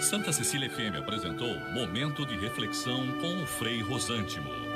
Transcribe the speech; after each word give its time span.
Santa 0.00 0.32
Cecília 0.32 0.68
FM 0.70 0.96
apresentou 0.98 1.58
Momento 1.72 2.26
de 2.26 2.36
Reflexão 2.36 3.12
com 3.20 3.42
o 3.42 3.46
Frei 3.46 3.80
Rosântimo. 3.80 4.75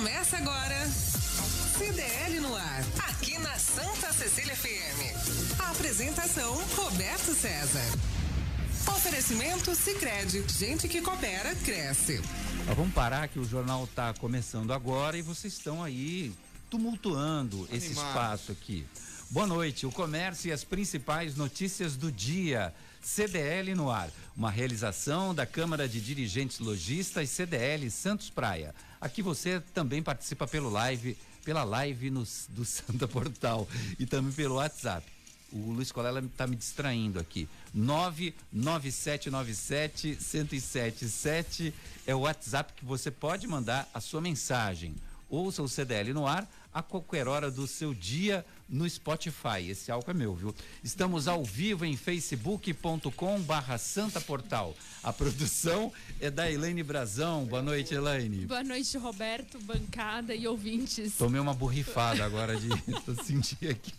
Começa 0.00 0.38
agora. 0.38 0.88
CDL 1.76 2.40
no 2.40 2.56
ar, 2.56 2.82
aqui 3.06 3.38
na 3.38 3.54
Santa 3.58 4.10
Cecília 4.14 4.56
FM. 4.56 5.60
A 5.60 5.72
apresentação 5.72 6.54
Roberto 6.74 7.34
César. 7.34 7.84
Oferecimento 8.96 9.74
Sicredi, 9.74 10.42
gente 10.48 10.88
que 10.88 11.02
coopera 11.02 11.54
cresce. 11.56 12.18
Ó, 12.66 12.74
vamos 12.74 12.94
parar 12.94 13.28
que 13.28 13.38
o 13.38 13.44
jornal 13.44 13.84
está 13.84 14.14
começando 14.14 14.72
agora 14.72 15.18
e 15.18 15.22
vocês 15.22 15.52
estão 15.52 15.84
aí 15.84 16.32
tumultuando 16.70 17.68
esse 17.70 17.92
espaço 17.92 18.52
aqui. 18.52 18.86
Boa 19.28 19.46
noite. 19.46 19.84
O 19.84 19.92
comércio 19.92 20.48
e 20.48 20.52
as 20.52 20.64
principais 20.64 21.36
notícias 21.36 21.94
do 21.94 22.10
dia. 22.10 22.74
CDL 23.02 23.74
no 23.74 23.90
ar. 23.90 24.10
Uma 24.40 24.50
realização 24.50 25.34
da 25.34 25.44
Câmara 25.44 25.86
de 25.86 26.00
Dirigentes 26.00 26.60
Logistas 26.60 27.28
CDL 27.28 27.90
Santos 27.90 28.30
Praia. 28.30 28.74
Aqui 28.98 29.20
você 29.20 29.60
também 29.74 30.02
participa 30.02 30.46
pelo 30.46 30.70
live, 30.70 31.14
pela 31.44 31.62
live 31.62 32.08
no, 32.08 32.24
do 32.48 32.64
Santa 32.64 33.06
Portal 33.06 33.68
e 33.98 34.06
também 34.06 34.32
pelo 34.32 34.54
WhatsApp. 34.54 35.06
O 35.52 35.72
Luiz 35.72 35.92
Colela 35.92 36.20
está 36.20 36.46
me 36.46 36.56
distraindo 36.56 37.20
aqui. 37.20 37.46
99797 37.74 40.16
1077 40.18 41.74
é 42.06 42.14
o 42.14 42.20
WhatsApp 42.20 42.72
que 42.72 42.86
você 42.86 43.10
pode 43.10 43.46
mandar 43.46 43.90
a 43.92 44.00
sua 44.00 44.22
mensagem. 44.22 44.94
Ouça 45.28 45.62
o 45.62 45.68
CDL 45.68 46.14
no 46.14 46.26
ar 46.26 46.50
a 46.72 46.82
qualquer 46.82 47.28
hora 47.28 47.50
do 47.50 47.66
seu 47.66 47.92
dia 47.92 48.42
no 48.70 48.88
Spotify. 48.88 49.68
Esse 49.68 49.90
álcool 49.90 50.12
é 50.12 50.14
meu, 50.14 50.34
viu? 50.34 50.54
Estamos 50.82 51.26
ao 51.26 51.44
vivo 51.44 51.84
em 51.84 51.96
facebook.com 51.96 53.40
barra 53.42 53.76
Santa 53.76 54.20
Portal. 54.20 54.74
A 55.02 55.12
produção 55.12 55.92
é 56.20 56.30
da 56.30 56.50
Elaine 56.50 56.82
Brazão. 56.82 57.44
Boa 57.44 57.62
noite, 57.62 57.94
Elaine. 57.94 58.46
Boa 58.46 58.62
noite, 58.62 58.96
Roberto, 58.96 59.58
bancada 59.60 60.34
e 60.34 60.46
ouvintes. 60.46 61.14
Tomei 61.16 61.40
uma 61.40 61.54
borrifada 61.54 62.24
agora 62.24 62.56
de 62.56 62.68
sentir 63.24 63.70
aqui. 63.70 63.92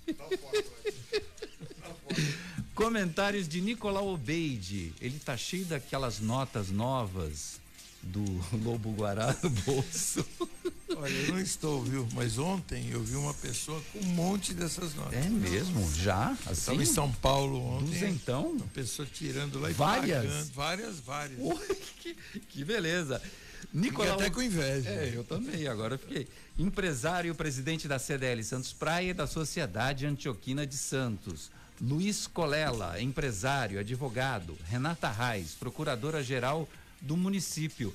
Comentários 2.73 3.47
de 3.47 3.61
Nicolau 3.61 4.07
Obeide. 4.07 4.93
Ele 5.01 5.19
tá 5.19 5.35
cheio 5.35 5.65
daquelas 5.65 6.19
notas 6.19 6.69
novas 6.69 7.59
do 8.01 8.23
Lobo 8.63 8.91
Guará 8.93 9.35
no 9.43 9.49
bolso. 9.49 10.25
Olha, 11.01 11.11
eu 11.11 11.33
não 11.33 11.41
estou, 11.41 11.81
viu? 11.81 12.07
Mas 12.13 12.37
ontem 12.37 12.91
eu 12.91 13.01
vi 13.01 13.15
uma 13.15 13.33
pessoa 13.33 13.81
com 13.91 13.97
um 13.97 14.03
monte 14.03 14.53
dessas 14.53 14.93
notas. 14.93 15.13
É 15.13 15.27
mesmo? 15.27 15.91
Já? 15.95 16.37
Assim? 16.45 16.51
Estava 16.51 16.83
em 16.83 16.85
São 16.85 17.11
Paulo 17.11 17.59
ontem. 17.59 17.87
Duzentão? 17.87 18.51
Uma 18.51 18.67
pessoa 18.67 19.07
tirando 19.11 19.59
lá 19.59 19.71
e 19.71 19.73
Várias? 19.73 20.25
pagando. 20.27 20.53
Várias, 20.53 20.99
várias. 20.99 21.39
Ui, 21.39 21.75
que, 21.99 22.15
que 22.47 22.63
beleza. 22.63 23.19
Fiquei 23.19 23.81
Nicolau... 23.81 24.13
até 24.13 24.29
com 24.29 24.43
inveja. 24.43 24.91
É, 24.91 25.11
eu 25.15 25.23
também, 25.23 25.67
agora 25.67 25.95
eu 25.95 25.99
fiquei. 25.99 26.27
Empresário 26.59 27.31
e 27.31 27.33
presidente 27.33 27.87
da 27.87 27.97
CDL 27.97 28.43
Santos 28.43 28.71
Praia 28.71 29.09
e 29.09 29.13
da 29.13 29.25
Sociedade 29.25 30.05
Antioquina 30.05 30.67
de 30.67 30.77
Santos. 30.77 31.49
Luiz 31.81 32.27
Colela, 32.27 33.01
empresário, 33.01 33.79
advogado. 33.79 34.55
Renata 34.65 35.09
Reis, 35.09 35.55
procuradora-geral 35.59 36.69
do 37.01 37.17
município. 37.17 37.91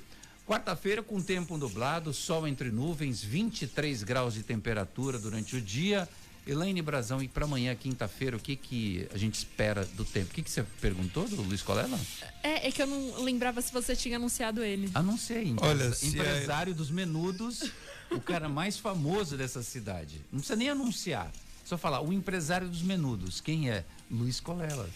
Quarta-feira, 0.47 1.03
com 1.03 1.21
tempo 1.21 1.57
nublado, 1.57 2.15
sol 2.15 2.47
entre 2.47 2.71
nuvens, 2.71 3.21
23 3.21 4.05
graus 4.05 4.35
de 4.35 4.45
temperatura 4.45 5.19
durante 5.19 5.57
o 5.57 5.61
dia. 5.61 6.09
Elaine 6.47 6.81
Brazão, 6.81 7.21
e 7.21 7.27
para 7.27 7.45
amanhã, 7.45 7.75
quinta-feira, 7.75 8.37
o 8.37 8.41
que, 8.41 8.55
que 8.55 9.09
a 9.13 9.19
gente 9.19 9.35
espera 9.35 9.85
do 9.85 10.05
tempo? 10.05 10.31
O 10.31 10.35
que, 10.35 10.43
que 10.43 10.51
você 10.51 10.63
perguntou 10.81 11.27
do 11.27 11.43
Luiz 11.43 11.63
Colela? 11.63 11.99
É, 12.45 12.69
é 12.69 12.71
que 12.71 12.81
eu 12.81 12.87
não 12.87 13.25
lembrava 13.25 13.61
se 13.61 13.73
você 13.73 13.97
tinha 13.97 14.19
anunciado 14.19 14.63
ele. 14.63 14.89
Anunciei. 14.95 15.53
Olha, 15.61 15.87
Olha, 15.87 15.93
se 15.93 16.07
empresário 16.07 16.73
dos 16.73 16.93
menudos, 16.93 17.73
o 18.13 18.21
cara 18.21 18.49
mais 18.49 18.79
famoso 18.79 19.37
dessa 19.37 19.65
cidade. 19.65 20.21
Não 20.31 20.39
precisa 20.39 20.55
nem 20.55 20.69
anunciar. 20.69 21.33
Só 21.65 21.77
falar, 21.77 22.01
o 22.01 22.13
empresário 22.13 22.69
dos 22.69 22.83
menudos. 22.83 23.41
Quem 23.41 23.69
é? 23.69 23.85
Luiz 24.09 24.39
Colela. 24.39 24.89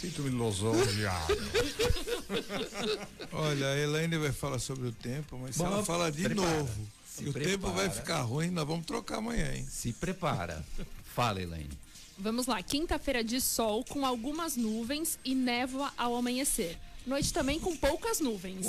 Sinto-me 0.00 0.30
lisonjeado. 0.30 1.34
Olha, 3.32 3.66
a 3.68 3.78
Elaine 3.78 4.18
vai 4.18 4.32
falar 4.32 4.58
sobre 4.58 4.88
o 4.88 4.92
tempo, 4.92 5.38
mas 5.38 5.54
se 5.56 5.62
Bom, 5.62 5.66
ela 5.68 5.84
falar 5.84 6.10
de 6.10 6.22
prepara. 6.22 6.48
novo 6.58 6.86
Se 7.06 7.24
e 7.24 7.28
o 7.28 7.32
prepara. 7.32 7.56
tempo 7.56 7.70
vai 7.72 7.90
ficar 7.90 8.20
ruim, 8.22 8.50
nós 8.50 8.66
vamos 8.66 8.84
trocar 8.84 9.18
amanhã, 9.18 9.54
hein? 9.54 9.66
Se 9.70 9.92
prepara. 9.92 10.64
Fala, 11.14 11.40
Elaine. 11.40 11.70
Vamos 12.18 12.46
lá, 12.46 12.62
quinta-feira 12.62 13.22
de 13.22 13.40
sol 13.40 13.84
com 13.84 14.04
algumas 14.06 14.56
nuvens 14.56 15.18
e 15.24 15.34
névoa 15.34 15.92
ao 15.96 16.16
amanhecer. 16.16 16.78
Noite 17.06 17.32
também 17.32 17.60
com 17.60 17.76
poucas 17.76 18.18
nuvens. 18.18 18.66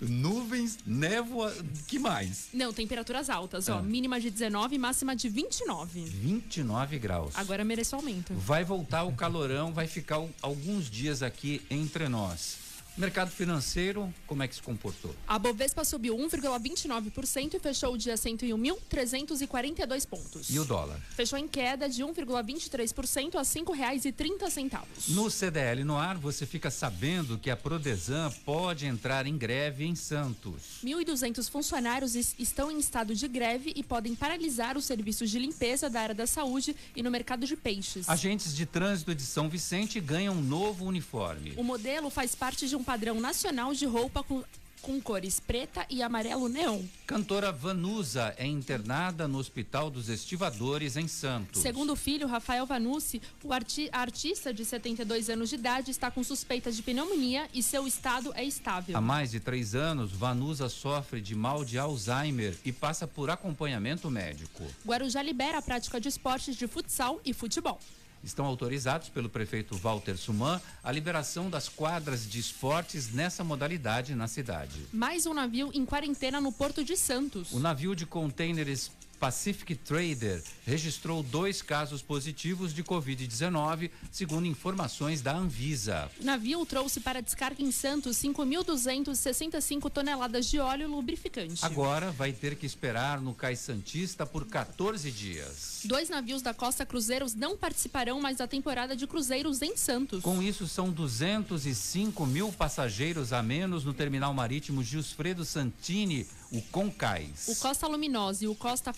Nuvens, 0.00 0.78
névoa, 0.86 1.52
que 1.88 1.98
mais? 1.98 2.48
Não, 2.52 2.72
temperaturas 2.72 3.28
altas, 3.28 3.68
ó. 3.68 3.78
Ah. 3.78 3.82
Mínima 3.82 4.20
de 4.20 4.30
19 4.30 4.76
e 4.76 4.78
máxima 4.78 5.16
de 5.16 5.28
29. 5.28 6.04
29 6.04 6.98
graus. 6.98 7.32
Agora 7.34 7.64
mereço 7.64 7.96
aumento. 7.96 8.32
Vai 8.34 8.64
voltar 8.64 9.02
o 9.02 9.12
calorão, 9.12 9.72
vai 9.72 9.88
ficar 9.88 10.22
alguns 10.40 10.88
dias 10.88 11.22
aqui 11.22 11.60
entre 11.68 12.08
nós. 12.08 12.63
Mercado 12.96 13.28
financeiro, 13.28 14.14
como 14.24 14.44
é 14.44 14.48
que 14.48 14.54
se 14.54 14.62
comportou? 14.62 15.12
A 15.26 15.36
Bovespa 15.36 15.84
subiu 15.84 16.16
1,29% 16.16 17.54
e 17.54 17.58
fechou 17.58 17.94
o 17.94 17.98
dia 17.98 18.14
a 18.14 18.16
101.342 18.16 20.06
pontos. 20.06 20.48
E 20.48 20.60
o 20.60 20.64
dólar? 20.64 21.00
Fechou 21.10 21.36
em 21.36 21.48
queda 21.48 21.88
de 21.88 22.04
1,23% 22.04 23.34
a 23.34 23.38
R$ 23.40 23.44
5,30. 23.44 24.80
No 25.08 25.28
CDL 25.28 25.82
no 25.82 25.96
ar, 25.98 26.16
você 26.16 26.46
fica 26.46 26.70
sabendo 26.70 27.36
que 27.36 27.50
a 27.50 27.56
Prodesan 27.56 28.30
pode 28.44 28.86
entrar 28.86 29.26
em 29.26 29.36
greve 29.36 29.84
em 29.84 29.96
Santos. 29.96 30.62
1.200 30.84 31.50
funcionários 31.50 32.14
es- 32.14 32.36
estão 32.38 32.70
em 32.70 32.78
estado 32.78 33.12
de 33.12 33.26
greve 33.26 33.72
e 33.74 33.82
podem 33.82 34.14
paralisar 34.14 34.76
os 34.76 34.84
serviços 34.84 35.30
de 35.30 35.40
limpeza 35.40 35.90
da 35.90 36.00
área 36.00 36.14
da 36.14 36.28
saúde 36.28 36.76
e 36.94 37.02
no 37.02 37.10
mercado 37.10 37.44
de 37.44 37.56
peixes. 37.56 38.08
Agentes 38.08 38.54
de 38.54 38.64
trânsito 38.64 39.12
de 39.16 39.22
São 39.24 39.48
Vicente 39.48 39.98
ganham 39.98 40.34
um 40.36 40.40
novo 40.40 40.84
uniforme. 40.84 41.54
O 41.56 41.64
modelo 41.64 42.08
faz 42.08 42.36
parte 42.36 42.68
de 42.68 42.76
um 42.76 42.83
padrão 42.84 43.20
nacional 43.20 43.72
de 43.74 43.86
roupa 43.86 44.22
com, 44.22 44.44
com 44.82 45.00
cores 45.00 45.40
preta 45.40 45.86
e 45.88 46.02
amarelo 46.02 46.46
neon. 46.48 46.82
Cantora 47.06 47.50
Vanusa 47.50 48.34
é 48.36 48.46
internada 48.46 49.26
no 49.26 49.38
Hospital 49.38 49.90
dos 49.90 50.08
Estivadores 50.10 50.96
em 50.98 51.08
Santos. 51.08 51.62
Segundo 51.62 51.94
o 51.94 51.96
filho, 51.96 52.26
Rafael 52.26 52.66
Vanucci, 52.66 53.22
o 53.42 53.52
arti- 53.52 53.88
artista 53.92 54.52
de 54.52 54.62
72 54.64 55.30
anos 55.30 55.48
de 55.48 55.54
idade 55.54 55.90
está 55.90 56.10
com 56.10 56.22
suspeita 56.22 56.70
de 56.70 56.82
pneumonia 56.82 57.48
e 57.54 57.62
seu 57.62 57.86
estado 57.86 58.30
é 58.34 58.44
estável. 58.44 58.94
Há 58.96 59.00
mais 59.00 59.30
de 59.30 59.40
três 59.40 59.74
anos, 59.74 60.12
Vanusa 60.12 60.68
sofre 60.68 61.20
de 61.22 61.34
mal 61.34 61.64
de 61.64 61.78
Alzheimer 61.78 62.54
e 62.64 62.70
passa 62.72 63.06
por 63.06 63.30
acompanhamento 63.30 64.10
médico. 64.10 64.62
Guarujá 64.86 65.22
libera 65.22 65.58
a 65.58 65.62
prática 65.62 65.98
de 65.98 66.08
esportes 66.08 66.56
de 66.56 66.66
futsal 66.66 67.20
e 67.24 67.32
futebol. 67.32 67.80
Estão 68.24 68.46
autorizados 68.46 69.10
pelo 69.10 69.28
prefeito 69.28 69.76
Walter 69.76 70.16
Suman 70.16 70.58
a 70.82 70.90
liberação 70.90 71.50
das 71.50 71.68
quadras 71.68 72.28
de 72.28 72.40
esportes 72.40 73.12
nessa 73.12 73.44
modalidade 73.44 74.14
na 74.14 74.26
cidade. 74.26 74.86
Mais 74.92 75.26
um 75.26 75.34
navio 75.34 75.70
em 75.74 75.84
quarentena 75.84 76.40
no 76.40 76.50
Porto 76.50 76.82
de 76.82 76.96
Santos. 76.96 77.52
O 77.52 77.60
navio 77.60 77.94
de 77.94 78.06
contêineres 78.06 78.90
Pacific 79.24 79.74
Trader 79.76 80.42
registrou 80.66 81.22
dois 81.22 81.62
casos 81.62 82.02
positivos 82.02 82.74
de 82.74 82.84
Covid-19, 82.84 83.90
segundo 84.12 84.44
informações 84.46 85.22
da 85.22 85.34
Anvisa. 85.34 86.10
O 86.20 86.24
navio 86.26 86.66
trouxe 86.66 87.00
para 87.00 87.22
descarga 87.22 87.62
em 87.62 87.72
Santos 87.72 88.18
5.265 88.18 89.90
toneladas 89.90 90.44
de 90.44 90.58
óleo 90.58 90.90
lubrificante. 90.90 91.64
Agora 91.64 92.10
vai 92.10 92.34
ter 92.34 92.54
que 92.54 92.66
esperar 92.66 93.18
no 93.18 93.32
Cais 93.32 93.60
Santista 93.60 94.26
por 94.26 94.44
14 94.46 95.10
dias. 95.10 95.80
Dois 95.86 96.10
navios 96.10 96.42
da 96.42 96.52
Costa 96.52 96.84
Cruzeiros 96.84 97.34
não 97.34 97.56
participarão 97.56 98.20
mais 98.20 98.36
da 98.36 98.46
temporada 98.46 98.94
de 98.94 99.06
cruzeiros 99.06 99.62
em 99.62 99.74
Santos. 99.74 100.22
Com 100.22 100.42
isso, 100.42 100.68
são 100.68 100.90
205 100.90 102.26
mil 102.26 102.52
passageiros 102.52 103.32
a 103.32 103.42
menos 103.42 103.86
no 103.86 103.94
terminal 103.94 104.34
marítimo 104.34 104.82
Gilsfredo 104.82 105.46
Santini, 105.46 106.26
o 106.52 106.60
Concais. 106.60 107.48
O 107.48 107.56
Costa 107.56 107.86
Luminosa 107.86 108.44
e 108.44 108.48
o 108.48 108.54
Costa 108.54 108.92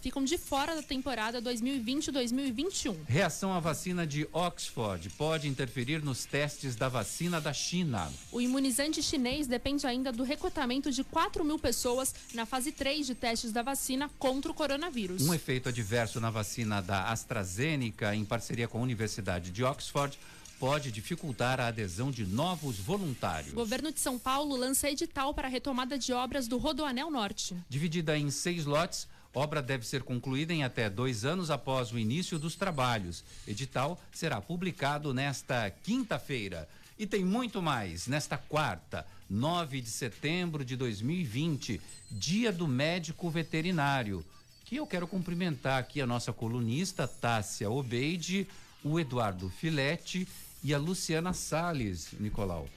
Ficam 0.00 0.24
de 0.24 0.36
fora 0.36 0.74
da 0.74 0.82
temporada 0.82 1.40
2020-2021. 1.40 2.96
Reação 3.06 3.52
à 3.52 3.60
vacina 3.60 4.04
de 4.04 4.28
Oxford 4.32 5.08
pode 5.10 5.46
interferir 5.46 6.02
nos 6.02 6.24
testes 6.24 6.74
da 6.74 6.88
vacina 6.88 7.40
da 7.40 7.52
China. 7.52 8.12
O 8.32 8.40
imunizante 8.40 9.00
chinês 9.00 9.46
depende 9.46 9.86
ainda 9.86 10.10
do 10.10 10.24
recrutamento 10.24 10.90
de 10.90 11.04
4 11.04 11.44
mil 11.44 11.58
pessoas 11.58 12.12
na 12.34 12.44
fase 12.44 12.72
3 12.72 13.06
de 13.06 13.14
testes 13.14 13.52
da 13.52 13.62
vacina 13.62 14.10
contra 14.18 14.50
o 14.50 14.54
coronavírus. 14.54 15.22
Um 15.22 15.32
efeito 15.32 15.68
adverso 15.68 16.20
na 16.20 16.30
vacina 16.30 16.82
da 16.82 17.10
AstraZeneca, 17.10 18.14
em 18.14 18.24
parceria 18.24 18.66
com 18.66 18.78
a 18.78 18.82
Universidade 18.82 19.52
de 19.52 19.62
Oxford, 19.62 20.18
pode 20.58 20.90
dificultar 20.90 21.60
a 21.60 21.66
adesão 21.68 22.10
de 22.10 22.24
novos 22.24 22.78
voluntários. 22.78 23.52
O 23.52 23.56
governo 23.56 23.92
de 23.92 24.00
São 24.00 24.18
Paulo 24.18 24.56
lança 24.56 24.88
edital 24.90 25.34
para 25.34 25.46
a 25.46 25.50
retomada 25.50 25.98
de 25.98 26.12
obras 26.12 26.48
do 26.48 26.58
Rodoanel 26.58 27.10
Norte. 27.10 27.56
Dividida 27.68 28.16
em 28.16 28.30
seis 28.30 28.64
lotes, 28.64 29.06
obra 29.34 29.60
deve 29.60 29.86
ser 29.86 30.02
concluída 30.02 30.52
em 30.52 30.62
até 30.64 30.88
dois 30.88 31.24
anos 31.24 31.50
após 31.50 31.92
o 31.92 31.98
início 31.98 32.38
dos 32.38 32.54
trabalhos. 32.54 33.24
Edital 33.46 34.00
será 34.12 34.40
publicado 34.40 35.12
nesta 35.12 35.70
quinta-feira. 35.82 36.68
E 36.98 37.06
tem 37.06 37.24
muito 37.24 37.60
mais. 37.60 38.06
Nesta 38.06 38.38
quarta, 38.38 39.04
9 39.28 39.80
de 39.80 39.90
setembro 39.90 40.64
de 40.64 40.76
2020, 40.76 41.80
Dia 42.10 42.52
do 42.52 42.68
Médico 42.68 43.28
Veterinário. 43.28 44.24
Que 44.64 44.76
eu 44.76 44.86
quero 44.86 45.06
cumprimentar 45.08 45.80
aqui 45.80 46.00
a 46.00 46.06
nossa 46.06 46.32
colunista, 46.32 47.06
Tássia 47.08 47.68
Obeide, 47.68 48.46
o 48.84 48.98
Eduardo 49.00 49.50
Filete 49.50 50.26
e 50.62 50.72
a 50.72 50.78
Luciana 50.78 51.32
Sales, 51.32 52.08
Nicolau. 52.20 52.68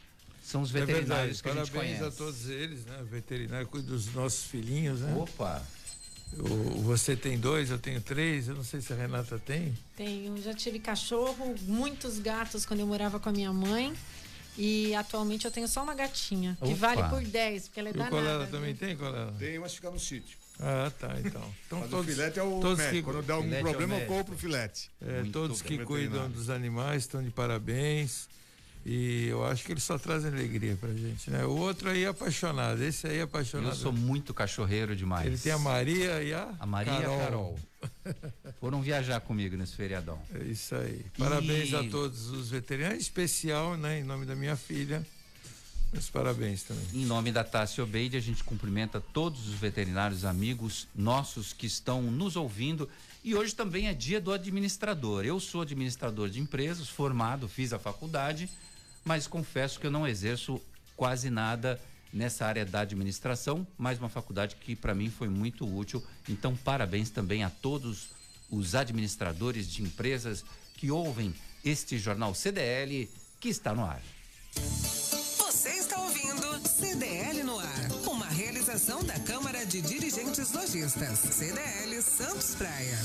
São 0.44 0.62
os 0.62 0.74
É 0.74 0.80
veterinários 0.80 1.42
verdade. 1.42 1.44
que 1.44 1.50
a 1.50 1.54
gente 1.64 1.72
Parabéns 1.72 1.98
conhece. 2.00 2.16
a 2.16 2.18
todos 2.18 2.50
eles, 2.50 2.86
né? 2.86 3.06
Veterinário 3.10 3.68
cuida 3.68 3.88
dos 3.88 4.14
nossos 4.14 4.46
filhinhos, 4.46 5.02
né? 5.02 5.14
Opa! 5.16 5.62
O- 6.38 6.82
você 6.82 7.16
tem 7.16 7.38
dois, 7.40 7.70
eu 7.72 7.80
tenho 7.80 8.02
três. 8.02 8.48
Eu 8.48 8.56
não 8.56 8.64
sei 8.64 8.82
se 8.82 8.92
a 8.94 8.96
Renata 8.96 9.40
tem. 9.40 9.74
Tenho, 9.96 10.38
já 10.42 10.54
tive 10.54 10.80
cachorro, 10.80 11.56
muitos 11.64 12.20
gatos 12.20 12.66
quando 12.66 12.82
eu 12.82 12.88
morava 12.88 13.20
com 13.20 13.30
a 13.30 13.32
minha 13.32 13.52
mãe. 13.54 13.94
E 14.58 14.94
atualmente 14.96 15.46
eu 15.46 15.52
tenho 15.52 15.68
só 15.68 15.84
uma 15.84 15.94
gatinha, 15.94 16.58
que 16.60 16.72
Opa. 16.74 16.76
vale 16.96 17.04
por 17.10 17.22
10, 17.24 17.68
porque 17.68 17.80
ela 17.80 17.90
é 17.90 17.92
E 17.92 17.94
o 17.94 17.98
danada. 17.98 18.16
Colela 18.16 18.44
viu? 18.46 18.52
também 18.58 18.76
tem, 18.76 18.98
Colela? 18.98 19.32
Tem, 19.38 19.60
mas 19.60 19.76
fica 19.76 19.92
no 19.92 20.00
sítio. 20.00 20.36
Ah, 20.60 20.92
tá, 21.00 21.16
então. 21.24 21.54
Então 21.68 21.80
Mas 21.82 21.90
todos, 21.92 22.08
o 22.08 22.10
filete 22.12 22.40
é 22.40 22.44
o 22.44 22.60
todos 22.60 22.80
médico. 22.80 22.96
que, 22.96 23.04
Quando 23.04 23.24
dá 23.26 23.36
algum 23.36 23.54
é 23.54 23.60
problema, 23.60 23.94
eu 23.94 24.00
médico. 24.00 24.14
compro 24.16 24.34
o 24.34 24.38
filete. 24.38 24.90
é, 25.00 25.24
todos 25.32 25.62
bem. 25.62 25.78
que 25.78 25.86
cuidam 25.86 26.28
dos 26.32 26.50
animais 26.50 27.04
estão 27.04 27.22
de 27.22 27.30
parabéns. 27.30 28.28
E 28.90 29.28
eu 29.28 29.44
acho 29.46 29.66
que 29.66 29.74
eles 29.74 29.84
só 29.84 29.98
trazem 29.98 30.32
alegria 30.32 30.78
pra 30.78 30.90
gente, 30.94 31.30
né? 31.30 31.44
O 31.46 31.58
outro 31.58 31.90
aí 31.90 32.06
é 32.06 32.08
apaixonado, 32.08 32.82
esse 32.82 33.06
aí 33.06 33.18
é 33.18 33.20
Eu 33.20 33.24
apaixonado. 33.26 33.76
sou 33.76 33.92
muito 33.92 34.34
cachorreiro 34.34 34.96
demais. 34.96 35.28
Ele 35.28 35.38
tem 35.38 35.52
a 35.52 35.58
Maria 35.60 36.24
e 36.24 36.34
a 36.34 36.54
A 36.58 36.66
Maria 36.66 36.94
a 36.94 37.02
Carol. 37.02 37.60
Foram 38.62 38.82
viajar 38.82 39.20
comigo 39.20 39.58
nesse 39.58 39.76
feriadão. 39.76 40.18
É 40.34 40.42
isso 40.46 40.74
aí. 40.74 41.06
Parabéns 41.18 41.70
E- 41.72 41.76
a 41.76 41.84
todos 41.90 42.28
os 42.30 42.50
veterinários, 42.50 43.00
em 43.00 43.02
especial, 43.02 43.76
né, 43.76 44.00
em 44.00 44.04
nome 44.06 44.26
da 44.26 44.36
minha 44.38 44.56
filha. 44.56 45.06
Meus 45.92 46.10
parabéns 46.10 46.64
também. 46.64 46.86
Em 46.94 47.06
nome 47.06 47.30
da 47.32 47.44
Tássia 47.44 47.84
Obeide, 47.84 48.16
a 48.16 48.22
gente 48.22 48.42
cumprimenta 48.42 49.02
todos 49.02 49.50
os 49.50 49.54
veterinários 49.56 50.24
amigos 50.24 50.88
nossos 50.96 51.52
que 51.52 51.66
estão 51.68 52.02
nos 52.04 52.38
ouvindo. 52.38 52.90
E 53.22 53.36
hoje 53.36 53.54
também 53.54 53.88
é 53.90 53.94
dia 53.94 54.22
do 54.22 54.32
administrador. 54.32 55.26
Eu 55.26 55.40
sou 55.42 55.62
administrador 55.62 56.30
de 56.30 56.40
empresas, 56.40 56.88
formado, 56.88 57.48
fiz 57.50 57.74
a 57.74 57.80
faculdade, 57.80 58.50
mas 59.08 59.26
confesso 59.26 59.80
que 59.80 59.88
eu 59.88 59.92
não 59.92 60.06
exerço 60.06 60.62
quase 60.98 61.30
nada 61.30 61.80
nessa 62.12 62.46
área 62.46 62.66
da 62.66 62.82
administração, 62.82 63.66
mas 63.78 63.98
uma 64.00 64.10
faculdade 64.10 64.58
que 64.58 64.76
para 64.76 64.94
mim 64.94 65.10
foi 65.10 65.30
muito 65.30 65.66
útil. 65.66 66.04
Então, 66.28 66.58
parabéns 66.58 67.10
também 67.10 67.42
a 67.42 67.50
todos 67.50 68.10
os 68.52 68.76
administradores 68.76 69.72
de 69.72 69.82
empresas 69.82 70.44
que 70.76 70.92
ouvem 70.92 71.34
este 71.64 71.98
jornal 71.98 72.36
CDL 72.36 73.10
que 73.40 73.48
está 73.48 73.74
no 73.74 73.86
ar. 73.86 74.02
Você 75.38 75.70
está 75.70 76.02
ouvindo 76.02 76.68
CDL 76.68 77.44
no 77.44 77.60
ar, 77.60 77.67
realização 78.68 79.02
da 79.02 79.18
Câmara 79.20 79.66
de 79.66 79.82
Dirigentes 79.82 80.52
Lojistas, 80.52 81.20
CDL 81.20 82.02
Santos 82.02 82.54
Praia. 82.56 83.00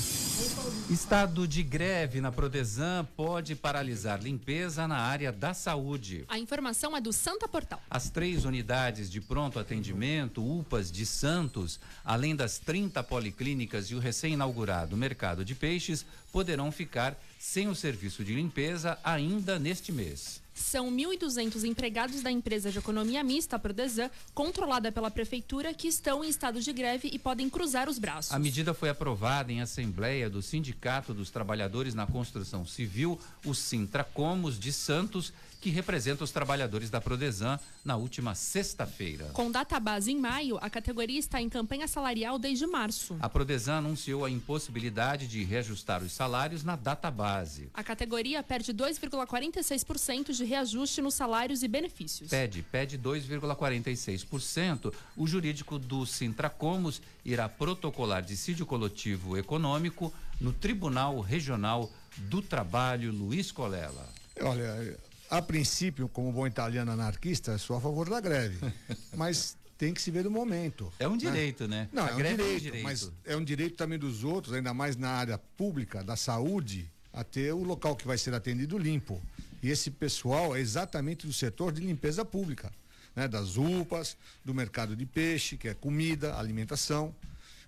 Estado 0.89 1.47
de 1.47 1.63
greve 1.63 2.19
na 2.19 2.33
Prodesan 2.33 3.07
pode 3.15 3.55
paralisar 3.55 4.21
limpeza 4.21 4.85
na 4.89 4.97
área 4.97 5.31
da 5.31 5.53
saúde. 5.53 6.25
A 6.27 6.37
informação 6.37 6.97
é 6.97 6.99
do 6.99 7.13
Santa 7.13 7.47
Portal. 7.47 7.81
As 7.89 8.09
três 8.09 8.43
unidades 8.43 9.09
de 9.09 9.21
pronto 9.21 9.57
atendimento, 9.57 10.43
UPAs 10.43 10.91
de 10.91 11.05
Santos, 11.05 11.79
além 12.03 12.35
das 12.35 12.57
30 12.57 13.01
policlínicas 13.01 13.85
e 13.85 13.95
o 13.95 13.99
recém-inaugurado 13.99 14.97
mercado 14.97 15.45
de 15.45 15.55
peixes, 15.55 16.05
poderão 16.29 16.73
ficar 16.73 17.17
sem 17.39 17.69
o 17.69 17.75
serviço 17.75 18.21
de 18.21 18.35
limpeza 18.35 18.97
ainda 19.01 19.57
neste 19.57 19.93
mês. 19.93 20.42
São 20.53 20.91
1.200 20.91 21.63
empregados 21.63 22.21
da 22.21 22.31
empresa 22.31 22.71
de 22.71 22.77
economia 22.77 23.23
mista, 23.23 23.57
Prodesan, 23.57 24.09
controlada 24.33 24.91
pela 24.91 25.09
prefeitura, 25.09 25.73
que 25.73 25.87
estão 25.87 26.23
em 26.23 26.29
estado 26.29 26.61
de 26.61 26.71
greve 26.71 27.09
e 27.11 27.17
podem 27.17 27.49
cruzar 27.49 27.89
os 27.89 27.97
braços. 27.97 28.31
A 28.31 28.39
medida 28.39 28.73
foi 28.73 28.89
aprovada 28.89 29.51
em 29.51 29.61
assembleia 29.61 30.29
do 30.29 30.41
Sindicato 30.41 31.13
dos 31.13 31.29
Trabalhadores 31.29 31.93
na 31.93 32.05
Construção 32.05 32.65
Civil, 32.65 33.19
o 33.45 33.53
Sintracomos 33.53 34.59
de 34.59 34.71
Santos, 34.71 35.33
que 35.63 35.69
representa 35.69 36.25
os 36.25 36.31
trabalhadores 36.31 36.89
da 36.89 36.99
Prodesan 36.99 37.57
na 37.85 37.95
última 37.95 38.35
sexta-feira. 38.35 39.27
Com 39.31 39.49
data 39.49 39.79
base 39.79 40.11
em 40.11 40.19
maio, 40.19 40.57
a 40.61 40.69
categoria 40.69 41.17
está 41.17 41.41
em 41.41 41.47
campanha 41.47 41.87
salarial 41.87 42.37
desde 42.37 42.67
março. 42.67 43.15
A 43.21 43.29
Prodesan 43.29 43.77
anunciou 43.77 44.25
a 44.25 44.29
impossibilidade 44.29 45.25
de 45.25 45.41
reajustar 45.41 46.03
os 46.03 46.11
salários 46.11 46.65
na 46.65 46.75
data 46.75 47.09
base. 47.09 47.69
A 47.73 47.81
categoria 47.81 48.43
perde 48.43 48.73
2,46% 48.73 50.33
de 50.33 50.43
reajuste 50.43 51.01
nos 51.01 51.13
salários 51.13 51.63
e 51.63 51.67
benefícios. 51.69 52.29
Pede, 52.29 52.61
pede 52.61 52.99
2,46%. 52.99 54.93
O 55.15 55.25
jurídico 55.25 55.79
do 55.79 56.05
Sintracomos 56.05 57.01
irá 57.23 57.47
protocolar 57.47 58.21
dissídio 58.21 58.65
coletivo 58.65 59.37
econômico 59.37 60.13
no 60.41 60.51
Tribunal 60.51 61.21
Regional 61.21 61.89
do 62.17 62.41
Trabalho 62.41 63.13
Luiz 63.13 63.49
Colela. 63.49 64.09
Olha, 64.41 64.97
a 65.37 65.41
princípio, 65.41 66.07
como 66.07 66.31
bom 66.31 66.45
italiano 66.45 66.91
anarquista, 66.91 67.57
sou 67.57 67.75
a 67.75 67.81
favor 67.81 68.07
da 68.07 68.21
greve. 68.21 68.59
mas 69.17 69.57
tem 69.79 69.91
que 69.91 69.99
se 69.99 70.11
ver 70.11 70.27
o 70.27 70.31
momento. 70.31 70.93
É 70.99 71.07
um 71.07 71.13
né? 71.13 71.17
direito, 71.17 71.67
né? 71.67 71.89
Não, 71.91 72.05
A 72.05 72.11
é 72.11 72.13
um, 72.13 72.17
greve 72.17 72.59
direito, 72.59 72.83
mas 72.83 73.11
é 73.25 73.35
um 73.35 73.43
direito 73.43 73.75
também 73.75 73.97
dos 73.97 74.23
outros, 74.23 74.53
ainda 74.53 74.75
mais 74.75 74.95
na 74.95 75.09
área 75.09 75.39
pública, 75.57 76.03
da 76.03 76.15
saúde, 76.15 76.87
a 77.11 77.23
ter 77.23 77.51
o 77.51 77.63
local 77.63 77.95
que 77.95 78.05
vai 78.05 78.15
ser 78.15 78.31
atendido 78.35 78.77
limpo. 78.77 79.19
E 79.63 79.71
esse 79.71 79.89
pessoal 79.89 80.55
é 80.55 80.59
exatamente 80.59 81.25
do 81.25 81.33
setor 81.33 81.71
de 81.71 81.81
limpeza 81.81 82.23
pública, 82.23 82.71
né? 83.15 83.27
Das 83.27 83.57
UPAs, 83.57 84.15
do 84.45 84.53
mercado 84.53 84.95
de 84.95 85.05
peixe, 85.05 85.57
que 85.57 85.67
é 85.67 85.73
comida, 85.73 86.37
alimentação. 86.37 87.13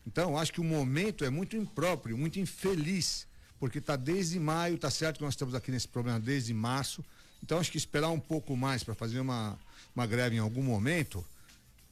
Então, 0.06 0.38
acho 0.38 0.54
que 0.54 0.62
o 0.62 0.64
momento 0.64 1.26
é 1.26 1.32
muito 1.32 1.58
impróprio, 1.58 2.16
muito 2.16 2.40
infeliz, 2.40 3.26
porque 3.60 3.80
está 3.80 3.96
desde 3.96 4.40
maio, 4.40 4.78
tá 4.78 4.92
certo 4.92 5.18
que 5.18 5.24
nós 5.24 5.34
estamos 5.34 5.56
aqui 5.56 5.72
nesse 5.72 5.88
problema 5.88 6.20
desde 6.20 6.54
março. 6.54 7.04
Então, 7.46 7.60
acho 7.60 7.72
que 7.72 7.78
esperar 7.78 8.10
um 8.10 8.20
pouco 8.20 8.58
mais 8.58 8.84
para 8.84 8.96
fazer 8.96 9.20
uma, 9.20 9.56
uma 9.96 10.08
greve 10.08 10.36
em 10.36 10.40
algum 10.40 10.64
momento, 10.64 11.24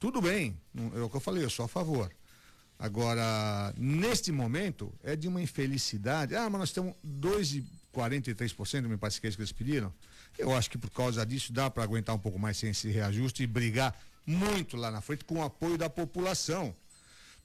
tudo 0.00 0.20
bem, 0.20 0.58
é 0.96 1.00
o 1.00 1.08
que 1.08 1.14
eu 1.14 1.20
falei, 1.20 1.44
eu 1.44 1.48
sou 1.48 1.64
a 1.64 1.68
favor. 1.68 2.10
Agora, 2.76 3.72
neste 3.78 4.32
momento, 4.32 4.92
é 5.04 5.14
de 5.14 5.28
uma 5.28 5.40
infelicidade. 5.40 6.34
Ah, 6.34 6.50
mas 6.50 6.58
nós 6.58 6.72
temos 6.72 6.92
2,43%, 7.06 8.88
me 8.88 8.96
parece 8.96 9.20
que 9.20 9.28
é 9.28 9.30
isso 9.30 9.36
que 9.38 9.42
eles 9.42 9.52
pediram. 9.52 9.94
Eu 10.36 10.52
acho 10.52 10.68
que 10.68 10.76
por 10.76 10.90
causa 10.90 11.24
disso 11.24 11.52
dá 11.52 11.70
para 11.70 11.84
aguentar 11.84 12.16
um 12.16 12.18
pouco 12.18 12.36
mais 12.36 12.56
sem 12.56 12.70
esse 12.70 12.90
reajuste 12.90 13.44
e 13.44 13.46
brigar 13.46 13.96
muito 14.26 14.76
lá 14.76 14.90
na 14.90 15.00
frente 15.00 15.24
com 15.24 15.36
o 15.36 15.44
apoio 15.44 15.78
da 15.78 15.88
população. 15.88 16.74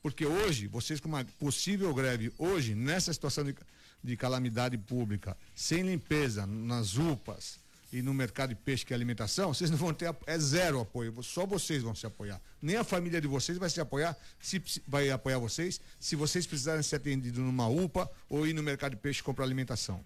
Porque 0.01 0.25
hoje, 0.25 0.65
vocês 0.65 0.99
com 0.99 1.09
uma 1.09 1.23
possível 1.39 1.93
greve, 1.93 2.33
hoje, 2.39 2.73
nessa 2.73 3.13
situação 3.13 3.43
de, 3.43 3.55
de 4.03 4.17
calamidade 4.17 4.79
pública, 4.79 5.37
sem 5.53 5.83
limpeza 5.83 6.47
nas 6.47 6.97
UPAs, 6.97 7.59
e 7.91 8.01
no 8.01 8.13
mercado 8.13 8.49
de 8.49 8.55
peixe 8.55 8.85
que 8.85 8.93
é 8.93 8.95
alimentação, 8.95 9.53
vocês 9.53 9.69
não 9.71 9.77
vão 9.77 9.93
ter 9.93 10.13
é 10.27 10.37
zero 10.37 10.79
apoio, 10.79 11.23
só 11.23 11.45
vocês 11.45 11.81
vão 11.81 11.95
se 11.95 12.05
apoiar. 12.05 12.39
Nem 12.61 12.75
a 12.75 12.83
família 12.83 13.19
de 13.19 13.27
vocês 13.27 13.57
vai 13.57 13.69
se 13.69 13.81
apoiar, 13.81 14.15
se 14.39 14.61
vai 14.87 15.09
apoiar 15.09 15.39
vocês, 15.39 15.81
se 15.99 16.15
vocês 16.15 16.45
precisarem 16.45 16.83
ser 16.83 16.97
atendidos 16.97 17.39
numa 17.39 17.67
UPA 17.67 18.09
ou 18.29 18.45
ir 18.45 18.53
no 18.53 18.61
mercado 18.61 18.91
de 18.91 18.97
peixe 18.97 19.23
comprar 19.23 19.45
alimentação. 19.45 20.03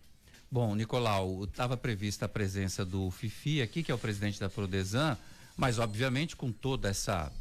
Bom, 0.50 0.76
Nicolau, 0.76 1.44
estava 1.46 1.76
prevista 1.76 2.26
a 2.26 2.30
presença 2.30 2.86
do 2.86 3.10
Fifi 3.12 3.62
aqui, 3.62 3.84
que 3.84 3.92
é 3.92 3.96
o 3.96 3.98
presidente 3.98 4.40
da 4.40 4.50
Prodesan, 4.50 5.18
mas 5.58 5.80
obviamente 5.80 6.36
com 6.36 6.52
toda 6.52 6.90
essa, 6.90 7.32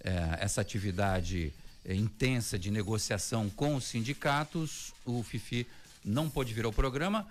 eh, 0.00 0.38
essa 0.40 0.60
atividade 0.60 1.52
eh, 1.84 1.94
intensa 1.94 2.58
de 2.58 2.70
negociação 2.70 3.48
com 3.48 3.76
os 3.76 3.84
sindicatos, 3.84 4.92
o 5.04 5.22
Fifi 5.22 5.66
não 6.04 6.28
pôde 6.28 6.52
vir 6.52 6.64
ao 6.64 6.72
programa. 6.72 7.26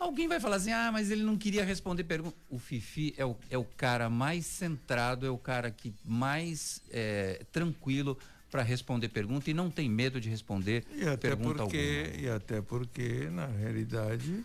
Alguém 0.00 0.26
vai 0.26 0.40
falar 0.40 0.56
assim, 0.56 0.72
ah, 0.72 0.90
mas 0.90 1.10
ele 1.10 1.22
não 1.22 1.36
queria 1.36 1.62
responder 1.64 2.04
perguntas. 2.04 2.38
O 2.48 2.58
Fifi 2.58 3.12
é 3.18 3.24
o, 3.24 3.36
é 3.50 3.58
o 3.58 3.64
cara 3.64 4.08
mais 4.08 4.46
centrado, 4.46 5.26
é 5.26 5.30
o 5.30 5.36
cara 5.38 5.70
que 5.70 5.92
mais 6.04 6.80
eh, 6.90 7.44
tranquilo 7.52 8.18
para 8.50 8.62
responder 8.62 9.08
pergunta 9.10 9.50
e 9.50 9.54
não 9.54 9.70
tem 9.70 9.88
medo 9.90 10.18
de 10.20 10.28
responder 10.30 10.84
E 10.96 11.02
até 11.06 11.28
pergunta 11.28 11.62
porque, 11.64 12.04
alguma. 12.06 12.22
e 12.24 12.28
até 12.30 12.60
porque, 12.62 13.28
na 13.30 13.46
realidade, 13.46 14.42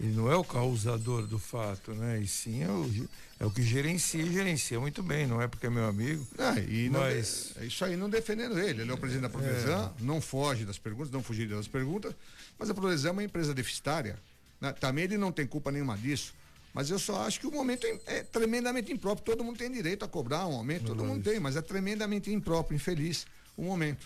ele 0.00 0.12
não 0.16 0.32
é 0.32 0.34
o 0.36 0.42
causador 0.42 1.26
do 1.26 1.38
fato, 1.38 1.92
né? 1.92 2.18
E 2.20 2.26
sim 2.26 2.62
é 2.64 2.68
o, 2.70 3.08
é 3.38 3.44
o 3.46 3.50
que 3.50 3.62
gerencia 3.62 4.22
e 4.22 4.32
gerencia 4.32 4.80
muito 4.80 5.02
bem, 5.02 5.26
não 5.26 5.40
é 5.40 5.46
porque 5.46 5.66
é 5.66 5.70
meu 5.70 5.84
amigo. 5.86 6.26
Ah, 6.38 6.58
e 6.58 6.88
não 6.88 7.00
mas 7.00 7.54
de- 7.60 7.66
isso 7.66 7.84
aí 7.84 7.94
não 7.94 8.08
defendendo 8.08 8.58
ele. 8.58 8.80
Ele 8.82 8.90
é 8.90 8.94
o 8.94 8.98
presidente 8.98 9.22
da 9.24 9.28
Prodesan, 9.28 9.92
não 10.00 10.20
foge 10.20 10.64
das 10.64 10.78
perguntas, 10.78 11.12
não 11.12 11.22
fugiria 11.22 11.54
das 11.56 11.68
perguntas, 11.68 12.14
mas 12.58 12.70
a 12.70 12.74
Prodesan 12.74 13.10
é 13.10 13.12
uma 13.12 13.22
empresa 13.24 13.52
deficitária. 13.54 14.18
Né? 14.64 14.72
Também 14.72 15.04
ele 15.04 15.18
não 15.18 15.30
tem 15.30 15.46
culpa 15.46 15.70
nenhuma 15.70 15.96
disso. 15.96 16.34
Mas 16.72 16.90
eu 16.90 16.98
só 16.98 17.24
acho 17.24 17.38
que 17.38 17.46
o 17.46 17.52
momento 17.52 17.86
é, 17.86 18.00
é 18.06 18.22
tremendamente 18.24 18.92
impróprio. 18.92 19.24
Todo 19.24 19.44
mundo 19.44 19.58
tem 19.58 19.70
direito 19.70 20.04
a 20.04 20.08
cobrar 20.08 20.46
um 20.46 20.56
aumento, 20.56 20.86
todo 20.86 21.04
mundo 21.04 21.22
tem, 21.22 21.38
mas 21.38 21.54
é 21.54 21.62
tremendamente 21.62 22.32
impróprio, 22.32 22.74
infeliz 22.74 23.26
o 23.56 23.62
momento. 23.62 24.04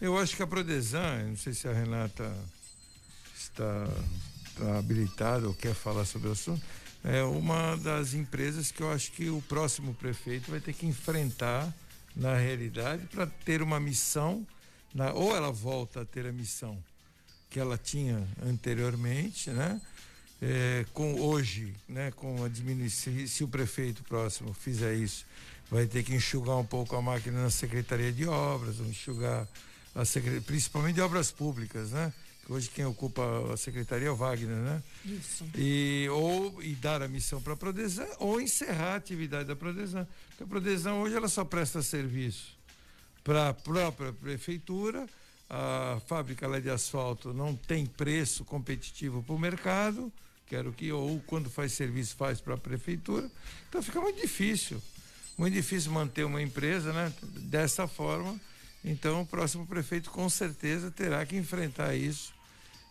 eu 0.00 0.16
acho 0.16 0.36
que 0.36 0.42
a 0.42 0.46
Prodesan, 0.46 1.24
não 1.30 1.36
sei 1.36 1.52
se 1.52 1.66
a 1.66 1.72
Renata 1.72 2.32
está, 3.36 3.88
está 4.46 4.78
habilitada 4.78 5.48
ou 5.48 5.54
quer 5.54 5.74
falar 5.74 6.04
sobre 6.04 6.28
o 6.28 6.32
assunto, 6.32 6.62
é 7.02 7.24
uma 7.24 7.76
das 7.76 8.14
empresas 8.14 8.70
que 8.70 8.82
eu 8.82 8.92
acho 8.92 9.10
que 9.10 9.28
o 9.28 9.42
próximo 9.42 9.92
prefeito 9.94 10.48
vai 10.48 10.60
ter 10.60 10.72
que 10.72 10.86
enfrentar 10.86 11.74
na 12.14 12.36
realidade 12.36 13.04
para 13.08 13.26
ter 13.26 13.62
uma 13.62 13.80
missão, 13.80 14.46
na, 14.94 15.12
ou 15.12 15.34
ela 15.34 15.50
volta 15.50 16.02
a 16.02 16.04
ter 16.04 16.24
a 16.24 16.32
missão 16.32 16.80
que 17.50 17.58
ela 17.60 17.78
tinha 17.78 18.26
anteriormente, 18.44 19.50
né? 19.50 19.80
É, 20.42 20.84
com 20.92 21.18
hoje, 21.20 21.72
né, 21.88 22.10
com 22.10 22.44
a 22.44 22.48
diminuição, 22.48 23.12
se, 23.14 23.26
se 23.28 23.42
o 23.44 23.48
prefeito 23.48 24.02
próximo 24.04 24.52
fizer 24.52 24.94
isso, 24.94 25.24
vai 25.70 25.86
ter 25.86 26.02
que 26.02 26.14
enxugar 26.14 26.56
um 26.58 26.64
pouco 26.66 26.94
a 26.94 27.00
máquina 27.00 27.42
na 27.42 27.50
Secretaria 27.50 28.12
de 28.12 28.26
Obras, 28.26 28.78
enxugar 28.80 29.48
a 29.94 30.04
secre- 30.04 30.42
principalmente 30.42 30.96
de 30.96 31.00
obras 31.00 31.32
públicas, 31.32 31.90
né? 31.90 32.12
Hoje 32.48 32.68
quem 32.68 32.84
ocupa 32.84 33.22
a 33.52 33.56
secretaria 33.56 34.06
é 34.08 34.10
o 34.10 34.14
Wagner, 34.14 34.56
né? 34.58 34.82
Isso. 35.04 35.44
E, 35.56 36.06
ou 36.12 36.62
e 36.62 36.74
dar 36.74 37.02
a 37.02 37.08
missão 37.08 37.40
para 37.40 37.54
a 37.54 37.56
Prodesan 37.56 38.06
ou 38.18 38.40
encerrar 38.40 38.92
a 38.92 38.96
atividade 38.96 39.48
da 39.48 39.56
Prodesan. 39.56 40.06
Porque 40.28 40.44
a 40.44 40.46
Prodesan 40.46 40.94
hoje 40.94 41.16
ela 41.16 41.28
só 41.28 41.44
presta 41.44 41.82
serviço 41.82 42.56
para 43.24 43.48
a 43.48 43.54
própria 43.54 44.12
prefeitura. 44.12 45.08
A 45.48 46.00
fábrica 46.06 46.46
lá 46.48 46.58
de 46.58 46.68
asfalto 46.68 47.32
não 47.32 47.54
tem 47.54 47.86
preço 47.86 48.44
competitivo 48.44 49.22
para 49.22 49.34
o 49.34 49.38
mercado, 49.38 50.12
que 50.46 50.56
era 50.56 50.68
o 50.68 50.72
que, 50.72 50.90
ou 50.92 51.20
quando 51.26 51.48
faz 51.48 51.72
serviço 51.72 52.16
faz 52.16 52.40
para 52.40 52.54
a 52.54 52.58
prefeitura. 52.58 53.30
Então 53.68 53.82
fica 53.82 54.00
muito 54.00 54.20
difícil, 54.20 54.82
muito 55.38 55.54
difícil 55.54 55.92
manter 55.92 56.24
uma 56.24 56.42
empresa 56.42 56.92
né, 56.92 57.12
dessa 57.22 57.86
forma. 57.86 58.38
Então 58.84 59.22
o 59.22 59.26
próximo 59.26 59.66
prefeito 59.66 60.10
com 60.10 60.28
certeza 60.28 60.90
terá 60.90 61.24
que 61.24 61.36
enfrentar 61.36 61.94
isso 61.94 62.34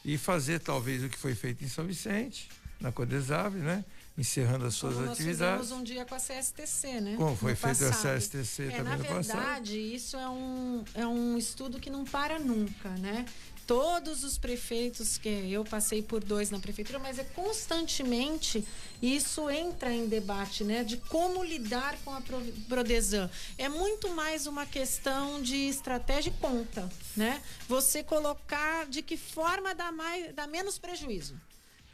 e 0.04 0.18
fazer 0.18 0.60
talvez 0.60 1.04
o 1.04 1.10
que 1.10 1.18
foi 1.18 1.34
feito 1.34 1.64
em 1.64 1.68
São 1.68 1.86
Vicente, 1.86 2.50
na 2.80 2.92
Codesave, 2.92 3.58
né? 3.58 3.84
Encerrando 4.18 4.66
as 4.66 4.76
suas 4.76 4.94
Como 4.94 5.06
nós 5.08 5.16
atividades. 5.20 5.62
fizemos 5.64 5.82
um 5.82 5.84
dia 5.84 6.06
com 6.06 6.16
a 6.16 6.20
CSTC, 6.20 7.02
né? 7.02 7.16
Como 7.18 7.36
foi 7.36 7.52
No 7.52 7.58
feito 7.58 7.84
a 7.84 7.90
passado. 7.90 8.18
CSTC 8.18 8.64
É, 8.64 8.70
também 8.78 8.84
na 8.84 8.98
no 8.98 9.04
passado. 9.04 9.38
verdade, 9.38 9.78
isso 9.78 10.16
é 10.16 10.30
um, 10.30 10.86
é 10.94 11.06
um 11.06 11.38
estudo 11.38 11.80
que 11.82 11.90
não 11.90 12.06
para 12.06 12.40
nunca, 12.40 12.90
né? 12.92 13.26
Todos 13.68 14.24
os 14.24 14.38
prefeitos 14.38 15.18
que 15.18 15.28
eu 15.52 15.66
passei 15.66 16.02
por 16.02 16.24
dois 16.24 16.50
na 16.52 16.60
prefeitura, 16.60 17.00
mas 17.00 17.18
é 17.20 17.24
constantemente 17.26 18.64
isso 19.02 19.50
entra 19.50 19.92
em 19.92 20.08
debate, 20.08 20.64
né? 20.64 20.84
De 20.84 20.96
como 20.98 21.44
lidar 21.44 21.98
com 22.06 22.14
a 22.14 22.22
Pro- 22.22 22.40
Prodesan. 22.70 23.30
É 23.58 23.68
muito 23.68 24.10
mais 24.16 24.48
uma 24.48 24.66
questão 24.66 25.42
de 25.42 25.56
estratégia 25.68 26.30
e 26.30 26.34
conta, 26.40 26.90
né? 27.18 27.42
Você 27.68 28.02
colocar 28.04 28.86
de 28.86 29.02
que 29.02 29.18
forma 29.18 29.74
dá, 29.76 29.92
mais, 29.92 30.34
dá 30.34 30.48
menos 30.48 30.78
prejuízo. 30.78 31.36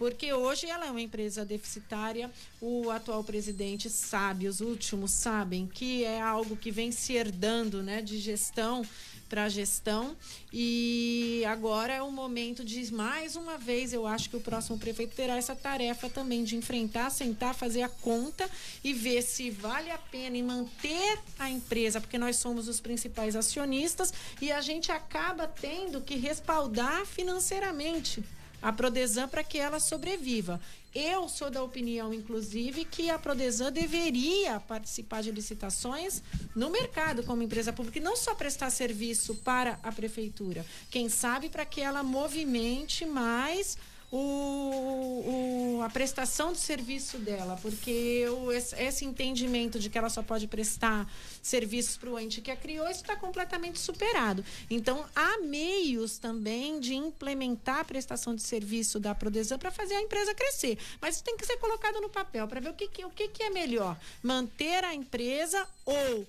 Porque 0.01 0.33
hoje 0.33 0.65
ela 0.65 0.87
é 0.87 0.89
uma 0.89 0.99
empresa 0.99 1.45
deficitária, 1.45 2.31
o 2.59 2.89
atual 2.89 3.23
presidente 3.23 3.87
sabe, 3.87 4.47
os 4.47 4.59
últimos 4.59 5.11
sabem 5.11 5.67
que 5.67 6.03
é 6.03 6.19
algo 6.19 6.57
que 6.57 6.71
vem 6.71 6.91
se 6.91 7.13
herdando, 7.13 7.83
né, 7.83 8.01
de 8.01 8.17
gestão 8.17 8.83
para 9.29 9.47
gestão. 9.47 10.17
E 10.51 11.43
agora 11.47 11.93
é 11.93 12.01
o 12.01 12.11
momento 12.11 12.65
de 12.65 12.91
mais 12.91 13.35
uma 13.35 13.59
vez, 13.59 13.93
eu 13.93 14.07
acho 14.07 14.27
que 14.27 14.35
o 14.35 14.41
próximo 14.41 14.75
prefeito 14.79 15.15
terá 15.15 15.37
essa 15.37 15.55
tarefa 15.55 16.09
também 16.09 16.43
de 16.43 16.55
enfrentar, 16.55 17.11
sentar, 17.11 17.53
fazer 17.53 17.83
a 17.83 17.89
conta 17.89 18.49
e 18.83 18.93
ver 18.93 19.21
se 19.21 19.51
vale 19.51 19.91
a 19.91 19.99
pena 19.99 20.35
em 20.35 20.41
manter 20.41 21.19
a 21.37 21.47
empresa, 21.47 22.01
porque 22.01 22.17
nós 22.17 22.37
somos 22.37 22.67
os 22.67 22.79
principais 22.79 23.35
acionistas 23.35 24.11
e 24.41 24.51
a 24.51 24.61
gente 24.61 24.91
acaba 24.91 25.47
tendo 25.47 26.01
que 26.01 26.15
respaldar 26.15 27.05
financeiramente 27.05 28.23
a 28.61 28.71
Prodesan 28.71 29.27
para 29.27 29.43
que 29.43 29.57
ela 29.57 29.79
sobreviva. 29.79 30.59
Eu 30.93 31.29
sou 31.29 31.49
da 31.49 31.63
opinião, 31.63 32.13
inclusive, 32.13 32.83
que 32.83 33.09
a 33.09 33.17
Prodesan 33.17 33.71
deveria 33.71 34.59
participar 34.59 35.23
de 35.23 35.31
licitações 35.31 36.21
no 36.53 36.69
mercado 36.69 37.23
como 37.23 37.41
empresa 37.41 37.71
pública 37.71 37.97
e 37.97 38.01
não 38.01 38.17
só 38.17 38.35
prestar 38.35 38.69
serviço 38.69 39.35
para 39.35 39.79
a 39.81 39.91
prefeitura. 39.91 40.65
Quem 40.89 41.07
sabe 41.07 41.47
para 41.47 41.65
que 41.65 41.79
ela 41.79 42.03
movimente 42.03 43.05
mais 43.05 43.77
o, 44.11 45.77
o- 45.77 45.81
a 45.83 45.89
prestação 45.89 46.51
de 46.51 46.59
serviço 46.59 47.17
dela, 47.17 47.57
porque 47.61 48.25
o- 48.29 48.51
esse, 48.51 48.75
esse 48.75 49.05
entendimento 49.05 49.79
de 49.79 49.89
que 49.89 49.97
ela 49.97 50.09
só 50.09 50.21
pode 50.21 50.47
prestar 50.47 51.11
serviços 51.41 51.97
para 51.97 52.09
o 52.09 52.19
ente 52.19 52.41
que 52.41 52.51
a 52.51 52.55
criou, 52.55 52.87
isso 52.89 53.01
está 53.01 53.15
completamente 53.15 53.79
superado. 53.79 54.43
Então, 54.69 55.05
há 55.15 55.39
meios 55.39 56.17
também 56.17 56.79
de 56.79 56.93
implementar 56.93 57.79
a 57.79 57.83
prestação 57.85 58.35
de 58.35 58.41
serviço 58.43 58.99
da 58.99 59.15
Prodesan 59.15 59.57
para 59.57 59.71
fazer 59.71 59.95
a 59.95 60.01
empresa 60.01 60.33
crescer. 60.35 60.77
Mas 60.99 61.15
isso 61.15 61.23
tem 61.23 61.37
que 61.37 61.45
ser 61.45 61.57
colocado 61.57 61.99
no 62.01 62.09
papel 62.09 62.47
para 62.47 62.59
ver 62.59 62.69
o 62.69 62.73
que, 62.73 62.87
que- 62.87 63.05
o 63.05 63.09
que, 63.09 63.27
que 63.29 63.43
é 63.43 63.49
melhor: 63.49 63.97
manter 64.21 64.83
a 64.83 64.93
empresa 64.93 65.67
ou. 65.85 66.27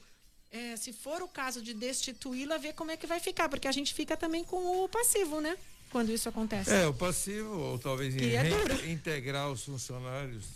é, 0.50 0.76
se 0.76 0.92
for 0.92 1.22
o 1.22 1.28
caso 1.28 1.62
de 1.62 1.72
destituí-la, 1.72 2.58
ver 2.58 2.74
como 2.74 2.90
é 2.90 2.96
que 2.96 3.06
vai 3.06 3.18
ficar, 3.18 3.48
porque 3.48 3.66
a 3.66 3.72
gente 3.72 3.94
fica 3.94 4.16
também 4.18 4.44
com 4.44 4.84
o 4.84 4.88
passivo, 4.88 5.40
né? 5.40 5.56
Quando 5.92 6.10
isso 6.10 6.26
acontece. 6.26 6.70
É, 6.70 6.86
o 6.86 6.94
passivo, 6.94 7.54
ou 7.54 7.78
talvez 7.78 8.16
é 8.16 8.48
integrar 8.90 9.50
os 9.50 9.62
funcionários 9.62 10.46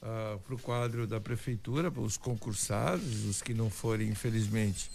para 0.00 0.54
o 0.54 0.58
quadro 0.58 1.04
da 1.06 1.20
prefeitura, 1.20 1.90
para 1.90 2.00
os 2.00 2.16
concursados, 2.16 3.24
os 3.24 3.42
que 3.42 3.52
não 3.52 3.68
forem, 3.68 4.08
infelizmente, 4.08 4.88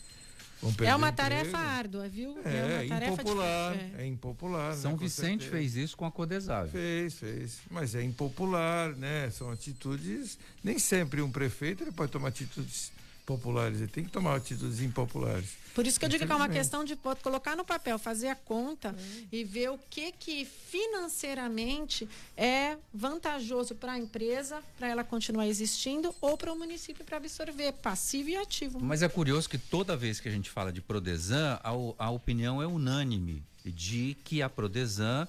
vão 0.61 0.73
perder 0.73 0.91
É 0.91 0.95
uma 0.95 1.09
emprego. 1.09 1.29
tarefa 1.29 1.57
árdua, 1.57 2.07
viu? 2.07 2.37
É, 2.45 2.81
uma 2.81 2.89
tarefa 2.89 3.13
impopular, 3.21 3.73
difícil, 3.73 3.97
é. 3.97 4.01
é 4.01 4.07
impopular. 4.07 4.75
São 4.75 4.91
né, 4.93 4.97
Vicente 4.97 5.43
certeza. 5.43 5.51
fez 5.51 5.75
isso 5.75 5.97
com 5.97 6.05
a 6.05 6.11
Codesave. 6.11 6.71
Fez, 6.71 7.13
fez. 7.15 7.57
Mas 7.69 7.93
é 7.93 8.03
impopular, 8.03 8.95
né? 8.95 9.29
São 9.29 9.51
atitudes. 9.51 10.37
Nem 10.63 10.79
sempre 10.79 11.21
um 11.21 11.31
prefeito 11.31 11.83
ele 11.83 11.91
pode 11.91 12.11
tomar 12.11 12.29
atitudes 12.29 12.91
populares, 13.27 13.79
ele 13.81 13.91
tem 13.91 14.05
que 14.05 14.09
tomar 14.09 14.37
atitudes 14.37 14.79
impopulares. 14.79 15.49
Por 15.75 15.85
isso 15.85 15.99
que 15.99 16.05
eu 16.05 16.09
digo 16.09 16.25
que 16.25 16.31
é 16.31 16.35
uma 16.35 16.49
questão 16.49 16.83
de 16.83 16.95
colocar 17.21 17.55
no 17.55 17.63
papel, 17.63 17.99
fazer 17.99 18.29
a 18.29 18.35
conta 18.35 18.95
e 19.31 19.43
ver 19.43 19.69
o 19.69 19.77
que 19.89 20.11
que 20.13 20.45
financeiramente 20.45 22.09
é 22.35 22.77
vantajoso 22.91 23.75
para 23.75 23.91
a 23.91 23.99
empresa, 23.99 24.63
para 24.79 24.87
ela 24.87 25.03
continuar 25.03 25.45
existindo, 25.45 26.15
ou 26.19 26.35
para 26.35 26.51
o 26.51 26.57
município 26.57 27.05
para 27.05 27.17
absorver 27.17 27.73
passivo 27.73 28.29
e 28.29 28.37
ativo. 28.37 28.79
Mas 28.79 29.03
é 29.03 29.09
curioso 29.09 29.47
que 29.47 29.57
toda 29.57 29.95
vez 29.95 30.19
que 30.19 30.29
a 30.29 30.31
gente 30.31 30.49
fala 30.49 30.71
de 30.71 30.81
Prodesan, 30.81 31.59
a, 31.61 31.71
a 32.05 32.09
opinião 32.09 32.61
é 32.61 32.65
unânime 32.65 33.43
de 33.65 34.15
que 34.23 34.41
a 34.41 34.49
Prodesan 34.49 35.27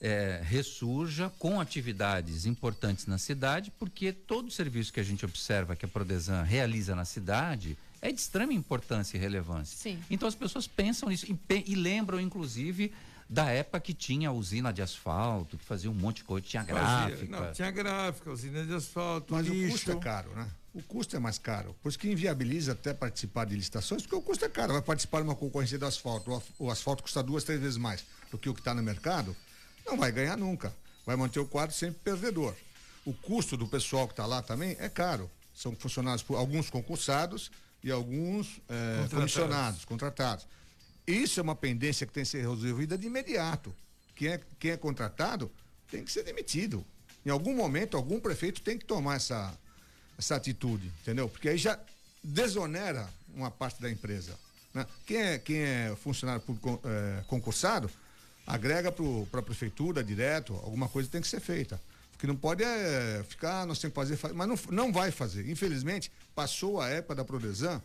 é, 0.00 0.40
ressurja 0.44 1.32
com 1.38 1.60
atividades 1.60 2.44
importantes 2.46 3.06
na 3.06 3.18
cidade, 3.18 3.72
porque 3.78 4.12
todo 4.12 4.48
o 4.48 4.50
serviço 4.50 4.92
que 4.92 5.00
a 5.00 5.02
gente 5.02 5.24
observa 5.24 5.74
que 5.76 5.84
a 5.84 5.88
Prodesan 5.88 6.42
realiza 6.42 6.94
na 6.94 7.04
cidade 7.04 7.76
é 8.02 8.12
de 8.12 8.20
extrema 8.20 8.52
importância 8.52 9.16
e 9.16 9.20
relevância. 9.20 9.76
Sim. 9.76 9.98
Então 10.10 10.28
as 10.28 10.34
pessoas 10.34 10.66
pensam 10.66 11.08
nisso 11.08 11.26
e, 11.26 11.38
e 11.66 11.74
lembram, 11.74 12.20
inclusive, 12.20 12.92
da 13.28 13.50
época 13.50 13.80
que 13.80 13.94
tinha 13.94 14.30
usina 14.30 14.72
de 14.72 14.82
asfalto, 14.82 15.56
que 15.56 15.64
fazia 15.64 15.90
um 15.90 15.94
monte 15.94 16.18
de 16.18 16.24
coisa, 16.24 16.46
tinha 16.46 16.62
Fazia- 16.64 17.06
gráfica. 17.16 17.40
Não, 17.40 17.52
tinha 17.52 17.70
gráfica, 17.70 18.30
usina 18.30 18.64
de 18.64 18.74
asfalto, 18.74 19.32
Mas 19.32 19.48
o 19.48 19.52
lixo. 19.52 19.72
custo 19.72 19.90
é 19.92 19.96
caro, 19.96 20.30
né? 20.36 20.46
O 20.74 20.82
custo 20.82 21.16
é 21.16 21.18
mais 21.18 21.38
caro. 21.38 21.74
Por 21.82 21.88
isso 21.88 21.98
que 21.98 22.06
inviabiliza 22.06 22.72
até 22.72 22.92
participar 22.92 23.46
de 23.46 23.56
licitações, 23.56 24.02
porque 24.02 24.14
o 24.14 24.20
custo 24.20 24.44
é 24.44 24.48
caro. 24.48 24.74
Vai 24.74 24.82
participar 24.82 25.20
de 25.22 25.24
uma 25.24 25.34
concorrência 25.34 25.78
do 25.78 25.86
asfalto. 25.86 26.30
O 26.58 26.66
O 26.66 26.70
asfalto 26.70 27.02
custa 27.02 27.22
duas, 27.22 27.44
três 27.44 27.58
vezes 27.58 27.78
mais 27.78 28.04
do 28.30 28.36
que 28.36 28.48
o 28.50 28.52
que 28.54 28.60
está 28.60 28.74
no 28.74 28.82
mercado. 28.82 29.34
Não 29.86 29.96
vai 29.96 30.10
ganhar 30.12 30.36
nunca. 30.36 30.74
Vai 31.04 31.16
manter 31.16 31.38
o 31.40 31.46
quadro 31.46 31.74
sempre 31.74 32.00
perdedor. 32.02 32.54
O 33.04 33.12
custo 33.12 33.56
do 33.56 33.66
pessoal 33.68 34.06
que 34.06 34.12
está 34.12 34.26
lá 34.26 34.42
também 34.42 34.76
é 34.80 34.88
caro. 34.88 35.30
São 35.54 35.74
funcionários, 35.76 36.22
por 36.22 36.36
alguns 36.36 36.68
concursados 36.68 37.50
e 37.82 37.90
alguns 37.90 38.60
eh, 38.68 39.02
Contratados. 39.02 39.10
comissionados, 39.14 39.84
contratados. 39.84 40.46
Isso 41.06 41.38
é 41.38 41.42
uma 41.42 41.54
pendência 41.54 42.06
que 42.06 42.12
tem 42.12 42.24
que 42.24 42.28
ser 42.28 42.38
resolvida 42.40 42.98
de 42.98 43.06
imediato. 43.06 43.74
Quem 44.16 44.28
é, 44.28 44.40
quem 44.58 44.72
é 44.72 44.76
contratado 44.76 45.50
tem 45.90 46.04
que 46.04 46.10
ser 46.10 46.24
demitido. 46.24 46.84
Em 47.24 47.30
algum 47.30 47.54
momento, 47.54 47.96
algum 47.96 48.18
prefeito 48.18 48.60
tem 48.60 48.76
que 48.76 48.84
tomar 48.84 49.16
essa, 49.16 49.56
essa 50.18 50.34
atitude, 50.34 50.88
entendeu? 51.02 51.28
Porque 51.28 51.48
aí 51.48 51.56
já 51.58 51.78
desonera 52.22 53.08
uma 53.34 53.50
parte 53.50 53.80
da 53.80 53.88
empresa. 53.90 54.36
né? 54.74 54.84
Quem, 55.06 55.16
é, 55.18 55.38
quem 55.38 55.58
é 55.58 55.96
funcionário 56.02 56.42
público 56.42 56.80
eh, 56.84 57.22
concursado, 57.28 57.88
agrega 58.46 58.92
para 59.30 59.40
a 59.40 59.42
prefeitura 59.42 60.02
direto, 60.04 60.54
alguma 60.62 60.88
coisa 60.88 61.08
tem 61.08 61.20
que 61.20 61.28
ser 61.28 61.40
feita. 61.40 61.80
Porque 62.12 62.26
não 62.26 62.36
pode 62.36 62.62
é, 62.64 63.22
ficar, 63.28 63.62
"Ah, 63.62 63.66
nós 63.66 63.78
temos 63.78 63.92
que 63.92 64.00
fazer, 64.00 64.16
fa-", 64.16 64.32
mas 64.32 64.48
não, 64.48 64.58
não 64.70 64.92
vai 64.92 65.10
fazer. 65.10 65.48
Infelizmente, 65.50 66.10
passou 66.34 66.80
a 66.80 66.88
época 66.88 67.14
da 67.16 67.24
Prodesan 67.24 67.82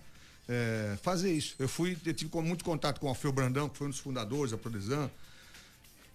eh, 0.47 0.97
fazer 1.01 1.31
isso. 1.33 1.55
Eu 1.59 1.67
fui, 1.67 1.97
eu 2.05 2.13
tive 2.13 2.29
com- 2.29 2.41
muito 2.41 2.63
contato 2.63 2.99
com 2.99 3.07
o 3.07 3.09
Alfeu 3.09 3.31
Brandão, 3.31 3.67
que 3.69 3.77
foi 3.77 3.87
um 3.87 3.89
dos 3.89 3.99
fundadores 3.99 4.51
da 4.51 4.57
Prodesan, 4.57 5.09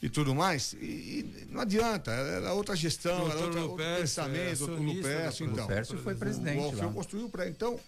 e 0.03 0.09
tudo 0.11 0.35
mais, 0.35 0.75
e, 0.75 0.77
e 0.77 1.47
não 1.51 1.63
adianta, 1.63 2.11
era 2.11 2.53
outra 2.53 2.77
gestão, 2.77 3.15
era 3.31 3.35
Doutor 3.41 3.45
outra, 3.47 3.61
outro 3.63 3.71
Lupércio, 3.73 3.95
é 3.95 4.01
pensamento, 4.01 4.59
doutor 4.59 4.73
acionista 4.75 5.03
da 5.03 5.09
Lupércio, 5.17 5.47
então. 5.47 5.65
Lupércio 5.65 5.99
foi 5.99 6.15
presidente 6.15 6.59
O 6.61 6.65
Alfeu 6.65 6.87
lá. 6.89 6.93
construiu 6.93 7.29
para 7.31 7.49
então 7.49 7.81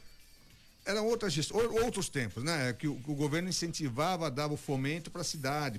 eram 0.88 1.06
outras 1.06 1.36
outros 1.50 2.08
tempos, 2.08 2.42
né? 2.42 2.72
Que 2.72 2.88
o, 2.88 2.96
que 2.96 3.10
o 3.10 3.14
governo 3.14 3.50
incentivava, 3.50 4.30
dava 4.30 4.54
o 4.54 4.56
fomento 4.56 5.10
para 5.10 5.20
a 5.20 5.24
cidade, 5.24 5.78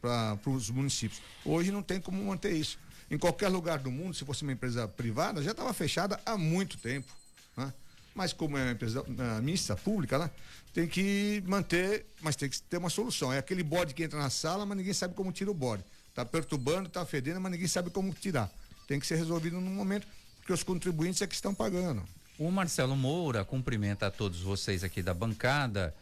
para 0.00 0.50
os 0.50 0.68
municípios. 0.68 1.22
Hoje 1.42 1.72
não 1.72 1.82
tem 1.82 1.98
como 1.98 2.22
manter 2.22 2.52
isso. 2.52 2.78
Em 3.10 3.16
qualquer 3.16 3.48
lugar 3.48 3.78
do 3.78 3.90
mundo, 3.90 4.14
se 4.14 4.24
fosse 4.24 4.42
uma 4.42 4.52
empresa 4.52 4.86
privada, 4.86 5.42
já 5.42 5.52
estava 5.52 5.72
fechada 5.72 6.20
há 6.26 6.36
muito 6.36 6.76
tempo. 6.76 7.10
Né? 7.56 7.72
Mas 8.14 8.34
como 8.34 8.58
é 8.58 8.62
uma 8.62 8.72
empresa 8.72 9.02
ah, 9.18 9.40
mista, 9.40 9.74
pública, 9.74 10.18
né? 10.18 10.30
tem 10.74 10.86
que 10.86 11.42
manter, 11.46 12.04
mas 12.20 12.36
tem 12.36 12.48
que 12.48 12.60
ter 12.60 12.76
uma 12.76 12.90
solução. 12.90 13.32
É 13.32 13.38
aquele 13.38 13.62
bode 13.62 13.94
que 13.94 14.04
entra 14.04 14.18
na 14.18 14.28
sala, 14.28 14.66
mas 14.66 14.76
ninguém 14.76 14.92
sabe 14.92 15.14
como 15.14 15.32
tira 15.32 15.50
o 15.50 15.54
bode. 15.54 15.82
Está 16.10 16.26
perturbando, 16.26 16.88
está 16.88 17.06
fedendo, 17.06 17.40
mas 17.40 17.52
ninguém 17.52 17.68
sabe 17.68 17.88
como 17.88 18.12
tirar. 18.12 18.50
Tem 18.86 19.00
que 19.00 19.06
ser 19.06 19.16
resolvido 19.16 19.58
no 19.60 19.70
momento, 19.70 20.06
porque 20.38 20.52
os 20.52 20.62
contribuintes 20.62 21.22
é 21.22 21.26
que 21.26 21.34
estão 21.34 21.54
pagando. 21.54 22.02
O 22.38 22.50
Marcelo 22.50 22.96
Moura 22.96 23.44
cumprimenta 23.44 24.08
a 24.08 24.10
todos 24.10 24.40
vocês 24.40 24.82
aqui 24.82 25.02
da 25.02 25.14
bancada 25.14 25.94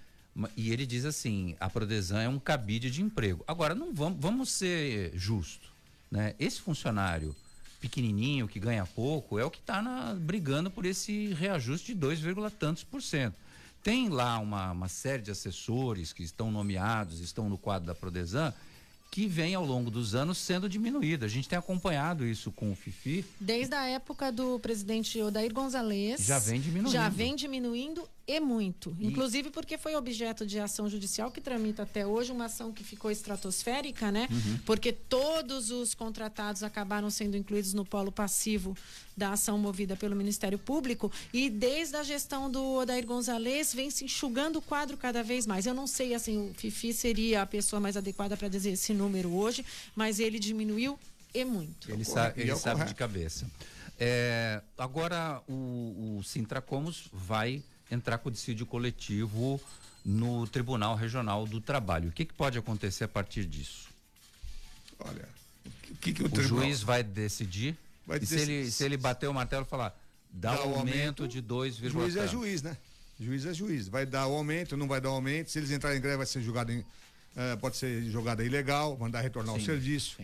e 0.57 0.73
ele 0.73 0.87
diz 0.87 1.05
assim: 1.05 1.55
a 1.61 1.69
Prodesan 1.69 2.23
é 2.23 2.29
um 2.29 2.39
cabide 2.39 2.91
de 2.91 3.03
emprego. 3.03 3.45
Agora, 3.47 3.75
não 3.75 3.93
vamos, 3.93 4.19
vamos 4.19 4.51
ser 4.51 5.13
justos. 5.15 5.71
Né? 6.11 6.35
Esse 6.39 6.61
funcionário 6.61 7.37
pequenininho 7.81 8.49
que 8.49 8.59
ganha 8.59 8.87
pouco 8.87 9.39
é 9.39 9.45
o 9.45 9.51
que 9.51 9.59
está 9.59 9.83
brigando 10.19 10.71
por 10.71 10.87
esse 10.87 11.35
reajuste 11.35 11.89
de 11.89 11.99
2, 11.99 12.21
vírgula 12.21 12.51
tantos 12.51 12.83
por 12.83 13.03
cento. 13.03 13.37
Tem 13.83 14.09
lá 14.09 14.39
uma, 14.39 14.71
uma 14.71 14.89
série 14.89 15.23
de 15.23 15.31
assessores 15.31 16.13
que 16.13 16.23
estão 16.23 16.51
nomeados, 16.51 17.21
estão 17.21 17.49
no 17.49 17.59
quadro 17.59 17.89
da 17.89 17.95
Prodesan, 17.95 18.55
que 19.13 19.27
vem 19.27 19.55
ao 19.55 19.63
longo 19.63 19.91
dos 19.91 20.15
anos 20.15 20.39
sendo 20.39 20.67
diminuída. 20.67 21.27
A 21.27 21.29
gente 21.29 21.47
tem 21.47 21.59
acompanhado 21.59 22.27
isso 22.27 22.51
com 22.51 22.73
o 22.73 22.75
Fifi. 22.75 23.23
Desde 23.39 23.75
a 23.75 23.87
época 23.87 24.33
do 24.33 24.59
presidente 24.59 25.21
Odair 25.21 25.53
Gonzalez. 25.53 26.23
Já 26.23 26.39
vem 26.39 26.59
diminuindo. 26.59 26.91
Já 26.91 27.11
vem 27.11 27.37
diminuindo 27.37 28.09
e 28.27 28.39
muito. 28.39 28.97
Inclusive 29.01 29.51
porque 29.51 29.77
foi 29.77 29.95
objeto 29.97 30.47
de 30.47 30.59
ação 30.59 30.89
judicial 30.89 31.31
que 31.31 31.41
tramita 31.41 31.83
até 31.83 32.07
hoje, 32.07 32.31
uma 32.31 32.45
ação 32.45 32.73
que 32.73 32.85
ficou 32.85 33.11
estratosférica, 33.11 34.13
né? 34.13 34.29
Uhum. 34.31 34.59
Porque 34.65 34.93
todos 34.93 35.71
os 35.71 35.93
contratados 35.95 36.63
acabaram 36.63 37.11
sendo 37.11 37.37
incluídos 37.37 37.75
no 37.75 37.85
polo 37.85 38.13
passivo 38.13 38.77
da 39.17 39.33
ação 39.33 39.59
movida 39.59 39.97
pelo 39.97 40.15
Ministério 40.17 40.59
Público 40.59 41.11
e 41.33 41.51
desde 41.51 41.97
a 41.97 42.03
gestão 42.03 42.51
do 42.51 42.63
Odair 42.77 43.05
Gonzalez 43.05 43.75
vem 43.75 43.91
se 43.91 44.05
enxugando 44.05 44.57
o 44.57 44.63
quadro 44.63 44.97
cada 44.97 45.23
vez 45.23 45.47
mais. 45.47 45.67
Eu 45.67 45.75
não 45.75 45.87
sei 45.87 46.15
assim, 46.15 46.51
o 46.51 46.55
Fifi 46.55 46.93
seria 46.95 47.43
a 47.43 47.47
pessoa 47.47 47.81
mais 47.81 47.97
adequada 47.97 48.37
para 48.37 48.49
dizer 48.49 48.71
esse 48.71 48.95
número 48.95 49.35
hoje, 49.35 49.65
mas 49.97 50.21
ele 50.21 50.39
diminuiu 50.39 50.99
e 51.35 51.45
muito. 51.45 51.91
Ele, 51.91 52.05
sa- 52.05 52.33
E 52.37 52.43
ele 52.43 52.51
é 52.51 52.55
o 52.55 52.59
sabe 52.59 52.85
de 52.85 52.95
cabeça. 52.95 53.51
É, 53.99 54.63
agora, 54.79 55.43
o, 55.49 56.19
o 56.19 56.23
Sintracomos 56.25 57.09
vai 57.13 57.63
entrar 57.93 58.19
com 58.19 58.29
o 58.29 58.33
dissídio 58.33 58.65
coletivo 58.65 59.61
no 60.05 60.47
Tribunal 60.47 60.97
Regional 60.97 61.47
do 61.47 61.61
Trabalho. 61.61 62.09
O 62.09 62.13
que, 62.13 62.25
que 62.25 62.33
pode 62.35 62.57
acontecer 62.59 63.05
a 63.05 63.09
partir 63.09 63.45
disso? 63.45 63.89
Olha, 64.99 65.29
o 65.91 65.97
que, 65.97 66.13
que 66.13 66.23
o, 66.23 66.27
O 66.27 66.31
tribunal- 66.31 66.65
juiz 66.65 66.83
vai 66.83 67.03
decidir? 67.03 67.77
Vai 68.07 68.19
e 68.19 68.27
se 68.27 68.35
ele, 68.37 68.71
se 68.71 68.85
ele 68.85 68.97
bater 68.97 69.29
o 69.29 69.35
martelo 69.35 69.65
e 69.65 69.69
falar, 69.69 69.97
dá, 70.33 70.55
Dá 70.57 70.65
um 70.65 70.75
aumento, 70.75 71.23
aumento, 71.23 71.29
de 71.29 71.41
2, 71.41 71.77
Juiz 71.77 72.17
é 72.17 72.27
juiz, 72.27 72.63
né? 72.63 72.77
Juiz 73.21 73.47
é 73.47 73.55
juiz. 73.55 73.87
Vai 73.87 74.05
dar 74.07 74.27
o 74.27 74.35
aumento, 74.35 74.77
não 74.77 74.89
vai 74.89 75.01
dar 75.01 75.11
o 75.11 75.15
aumento. 75.15 75.51
Se 75.51 75.59
eles 75.59 75.71
entrarem 75.71 75.99
em 75.99 76.01
greve, 76.01 76.17
vai 76.17 76.27
ser 76.27 76.43
julgado 76.43 76.73
em, 76.73 76.85
eh, 77.37 77.57
pode 77.57 77.77
ser 77.77 78.03
jogada 78.11 78.43
ilegal, 78.45 78.97
mandar 78.99 79.21
retornar 79.21 79.55
Sim, 79.55 79.61
o 79.63 79.65
serviço. 79.65 80.17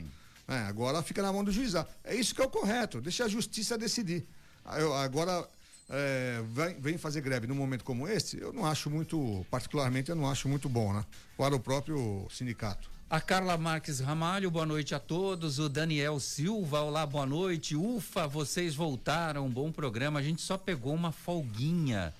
É, 0.48 0.54
agora 0.61 1.00
fica 1.02 1.22
na 1.22 1.33
mão 1.33 1.44
do 1.44 1.52
juizado. 1.52 1.88
É 2.02 2.14
isso 2.16 2.35
que 2.35 2.40
é 2.40 2.44
o 2.44 2.48
correto. 2.48 3.00
Deixa 3.00 3.24
a 3.24 3.28
justiça 3.28 3.78
decidir. 3.78 4.26
Ah, 4.64 4.81
eu- 4.81 4.92
Agora 4.94 5.46
eh, 5.90 6.42
vai- 6.53 6.74
vem 6.74 6.98
fazer 6.98 7.20
greve 7.20 7.46
num 7.46 7.55
momento 7.55 7.85
como 7.85 8.07
esse, 8.09 8.40
eu 8.40 8.53
não 8.53 8.64
acho 8.66 8.90
muito, 8.90 9.44
particularmente, 9.51 10.11
eu 10.11 10.16
não 10.16 10.31
acho 10.31 10.48
muito 10.48 10.68
bom, 10.68 10.92
né? 10.92 11.05
Para 11.37 11.55
o 11.55 11.61
próprio 11.61 12.27
sindicato. 12.31 12.90
A 13.11 13.20
Carla 13.22 13.57
Marques 13.57 14.01
Ramalho, 14.01 14.51
boa 14.51 14.66
noite 14.66 14.94
a 14.94 14.98
todos. 15.01 15.59
O 15.59 15.66
Daniel 15.68 16.20
Silva, 16.20 16.83
olá, 16.83 17.07
boa 17.07 17.24
noite. 17.24 17.74
Ufa, 17.74 18.27
vocês 18.27 18.74
voltaram, 18.74 19.48
bom 19.48 19.72
programa. 19.72 20.18
A 20.20 20.22
gente 20.22 20.42
só 20.42 20.59
pegou 20.59 20.94
uma 20.94 21.11
folguinha. 21.11 22.12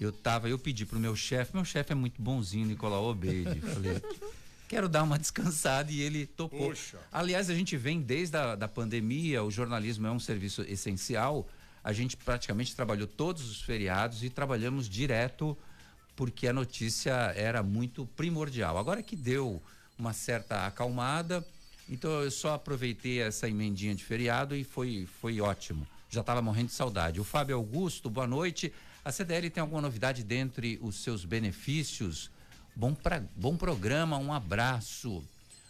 Eu 0.00 0.10
tava, 0.10 0.48
eu 0.48 0.58
pedi 0.58 0.84
pro 0.84 0.98
meu 0.98 1.14
chefe, 1.14 1.54
meu 1.54 1.64
chefe 1.64 1.92
é 1.92 1.94
muito 1.94 2.20
bonzinho, 2.20 2.66
Nicolau 2.66 3.04
Obeide. 3.08 3.60
Falei, 3.72 4.02
quero 4.66 4.88
dar 4.88 5.04
uma 5.04 5.16
descansada 5.16 5.92
e 5.92 6.00
ele 6.00 6.26
topou. 6.26 6.70
Poxa. 6.70 6.98
Aliás, 7.12 7.48
a 7.48 7.54
gente 7.54 7.76
vem 7.76 8.00
desde 8.00 8.36
a 8.36 8.56
da 8.56 8.66
pandemia, 8.66 9.44
o 9.44 9.50
jornalismo 9.50 10.08
é 10.08 10.10
um 10.10 10.18
serviço 10.18 10.62
essencial. 10.62 11.46
A 11.86 11.92
gente 11.92 12.16
praticamente 12.16 12.74
trabalhou 12.74 13.06
todos 13.06 13.48
os 13.48 13.62
feriados 13.62 14.24
e 14.24 14.28
trabalhamos 14.28 14.88
direto 14.88 15.56
porque 16.16 16.48
a 16.48 16.52
notícia 16.52 17.12
era 17.36 17.62
muito 17.62 18.04
primordial. 18.16 18.76
Agora 18.76 19.04
que 19.04 19.14
deu 19.14 19.62
uma 19.96 20.12
certa 20.12 20.66
acalmada, 20.66 21.46
então 21.88 22.10
eu 22.22 22.30
só 22.32 22.54
aproveitei 22.54 23.20
essa 23.20 23.48
emendinha 23.48 23.94
de 23.94 24.02
feriado 24.02 24.56
e 24.56 24.64
foi, 24.64 25.06
foi 25.20 25.40
ótimo. 25.40 25.86
Já 26.10 26.22
estava 26.22 26.42
morrendo 26.42 26.70
de 26.70 26.72
saudade. 26.74 27.20
O 27.20 27.24
Fábio 27.24 27.54
Augusto, 27.54 28.10
boa 28.10 28.26
noite. 28.26 28.72
A 29.04 29.12
CDL 29.12 29.48
tem 29.48 29.60
alguma 29.60 29.80
novidade 29.80 30.24
dentre 30.24 30.80
os 30.82 30.96
seus 30.96 31.24
benefícios? 31.24 32.32
Bom, 32.74 32.94
pra, 32.94 33.22
bom 33.36 33.56
programa, 33.56 34.18
um 34.18 34.32
abraço. 34.32 35.22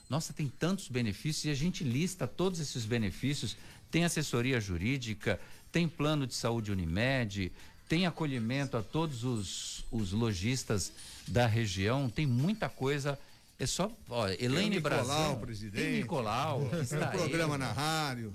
Nossa, 0.08 0.32
tem 0.32 0.48
tantos 0.48 0.88
benefícios 0.88 1.44
e 1.44 1.50
a 1.50 1.54
gente 1.54 1.84
lista 1.84 2.26
todos 2.26 2.58
esses 2.58 2.86
benefícios. 2.86 3.54
Tem 3.90 4.02
assessoria 4.02 4.58
jurídica, 4.58 5.38
tem 5.72 5.88
plano 5.88 6.26
de 6.26 6.34
saúde 6.34 6.72
Unimed, 6.72 7.52
tem 7.88 8.06
acolhimento 8.06 8.76
a 8.76 8.82
todos 8.82 9.24
os, 9.24 9.84
os 9.90 10.12
lojistas 10.12 10.92
da 11.28 11.46
região, 11.46 12.08
tem 12.08 12.26
muita 12.26 12.68
coisa. 12.68 13.18
É 13.58 13.66
só, 13.66 13.90
ó, 14.08 14.28
Elaine 14.28 14.76
Nicolau, 14.76 15.04
Brasil. 15.06 15.36
presidente. 15.38 15.82
Tem 15.82 15.92
Nicolau. 16.00 16.68
Tem 16.88 16.98
um 16.98 17.06
programa 17.10 17.54
ele. 17.54 17.64
na 17.64 17.72
rádio. 17.72 18.34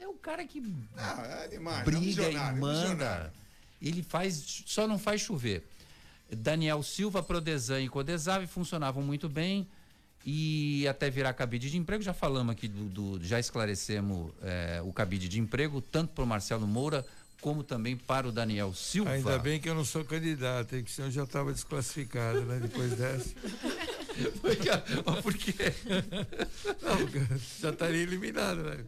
É 0.00 0.08
o 0.08 0.14
cara 0.14 0.44
que 0.44 0.62
Ah, 0.96 1.40
é 1.44 1.48
demais. 1.48 1.80
é 1.80 1.84
briga 1.84 2.02
e 2.02 2.06
visionário, 2.06 2.60
manda. 2.60 2.80
visionário. 2.80 3.32
Ele 3.80 4.02
faz, 4.02 4.64
só 4.66 4.86
não 4.88 4.98
faz 4.98 5.20
chover. 5.20 5.64
Daniel 6.30 6.82
Silva, 6.82 7.22
Prodesan 7.22 7.82
e 7.82 7.88
Codesave 7.88 8.46
funcionavam 8.46 9.02
muito 9.02 9.28
bem 9.28 9.66
e 10.28 10.86
até 10.88 11.08
virar 11.08 11.32
cabide 11.34 11.70
de 11.70 11.78
emprego. 11.78 12.02
Já 12.02 12.12
falamos 12.12 12.52
aqui 12.52 12.66
do, 12.66 12.84
do- 13.18 13.24
já 13.24 13.38
esclarecemos 13.38 14.32
eh, 14.42 14.80
o 14.84 14.92
cabide 14.92 15.28
de 15.28 15.38
emprego, 15.38 15.80
tanto 15.80 16.12
para 16.12 16.24
o 16.24 16.26
Marcelo 16.26 16.66
Moura 16.66 17.06
como 17.40 17.62
também 17.62 17.96
para 17.96 18.26
o 18.26 18.32
Daniel 18.32 18.74
Silva. 18.74 19.10
Ainda 19.12 19.38
bem 19.38 19.60
que 19.60 19.68
eu 19.68 19.74
não 19.74 19.84
sou 19.84 20.04
candidato, 20.04 20.74
hein, 20.74 20.82
que 20.82 20.90
senão 20.90 21.08
eu 21.08 21.12
já 21.12 21.22
estava 21.22 21.52
desclassificado, 21.52 22.40
né? 22.40 22.58
Depois 22.60 22.92
dessa. 22.94 23.32
Mas 25.06 25.20
por 25.22 25.34
quê? 25.34 25.52
Não, 26.82 26.98
já 27.60 27.70
estaria 27.70 28.02
eliminado, 28.02 28.62
né? 28.64 28.78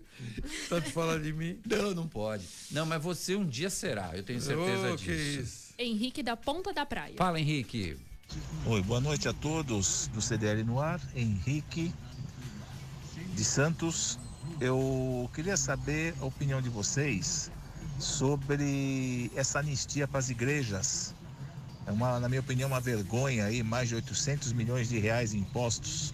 Tanto 0.68 0.90
falar 0.90 1.20
de 1.20 1.32
mim. 1.32 1.58
Não, 1.66 1.94
não 1.94 2.08
pode. 2.08 2.44
Não, 2.70 2.86
mas 2.86 3.02
você 3.02 3.36
um 3.36 3.44
dia 3.46 3.68
será, 3.70 4.10
eu 4.16 4.22
tenho 4.22 4.40
certeza 4.40 4.96
que 4.96 5.04
disso. 5.14 5.40
isso. 5.40 5.74
Henrique 5.78 6.22
da 6.22 6.34
Ponta 6.36 6.72
da 6.72 6.86
Praia. 6.86 7.14
Fala, 7.16 7.38
Henrique. 7.38 7.96
Oi, 8.66 8.82
boa 8.82 9.00
noite 9.00 9.26
a 9.26 9.32
todos 9.32 10.10
do 10.12 10.20
CDL 10.20 10.62
no 10.62 10.78
ar, 10.78 11.00
Henrique 11.14 11.94
de 13.34 13.42
Santos. 13.42 14.18
Eu 14.60 15.30
queria 15.32 15.56
saber 15.56 16.14
a 16.20 16.26
opinião 16.26 16.60
de 16.60 16.68
vocês 16.68 17.50
sobre 17.98 19.30
essa 19.34 19.60
anistia 19.60 20.06
para 20.06 20.18
as 20.18 20.28
igrejas. 20.28 21.14
É 21.86 21.92
uma, 21.92 22.20
na 22.20 22.28
minha 22.28 22.42
opinião, 22.42 22.68
uma 22.68 22.80
vergonha 22.80 23.46
aí, 23.46 23.62
mais 23.62 23.88
de 23.88 23.94
800 23.94 24.52
milhões 24.52 24.90
de 24.90 24.98
reais 24.98 25.32
em 25.32 25.38
impostos. 25.38 26.12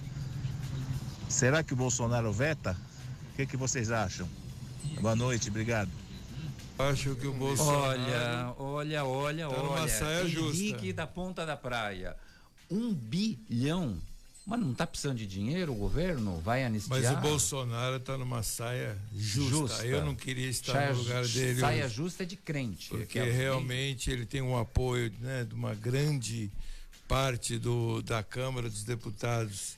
Será 1.28 1.64
que 1.64 1.72
o 1.72 1.76
Bolsonaro 1.76 2.32
veta? 2.32 2.76
O 3.32 3.36
que, 3.36 3.44
que 3.44 3.56
vocês 3.56 3.90
acham? 3.90 4.28
Boa 5.00 5.16
noite, 5.16 5.48
obrigado. 5.48 6.03
Acho 6.78 7.14
que 7.14 7.26
o 7.26 7.32
Bolsonaro. 7.32 8.54
Olha, 8.58 9.04
olha, 9.04 9.04
olha, 9.04 9.48
Tá 9.48 9.62
olha. 9.62 9.88
saia 9.88 10.26
justa. 10.28 10.56
Henrique 10.62 10.92
da 10.92 11.06
Ponta 11.06 11.46
da 11.46 11.56
Praia. 11.56 12.16
Um 12.70 12.92
bilhão. 12.92 13.96
Mas 14.46 14.60
não 14.60 14.74
tá 14.74 14.86
precisando 14.86 15.16
de 15.16 15.26
dinheiro 15.26 15.72
o 15.72 15.74
governo? 15.76 16.38
Vai 16.40 16.64
anistiar? 16.64 17.00
Mas 17.00 17.10
o 17.12 17.16
Bolsonaro 17.16 17.96
está 17.96 18.18
numa 18.18 18.42
saia 18.42 18.98
justa. 19.16 19.50
Justa. 19.50 19.86
Eu 19.86 20.04
não 20.04 20.14
queria 20.14 20.48
estar 20.48 20.72
Saia- 20.72 20.92
no 20.92 20.98
lugar 20.98 21.26
dele. 21.26 21.60
Saia 21.60 21.84
hoje, 21.86 21.94
justa 21.94 22.22
é 22.24 22.26
de 22.26 22.36
crente. 22.36 22.88
Porque 22.90 23.06
que 23.06 23.18
é 23.20 23.30
realmente 23.30 24.10
ele 24.10 24.26
tem 24.26 24.42
um 24.42 24.58
apoio 24.58 25.10
né, 25.20 25.44
de 25.48 25.54
uma 25.54 25.74
grande 25.74 26.50
parte 27.08 27.56
do, 27.58 28.02
da 28.02 28.22
Câmara 28.22 28.68
dos 28.68 28.84
Deputados, 28.84 29.76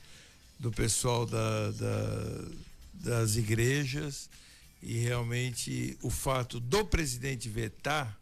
do 0.59 0.69
pessoal 0.71 1.25
da, 1.25 1.71
da- 1.71 2.45
das 2.95 3.35
igrejas. 3.37 4.29
E 4.81 4.97
realmente 4.99 5.97
o 6.01 6.09
fato 6.09 6.59
do 6.59 6.85
presidente 6.85 7.49
vetar 7.49 8.15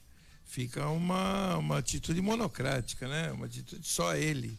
fica 0.48 0.88
uma, 0.88 1.58
uma 1.58 1.78
atitude 1.80 2.22
monocrática, 2.22 3.08
né? 3.08 3.32
Uma 3.32 3.46
atitude 3.46 3.86
só 3.88 4.15
ele. 4.15 4.58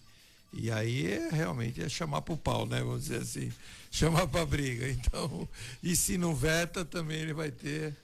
E 0.52 0.70
aí 0.70 1.06
é, 1.10 1.30
realmente 1.30 1.82
é 1.82 1.88
chamar 1.88 2.22
pro 2.22 2.36
pau, 2.36 2.66
né? 2.66 2.80
Vamos 2.80 3.02
dizer 3.04 3.22
assim, 3.22 3.50
chamar 3.90 4.26
pra 4.26 4.44
briga. 4.44 4.88
Então, 4.88 5.48
e 5.82 5.96
se 5.96 6.18
não 6.18 6.34
veta, 6.34 6.84
também 6.84 7.18
ele 7.20 7.32
vai 7.32 7.50
ter 7.50 7.94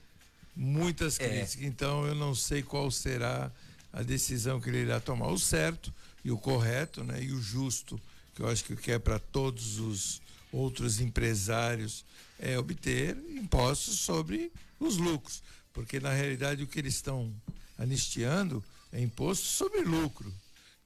muitas 0.57 1.19
É. 1.21 1.29
críticas. 1.29 1.63
Então, 1.67 2.07
eu 2.07 2.15
não 2.15 2.35
sei 2.35 2.63
qual 2.63 2.91
será 2.91 3.51
a 3.93 4.03
decisão 4.03 4.61
que 4.61 4.71
ele 4.71 4.79
irá 4.83 4.99
tomar. 5.01 5.29
O 5.29 5.39
certo 5.39 5.93
e 6.25 6.31
o 6.31 6.39
correto, 6.39 7.05
né? 7.05 7.23
E 7.23 7.31
o 7.33 7.41
justo, 7.43 8.01
que 8.35 8.41
eu 8.43 8.49
acho 8.49 8.65
que 8.65 8.73
o 8.73 8.77
que 8.77 8.91
é 8.93 8.99
para 8.99 9.19
todos 9.19 9.79
os 9.79 10.22
outros 10.53 11.01
empresários 11.01 12.05
é 12.39 12.59
obter 12.59 13.17
impostos 13.31 13.99
sobre 14.01 14.53
os 14.79 14.99
lucros. 14.99 15.43
Porque, 15.73 15.99
na 15.99 16.13
realidade, 16.13 16.63
o 16.63 16.67
que 16.67 16.79
eles 16.79 16.95
estão 16.95 17.35
anistiando 17.79 18.63
é 18.93 19.01
imposto 19.01 19.47
sobre 19.47 19.81
lucro. 19.81 20.33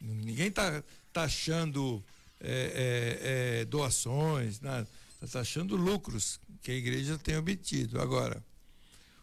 Ninguém 0.01 0.49
está 0.49 0.83
taxando 1.13 2.03
é, 2.41 2.51
é, 2.51 3.61
é, 3.61 3.65
doações, 3.65 4.61
nada. 4.61 4.87
Está 5.15 5.41
taxando 5.41 5.77
lucros 5.77 6.39
que 6.63 6.71
a 6.71 6.75
igreja 6.75 7.19
tem 7.19 7.37
obtido. 7.37 8.01
Agora, 8.01 8.43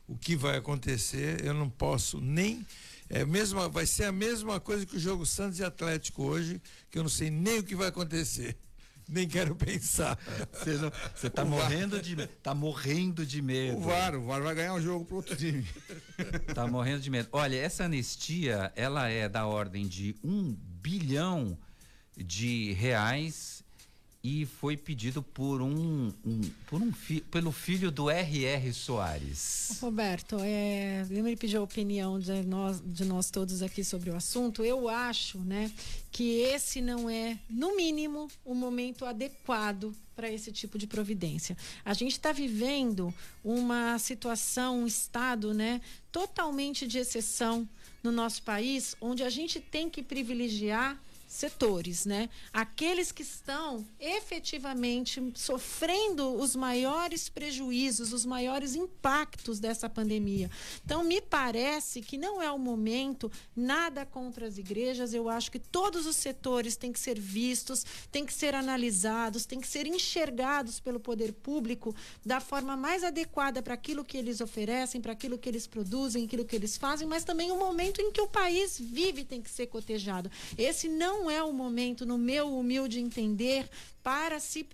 o 0.08 0.17
que 0.17 0.36
vai 0.36 0.58
acontecer, 0.58 1.45
eu 1.45 1.53
não 1.53 1.69
posso 1.69 2.19
nem. 2.19 2.65
É 3.10 3.23
mesma, 3.23 3.69
vai 3.69 3.86
ser 3.86 4.06
a 4.06 4.12
mesma 4.12 4.60
coisa 4.60 4.86
que 4.86 4.97
o 4.97 4.99
jogo 4.99 5.25
Santos 5.25 5.60
e 5.60 5.63
Atlético 5.63 6.23
hoje, 6.23 6.62
que 6.89 6.97
eu 6.97 7.03
não 7.03 7.10
sei 7.10 7.29
nem 7.29 7.60
o 7.60 7.63
que 7.63 7.75
vai 7.75 7.88
acontecer. 7.88 8.58
Nem 9.08 9.28
quero 9.28 9.56
pensar. 9.56 10.18
Você, 10.52 10.74
não- 10.78 10.92
você 11.13 11.30
tá 11.30 11.44
O 11.44 11.48
VAR- 11.50 11.60
morrendo 11.60 12.02
de 12.02 12.16
medo. 12.16 12.30
Tá 12.42 12.54
morrendo 12.56 13.26
de 13.26 13.42
medo. 13.42 13.78
O 13.78 13.82
VAR, 13.82 14.16
o 14.16 14.26
VAR 14.26 14.42
vai 14.42 14.56
ganhar 14.56 14.74
o 14.74 14.82
jogo 14.82 15.06
pro 15.06 15.18
outro 15.18 15.36
time. 15.36 15.66
Tá 16.54 16.66
morrendo 16.68 17.02
de 17.02 17.10
medo. 17.10 17.30
Olha, 17.32 17.56
essa 17.58 17.84
anistia, 17.86 18.72
ela 18.76 19.10
é 19.10 19.28
da 19.28 19.46
ordem 19.46 19.88
de 19.88 20.16
um 20.24 20.54
bilhão 20.54 21.58
de 22.16 22.74
reais 22.74 23.62
e 24.24 24.46
foi 24.46 24.78
pedido 24.78 25.22
por 25.22 25.62
um, 25.62 26.14
um- 26.26 26.42
por 26.68 26.82
um 26.82 26.94
fi- 26.94 27.20
pelo 27.20 27.52
filho 27.52 27.92
do 27.92 28.10
R.R. 28.10 28.72
Soares. 28.72 29.78
Roberto, 29.82 30.38
é, 30.40 31.06
ele 31.12 31.36
pediu 31.36 31.60
a 31.60 31.64
opinião 31.66 32.18
de 32.18 32.42
nós, 32.44 32.82
de 32.86 33.04
nós 33.04 33.30
todos 33.30 33.62
aqui 33.62 33.84
sobre 33.84 34.10
o 34.10 34.16
assunto. 34.16 34.64
Eu 34.64 34.88
acho, 34.88 35.40
né, 35.40 35.70
que 36.10 36.40
esse 36.40 36.80
não 36.80 37.10
é, 37.10 37.38
no 37.50 37.76
mínimo, 37.76 38.30
o 38.46 38.56
momento 38.56 39.04
adequado 39.06 39.94
para 40.16 40.32
esse 40.32 40.54
tipo 40.54 40.78
de 40.78 40.88
providência. 40.88 41.58
A 41.84 41.94
gente 41.94 42.14
está 42.14 42.32
vivendo 42.32 43.14
uma 43.44 44.00
situação, 44.00 44.84
um 44.84 44.88
estado, 44.88 45.54
né, 45.54 45.82
totalmente 46.14 46.88
de 46.88 46.98
exceção 46.98 47.68
no 48.02 48.12
nosso 48.12 48.42
país, 48.44 48.96
onde 49.02 49.22
a 49.22 49.30
gente 49.30 49.60
tem 49.60 49.90
que 49.90 50.02
privilegiar 50.02 50.98
setores, 51.34 52.06
né? 52.06 52.30
Aqueles 52.52 53.12
que 53.12 53.24
estão 53.24 53.86
efetivamente 54.00 55.22
sofrendo 55.36 56.36
os 56.36 56.56
maiores 56.56 57.28
prejuízos, 57.28 58.13
os 58.13 58.26
maiores 58.26 58.76
impactos 58.76 59.60
dessa 59.60 59.89
pandemia. 59.89 60.50
Então, 60.86 61.04
me 61.04 61.19
parece 61.22 62.02
que 62.02 62.17
não 62.17 62.41
é 62.41 62.52
o 62.52 62.60
momento 62.60 63.32
nada 63.56 64.06
contra 64.06 64.46
as 64.48 64.58
igrejas. 64.58 65.13
Eu 65.13 65.28
acho 65.28 65.52
que 65.52 65.60
todos 65.60 66.06
os 66.06 66.15
setores 66.15 66.76
têm 66.76 66.91
que 66.91 67.00
ser 67.00 67.19
vistos, 67.19 67.84
têm 68.12 68.26
que 68.26 68.34
ser 68.34 68.54
analisados, 68.54 69.46
têm 69.46 69.60
que 69.60 69.67
ser 69.67 69.88
enxergados 69.88 70.80
pelo 70.80 71.00
poder 71.00 71.34
público 71.34 71.96
da 72.24 72.39
forma 72.39 72.78
mais 72.78 73.04
adequada 73.04 73.62
para 73.62 73.74
aquilo 73.74 74.06
que 74.06 74.17
eles 74.17 74.39
oferecem, 74.39 75.02
para 75.02 75.13
aquilo 75.13 75.38
que 75.38 75.50
eles 75.50 75.65
produzem, 75.65 76.26
aquilo 76.26 76.46
que 76.46 76.56
eles 76.56 76.78
fazem, 76.78 77.08
mas 77.08 77.24
também 77.24 77.52
o 77.52 77.58
momento 77.58 78.02
em 78.02 78.12
que 78.12 78.22
o 78.22 78.28
país 78.28 78.80
vive 78.80 79.26
tem 79.26 79.41
que 79.41 79.50
ser 79.50 79.67
cotejado. 79.67 80.30
Esse 80.58 80.88
não 80.88 81.23
é 81.30 81.44
o 81.44 81.54
momento, 81.54 82.06
no 82.06 82.18
meu 82.18 82.58
humilde 82.58 83.00
entender, 83.00 83.70
para 84.04 84.38
se 84.40 84.66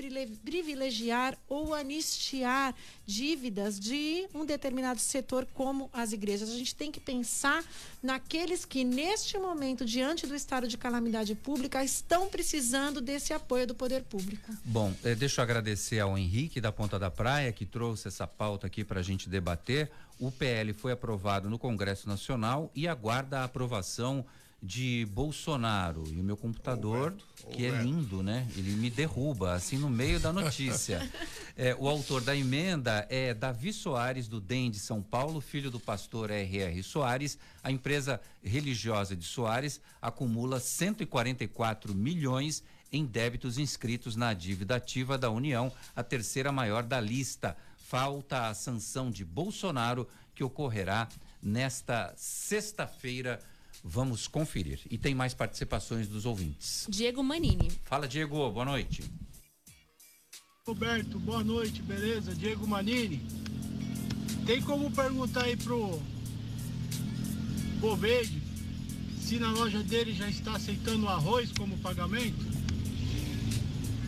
privilegiar 0.43 1.37
ou 1.47 1.75
anistiar 1.75 2.73
dívidas 3.05 3.79
de 3.79 4.27
um 4.33 4.43
determinado 4.43 4.99
setor 4.99 5.47
como 5.53 5.87
as 5.93 6.11
igrejas. 6.11 6.49
A 6.49 6.57
gente 6.57 6.73
tem 6.73 6.91
que 6.91 6.99
pensar 6.99 7.63
naqueles 8.01 8.65
que 8.65 8.83
neste 8.83 9.37
momento, 9.37 9.85
diante 9.85 10.25
do 10.25 10.35
estado 10.35 10.67
de 10.67 10.77
calamidade 10.77 11.35
pública, 11.35 11.83
estão 11.83 12.27
precisando 12.27 12.99
desse 12.99 13.31
apoio 13.31 13.67
do 13.67 13.75
poder 13.75 14.03
público. 14.03 14.51
Bom, 14.65 14.91
eh, 15.03 15.13
deixa 15.13 15.41
eu 15.41 15.43
agradecer 15.43 15.99
ao 15.99 16.17
Henrique 16.17 16.59
da 16.59 16.71
Ponta 16.71 16.97
da 16.97 17.11
Praia 17.11 17.51
que 17.51 17.67
trouxe 17.67 18.07
essa 18.07 18.25
pauta 18.25 18.65
aqui 18.65 18.83
para 18.83 18.99
a 18.99 19.03
gente 19.03 19.29
debater. 19.29 19.91
O 20.19 20.31
PL 20.31 20.73
foi 20.73 20.91
aprovado 20.91 21.49
no 21.49 21.59
Congresso 21.59 22.09
Nacional 22.09 22.71
e 22.75 22.87
aguarda 22.87 23.39
a 23.39 23.43
aprovação 23.43 24.25
de 24.61 25.07
Bolsonaro. 25.11 26.03
E 26.07 26.19
o 26.19 26.23
meu 26.23 26.35
computador, 26.35 27.15
que 27.51 27.65
é 27.65 27.69
lindo, 27.69 28.21
né? 28.21 28.47
Ele 28.55 28.71
me 28.71 28.89
derruba, 28.89 29.53
assim, 29.53 29.77
no 29.77 29.89
meio 29.89 30.19
da 30.19 30.33
notícia. 30.33 30.99
É, 31.61 31.75
o 31.77 31.89
autor 31.89 32.21
da 32.21 32.33
emenda 32.33 33.05
é 33.09 33.33
Davi 33.33 33.73
Soares, 33.73 34.29
do 34.29 34.39
DEM 34.39 34.71
de 34.71 34.79
São 34.79 35.01
Paulo, 35.01 35.41
filho 35.41 35.69
do 35.69 35.77
pastor 35.77 36.31
R.R. 36.31 36.81
Soares. 36.81 37.37
A 37.61 37.69
empresa 37.69 38.21
religiosa 38.41 39.13
de 39.13 39.25
Soares 39.25 39.81
acumula 40.01 40.57
144 40.57 41.93
milhões 41.93 42.63
em 42.93 43.05
débitos 43.05 43.57
inscritos 43.57 44.15
na 44.15 44.33
dívida 44.33 44.77
ativa 44.77 45.17
da 45.17 45.29
União, 45.29 45.69
a 45.93 46.01
terceira 46.01 46.49
maior 46.49 46.81
da 46.81 47.01
lista. 47.01 47.57
Falta 47.77 48.47
a 48.47 48.53
sanção 48.53 49.11
de 49.11 49.25
Bolsonaro, 49.25 50.07
que 50.33 50.43
ocorrerá 50.45 51.09
nesta 51.41 52.13
sexta-feira. 52.15 53.41
Vamos 53.83 54.27
conferir. 54.27 54.81
E 54.89 54.97
tem 54.97 55.15
mais 55.15 55.33
participações 55.33 56.07
dos 56.07 56.25
ouvintes. 56.25 56.85
Diego 56.89 57.23
Manini. 57.23 57.71
Fala, 57.85 58.07
Diego, 58.07 58.49
boa 58.51 58.65
noite. 58.65 59.03
Roberto, 60.67 61.17
boa 61.19 61.43
noite, 61.43 61.81
beleza? 61.81 62.35
Diego 62.35 62.67
Manini. 62.67 63.25
Tem 64.45 64.61
como 64.61 64.91
perguntar 64.91 65.45
aí 65.45 65.55
pro 65.55 65.99
Boverde 67.79 68.41
se 69.29 69.37
na 69.37 69.51
loja 69.51 69.83
dele 69.83 70.11
já 70.11 70.27
está 70.27 70.55
aceitando 70.55 71.05
o 71.05 71.09
arroz 71.09 71.51
como 71.51 71.77
pagamento? 71.77 72.47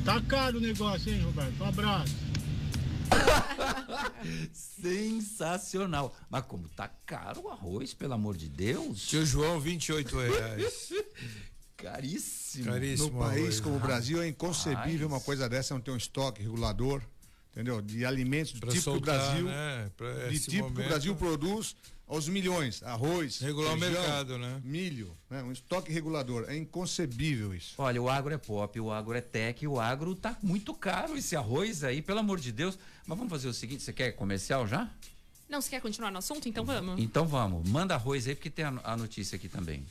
Tá 0.04 0.20
caro 0.22 0.58
o 0.58 0.62
negócio, 0.62 1.14
hein, 1.14 1.22
Roberto? 1.22 1.62
Um 1.62 1.66
abraço. 1.66 2.31
Sensacional. 4.54 6.16
Mas 6.30 6.46
como 6.46 6.68
tá 6.70 6.90
caro 7.06 7.44
o 7.46 7.50
arroz, 7.50 7.94
pelo 7.94 8.14
amor 8.14 8.38
de 8.38 8.48
Deus. 8.50 9.08
Tio 9.08 9.26
João, 9.26 9.60
28 9.60 10.18
reais. 10.18 10.94
Caríssimo. 11.78 12.66
Caríssimo. 12.66 13.12
No 13.12 13.20
país 13.20 13.42
arroz. 13.42 13.60
como 13.60 13.76
o 13.78 13.80
Brasil 13.80 14.22
é 14.22 14.28
inconcebível 14.28 15.08
Rapaz. 15.08 15.12
uma 15.12 15.20
coisa 15.20 15.50
dessa, 15.50 15.74
não 15.74 15.82
ter 15.82 15.90
um 15.92 15.98
estoque 15.98 16.42
regulador, 16.44 17.02
entendeu? 17.52 17.82
De 17.82 18.06
alimentos 18.06 18.54
do 18.54 18.60
Pra 18.60 18.70
tipo 18.70 18.84
soltar, 18.84 19.20
que 19.20 19.42
o 19.42 19.44
Brasil, 19.44 19.46
né? 19.46 19.92
Pra 19.98 20.28
de 20.28 20.40
tipo 20.40 20.52
que 20.52 20.60
o 20.60 20.64
momento. 20.70 20.88
Brasil 20.88 21.16
produz 21.16 21.76
aos 22.08 22.28
milhões, 22.28 22.84
arroz, 22.84 23.40
Regular 23.40 23.74
o 23.74 23.80
feijão, 23.80 24.02
mercado, 24.02 24.38
né? 24.38 24.62
milho, 24.66 25.18
né? 25.30 25.42
um 25.44 25.52
estoque 25.52 25.94
regulador, 25.94 26.44
é 26.50 26.58
inconcebível 26.58 27.54
isso. 27.56 27.74
Olha, 27.78 28.02
o 28.02 28.10
agro 28.10 28.34
é 28.34 28.38
pop, 28.38 28.78
o 28.82 28.92
agro 28.92 29.18
é 29.18 29.22
tech, 29.22 29.66
o 29.66 29.80
agro 29.80 30.14
tá 30.14 30.38
muito 30.44 30.74
caro 30.74 31.18
esse 31.18 31.38
arroz 31.38 31.86
aí, 31.86 32.02
pelo 32.02 32.20
amor 32.20 32.38
de 32.40 32.52
Deus. 32.52 32.78
Mas 33.06 33.18
vamos 33.18 33.32
fazer 33.32 33.48
o 33.48 33.54
seguinte, 33.54 33.84
você 33.84 33.92
quer 33.94 34.12
comercial 34.14 34.68
já? 34.68 34.90
Não, 35.50 35.60
você 35.62 35.70
quer 35.70 35.82
continuar 35.82 36.12
no 36.12 36.18
assunto? 36.20 36.48
Então 36.48 36.64
vamos. 36.64 37.00
Então 37.02 37.26
vamos, 37.28 37.68
manda 37.68 37.94
arroz 37.96 38.28
aí 38.28 38.36
porque 38.36 38.50
tem 38.50 38.64
a, 38.66 38.74
a 38.84 38.96
notícia 38.96 39.36
aqui 39.36 39.50
também. 39.50 39.86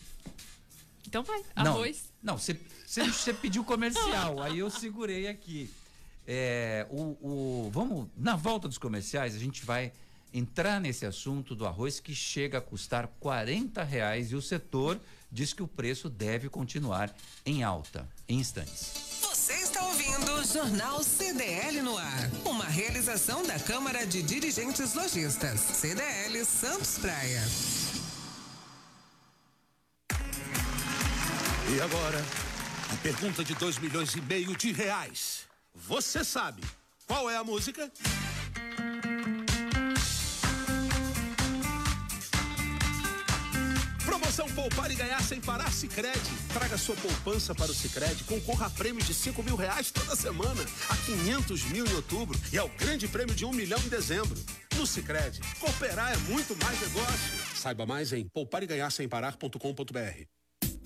Então 1.07 1.23
vai, 1.23 1.43
arroz. 1.55 2.05
Não, 2.23 2.39
você, 2.39 2.59
você, 2.87 3.05
você 3.05 3.35
pediu 3.35 3.65
comercial, 3.65 4.41
aí 4.43 4.59
eu 4.61 4.71
segurei 4.71 5.29
aqui. 5.29 5.69
É, 6.27 6.87
o, 6.91 7.17
o- 7.67 7.71
vamos, 7.73 8.09
na 8.17 8.37
volta 8.37 8.69
dos 8.69 8.79
comerciais, 8.79 9.35
a 9.35 9.39
gente 9.39 9.65
vai 9.65 9.93
entrar 10.33 10.81
nesse 10.81 11.05
assunto 11.05 11.57
do 11.57 11.67
arroz 11.67 11.99
que 11.99 12.15
chega 12.15 12.59
a 12.59 12.61
custar 12.61 13.09
40 13.19 13.83
reais 13.83 14.31
e 14.31 14.37
o 14.37 14.43
setor 14.43 15.01
diz 15.31 15.53
que 15.53 15.63
o 15.63 15.67
preço 15.67 16.09
deve 16.09 16.49
continuar 16.49 17.13
em 17.45 17.65
alta. 17.65 18.09
Em 18.29 18.39
instantes. 18.39 19.10
Você 19.51 19.65
está 19.65 19.83
ouvindo 19.83 20.45
Jornal 20.45 21.03
CDL 21.03 21.83
no 21.83 21.99
ar. 21.99 22.31
Uma 22.45 22.67
realização 22.67 23.45
da 23.45 23.59
Câmara 23.59 24.07
de 24.07 24.23
Dirigentes 24.23 24.95
Lojistas. 24.95 25.59
CDL 25.61 26.45
Santos 26.45 26.99
Praia. 26.99 27.43
E 31.69 31.81
agora, 31.81 32.25
a 32.93 32.97
pergunta 33.03 33.43
de 33.43 33.53
2 33.57 33.79
milhões 33.79 34.15
e 34.15 34.21
meio 34.21 34.57
de 34.57 34.71
reais. 34.71 35.49
Você 35.75 36.23
sabe 36.23 36.63
qual 37.09 37.29
é 37.29 37.37
a 37.37 37.43
música? 37.43 37.91
Poupar 44.51 44.91
e 44.91 44.95
Ganhar 44.95 45.23
Sem 45.23 45.41
Parar 45.41 45.73
Sicredi. 45.73 46.19
Traga 46.53 46.77
sua 46.77 46.97
poupança 46.97 47.55
para 47.55 47.71
o 47.71 47.75
Sicredi, 47.75 48.25
concorra 48.25 48.67
a 48.67 48.71
prêmio 48.71 49.03
de 49.03 49.15
5 49.15 49.43
mil 49.43 49.57
reais 49.57 49.91
toda 49.91 50.17
semana, 50.17 50.65
a 50.89 50.97
500 50.97 51.65
mil 51.65 51.87
em 51.87 51.95
outubro 51.95 52.39
e 52.53 52.59
ao 52.59 52.69
grande 52.71 53.09
prêmio 53.09 53.35
de 53.35 53.45
1 53.45 53.53
milhão 53.53 53.79
em 53.81 53.89
dezembro. 53.89 54.39
No 54.77 54.87
Sicredi, 54.87 55.41
cooperar 55.59 56.13
é 56.13 56.17
muito 56.33 56.57
mais 56.65 56.81
negócio. 56.81 57.55
Saiba 57.55 57.87
mais 57.87 58.13
em 58.13 58.27
poupareganharsemparar.com.br. 58.29 60.41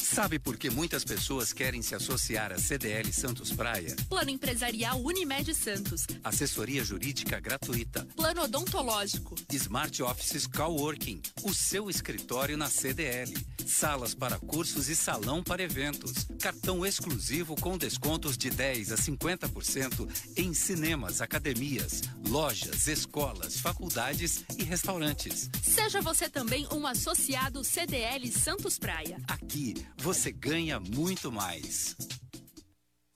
Sabe 0.04 0.38
por 0.38 0.56
que 0.56 0.70
muitas 0.70 1.02
pessoas 1.02 1.52
querem 1.52 1.82
se 1.82 1.94
associar 1.94 2.52
à 2.52 2.58
CDL 2.58 3.12
Santos 3.12 3.50
Praia? 3.50 3.96
Plano 4.08 4.30
empresarial 4.30 5.00
Unimed 5.00 5.52
Santos. 5.54 6.06
Assessoria 6.22 6.84
jurídica 6.84 7.40
gratuita. 7.40 8.06
Plano 8.14 8.42
odontológico. 8.42 9.34
Smart 9.50 10.02
Offices 10.02 10.46
Coworking, 10.46 11.20
o 11.42 11.52
seu 11.52 11.90
escritório 11.90 12.56
na 12.56 12.68
CDL. 12.68 13.34
Salas 13.66 14.14
para 14.14 14.38
cursos 14.38 14.88
e 14.88 14.96
salão 14.96 15.42
para 15.42 15.62
eventos. 15.62 16.26
Cartão 16.40 16.84
exclusivo 16.84 17.56
com 17.56 17.78
descontos 17.78 18.36
de 18.36 18.50
10 18.50 18.92
a 18.92 18.96
50% 18.96 20.08
em 20.36 20.52
cinemas, 20.52 21.20
academias, 21.20 22.02
lojas, 22.28 22.86
escolas, 22.86 23.58
faculdades 23.58 24.44
e 24.58 24.62
restaurantes. 24.62 25.50
Seja 25.62 26.00
você 26.00 26.28
também 26.28 26.66
um 26.72 26.86
associado 26.86 27.64
CDL 27.64 28.30
Santos 28.30 28.78
Praia. 28.78 29.18
Aqui 29.28 29.74
você 29.96 30.30
ganha 30.30 30.78
muito 30.78 31.32
mais. 31.32 31.96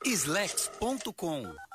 Slex.com 0.05 1.68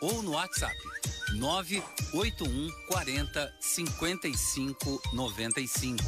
ou 0.00 0.22
no 0.22 0.32
WhatsApp 0.32 0.76
981 1.34 2.70
40 2.88 3.54
55 3.60 5.02
95. 5.12 6.04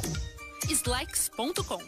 Slex.com. 0.69 1.79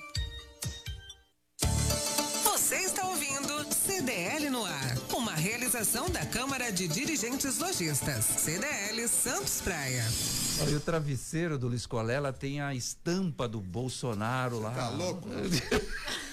Você 2.43 2.75
está 2.77 3.07
ouvindo 3.07 3.73
CDL 3.73 4.49
no 4.49 4.65
ar. 4.65 4.97
Uma 5.13 5.33
realização 5.33 6.09
da 6.09 6.25
Câmara 6.25 6.71
de 6.71 6.87
Dirigentes 6.87 7.59
Lojistas. 7.59 8.25
CDL 8.25 9.07
Santos 9.07 9.61
Praia. 9.61 10.03
Olha, 10.61 10.71
e 10.71 10.75
o 10.75 10.79
travesseiro 10.79 11.57
do 11.57 11.67
Luiz 11.67 11.85
Colela 11.85 12.33
tem 12.33 12.61
a 12.61 12.73
estampa 12.73 13.47
do 13.47 13.59
Bolsonaro 13.61 14.59
lá. 14.59 14.71
Tá 14.71 14.89
louco? 14.89 15.27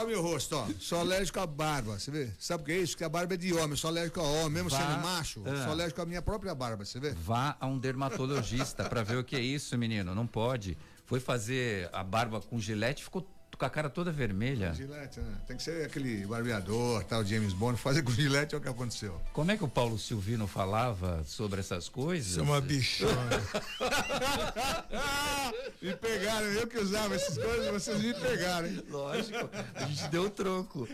Ó, 0.00 0.06
meu 0.06 0.22
rosto, 0.22 0.54
ó. 0.56 0.66
Sou 0.78 1.00
alérgico 1.00 1.40
à 1.40 1.46
barba, 1.46 1.98
você 1.98 2.10
vê? 2.10 2.30
Sabe 2.38 2.62
o 2.62 2.66
que 2.66 2.72
é 2.72 2.78
isso? 2.78 2.96
Que 2.96 3.02
a 3.04 3.08
barba 3.08 3.34
é 3.34 3.36
de 3.36 3.52
homem, 3.52 3.76
sou 3.76 3.88
alérgico 3.90 4.20
a 4.20 4.22
homem, 4.22 4.50
mesmo 4.50 4.70
Vá- 4.70 4.78
sendo 4.78 5.02
macho, 5.02 5.42
Ah. 5.46 5.62
sou 5.64 5.72
alérgico 5.72 6.00
à 6.02 6.06
minha 6.06 6.22
própria 6.22 6.54
barba, 6.54 6.84
você 6.84 7.00
vê? 7.00 7.10
Vá 7.12 7.56
a 7.60 7.66
um 7.66 7.78
dermatologista 7.78 8.84
para 8.88 9.02
ver 9.02 9.16
o 9.18 9.24
que 9.24 9.34
é 9.34 9.40
isso, 9.40 9.76
menino. 9.76 10.14
Não 10.14 10.26
pode. 10.26 10.76
Foi 11.04 11.18
fazer 11.20 11.88
a 11.92 12.04
barba 12.04 12.40
com 12.40 12.58
gilete, 12.60 13.02
ficou 13.02 13.26
com 13.58 13.64
a 13.64 13.70
cara 13.70 13.90
toda 13.90 14.12
vermelha. 14.12 14.72
Gilete, 14.72 15.20
né? 15.20 15.34
Tem 15.46 15.56
que 15.56 15.62
ser 15.62 15.84
aquele 15.84 16.24
barbeador, 16.24 17.02
tal, 17.04 17.24
James 17.24 17.52
Bond, 17.52 17.76
fazer 17.78 18.02
com 18.02 18.12
gilete 18.12 18.54
é 18.54 18.58
o 18.58 18.60
que 18.60 18.68
aconteceu. 18.68 19.20
Como 19.32 19.50
é 19.50 19.56
que 19.56 19.64
o 19.64 19.68
Paulo 19.68 19.98
Silvino 19.98 20.46
falava 20.46 21.24
sobre 21.24 21.60
essas 21.60 21.88
coisas? 21.88 22.30
Isso 22.30 22.40
é 22.40 22.42
uma 22.42 22.60
bichona. 22.60 23.12
me 25.82 25.94
pegaram, 25.96 26.46
eu 26.46 26.66
que 26.68 26.78
usava 26.78 27.16
essas 27.16 27.36
coisas, 27.36 27.72
vocês 27.72 28.00
me 28.00 28.14
pegaram, 28.14 28.68
hein? 28.68 28.82
Lógico, 28.88 29.50
a 29.74 29.84
gente 29.84 30.08
deu 30.08 30.24
o 30.24 30.30
troco. 30.30 30.88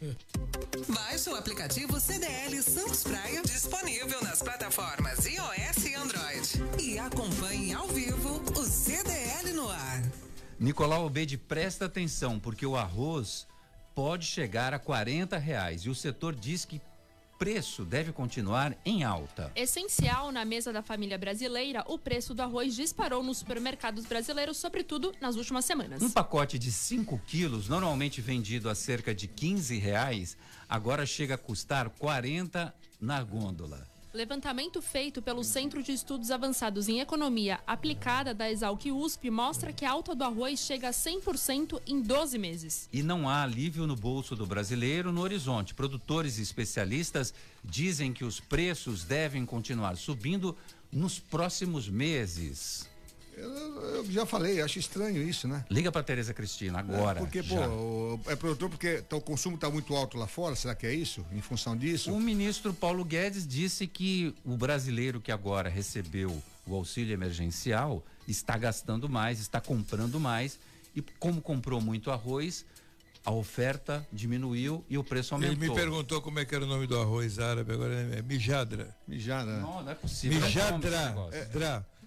Baixe 0.90 1.30
o 1.30 1.36
aplicativo 1.36 2.00
CDL 2.00 2.62
Santos 2.62 3.04
Praia, 3.04 3.42
disponível 3.44 4.22
nas 4.24 4.42
plataformas 4.42 5.26
iOS 5.26 5.86
e 5.86 5.96
Android. 5.96 6.50
E 6.82 7.00
acompanhe 7.00 7.74
ao 7.74 7.88
vivo 7.88 8.42
o 8.58 8.64
CDL 8.66 9.54
no 9.54 9.70
ar. 9.70 10.04
Nicolau 10.60 11.06
Obede, 11.06 11.38
presta 11.38 11.86
atenção, 11.86 12.40
porque 12.40 12.66
o 12.66 12.76
arroz 12.76 13.48
pode 13.94 14.26
chegar 14.26 14.74
a 14.74 14.80
40 14.80 15.38
reais 15.38 15.82
e 15.82 15.90
o 15.90 15.96
setor 15.96 16.36
diz 16.36 16.66
que 16.66 16.82
preço 17.40 17.86
deve 17.86 18.12
continuar 18.12 18.78
em 18.86 19.04
alta. 19.06 19.50
Essencial 19.56 20.30
na 20.30 20.44
mesa 20.44 20.74
da 20.74 20.82
família 20.82 21.18
brasileira, 21.18 21.86
o 21.88 21.98
preço 21.98 22.34
do 22.34 22.42
arroz 22.42 22.76
disparou 22.76 23.24
nos 23.24 23.38
supermercados 23.38 24.06
brasileiros, 24.06 24.58
sobretudo 24.58 25.14
nas 25.22 25.38
últimas 25.38 25.64
semanas. 25.64 26.02
Um 26.02 26.12
pacote 26.12 26.60
de 26.60 26.70
5 26.70 27.18
quilos, 27.26 27.70
normalmente 27.70 28.20
vendido 28.20 28.70
a 28.70 28.76
cerca 28.76 29.16
de 29.16 29.26
15 29.26 29.78
reais, 29.80 30.36
agora 30.68 31.06
chega 31.06 31.36
a 31.36 31.38
custar 31.38 31.90
40 31.90 32.76
na 33.00 33.24
gôndola. 33.24 33.89
Levantamento 34.12 34.82
feito 34.82 35.22
pelo 35.22 35.44
Centro 35.44 35.84
de 35.84 35.92
Estudos 35.92 36.32
Avançados 36.32 36.90
em 36.90 37.00
Economia 37.00 37.60
Aplicada 37.68 38.34
da 38.34 38.50
Exalc 38.50 38.84
USP 38.92 39.30
mostra 39.30 39.72
que 39.72 39.86
a 39.86 39.92
alta 39.92 40.16
do 40.16 40.24
arroz 40.24 40.62
chega 40.62 40.90
a 40.90 40.92
100% 40.92 41.80
em 41.86 42.02
12 42.02 42.40
meses. 42.40 42.90
E 42.92 43.04
não 43.04 43.30
há 43.30 43.44
alívio 43.44 43.86
no 43.86 43.96
bolso 43.96 44.36
do 44.36 44.48
brasileiro 44.48 45.12
no 45.12 45.22
horizonte. 45.22 45.76
Produtores 45.76 46.40
e 46.40 46.42
especialistas 46.42 47.36
dizem 47.64 48.12
que 48.12 48.26
os 48.26 48.40
preços 48.40 49.04
devem 49.04 49.46
continuar 49.46 49.96
subindo 49.96 50.58
nos 50.92 51.20
próximos 51.20 51.88
meses. 51.88 52.90
Eu, 53.40 53.96
eu 53.96 54.12
já 54.12 54.26
falei, 54.26 54.62
acho 54.62 54.78
estranho 54.80 55.22
isso, 55.22 55.48
né? 55.48 55.64
Liga 55.70 55.92
pra 55.92 56.04
Tereza 56.04 56.34
Cristina 56.34 56.80
agora. 56.80 57.20
É, 57.20 57.22
porque, 57.22 57.42
pô, 57.42 57.56
já. 57.56 57.68
o- 57.70 58.20
é 58.28 58.36
produtor 58.36 58.70
porque 58.70 59.02
tá- 59.02 59.16
o 59.16 59.22
consumo 59.22 59.56
está 59.56 59.70
muito 59.70 59.96
alto 59.96 60.18
lá 60.18 60.28
fora, 60.28 60.56
será 60.56 60.76
que 60.76 60.86
é 60.86 60.94
isso? 60.94 61.26
Em 61.32 61.42
função 61.42 61.76
disso? 61.78 62.12
O 62.14 62.20
ministro 62.20 62.74
Paulo 62.74 63.04
Guedes 63.06 63.48
disse 63.48 63.88
que 63.88 64.36
o 64.44 64.56
brasileiro 64.58 65.22
que 65.22 65.32
agora 65.32 65.70
recebeu 65.70 66.42
o 66.68 66.76
auxílio 66.76 67.14
emergencial 67.14 68.04
está 68.28 68.58
gastando 68.58 69.08
mais, 69.10 69.40
está 69.40 69.60
comprando 69.62 70.20
mais 70.20 70.60
e 70.96 71.02
como 71.20 71.42
comprou 71.42 71.80
muito 71.82 72.12
arroz, 72.12 72.66
a 73.26 73.32
oferta 73.32 74.06
diminuiu 74.14 74.84
e 74.90 74.98
o 74.98 75.04
preço 75.04 75.36
Ele 75.36 75.48
aumentou. 75.48 75.76
me 75.76 75.82
perguntou 75.82 76.22
como 76.22 76.40
é 76.40 76.46
que 76.46 76.56
era 76.56 76.64
o 76.64 76.68
nome 76.68 76.88
do 76.88 77.00
arroz 77.00 77.38
árabe, 77.40 77.74
agora 77.74 77.94
é 77.94 78.22
mijadra. 78.22 78.96
Mijadra. 79.08 79.60
Não, 79.60 79.84
não 79.84 79.92
é 79.92 79.96
possível. 79.96 80.40
Mijadra. 80.42 81.12
Não 81.14 81.30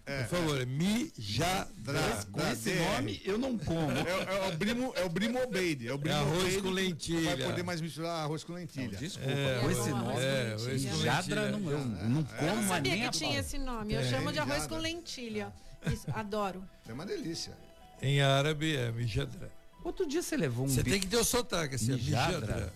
Dra. 0.04 0.24
Por 0.24 0.36
favor, 0.36 0.60
é 0.60 0.64
mijadra. 0.66 2.26
Com 2.32 2.40
esse 2.50 2.74
nome 2.74 3.20
eu 3.24 3.38
não 3.38 3.56
como. 3.56 3.90
É, 3.92 4.46
é 4.46 4.48
o 4.48 4.56
brimo, 4.56 4.92
é 4.96 5.04
o 5.04 5.08
brimo 5.08 5.40
obeide. 5.42 5.88
É, 5.88 5.92
o 5.92 5.98
brimo 5.98 6.16
arroz 6.16 6.38
obeide 6.42 6.62
com 6.62 6.70
lentilha. 6.70 7.20
Não 7.30 7.36
vai 7.38 7.46
poder 7.50 7.62
mais 7.62 7.80
misturar 7.80 8.22
arroz 8.24 8.42
com 8.44 8.52
lentilha. 8.52 8.98
Desculpa, 8.98 9.30
É, 9.30 9.60
com 9.60 9.70
esse 9.70 9.88
é, 9.88 9.92
nome. 9.92 10.14
é, 10.18 10.56
com 10.58 10.64
Mijadra 10.64 11.42
lentilha. 11.42 11.58
não, 11.58 11.70
eu 11.70 12.08
não 12.08 12.24
como, 12.24 12.48
Eu 12.48 12.56
não 12.56 12.68
sabia 12.68 12.98
que 13.10 13.18
tinha 13.18 13.38
esse 13.38 13.58
nome. 13.58 13.94
Eu 13.94 14.00
É, 14.00 14.04
chamo 14.10 14.32
de 14.32 14.38
arroz 14.38 14.66
com 14.66 14.76
lentilha. 14.78 15.52
Isso, 15.86 16.06
adoro. 16.14 16.62
É 16.88 16.92
uma 16.92 17.06
delícia. 17.06 17.52
Em 18.00 18.20
árabe 18.20 18.76
é 18.76 18.90
mijadra. 18.90 19.50
Outro 19.84 20.06
dia 20.06 20.22
você 20.22 20.36
levou 20.36 20.64
um 20.66 20.68
Você 20.68 20.82
tem 20.82 21.00
que 21.00 21.06
ter 21.06 21.16
o 21.16 21.24
sotaque, 21.24 21.74
assim, 21.76 21.92
é 21.92 21.94
Mijadra. 21.96 22.40
mijadra. 22.40 22.72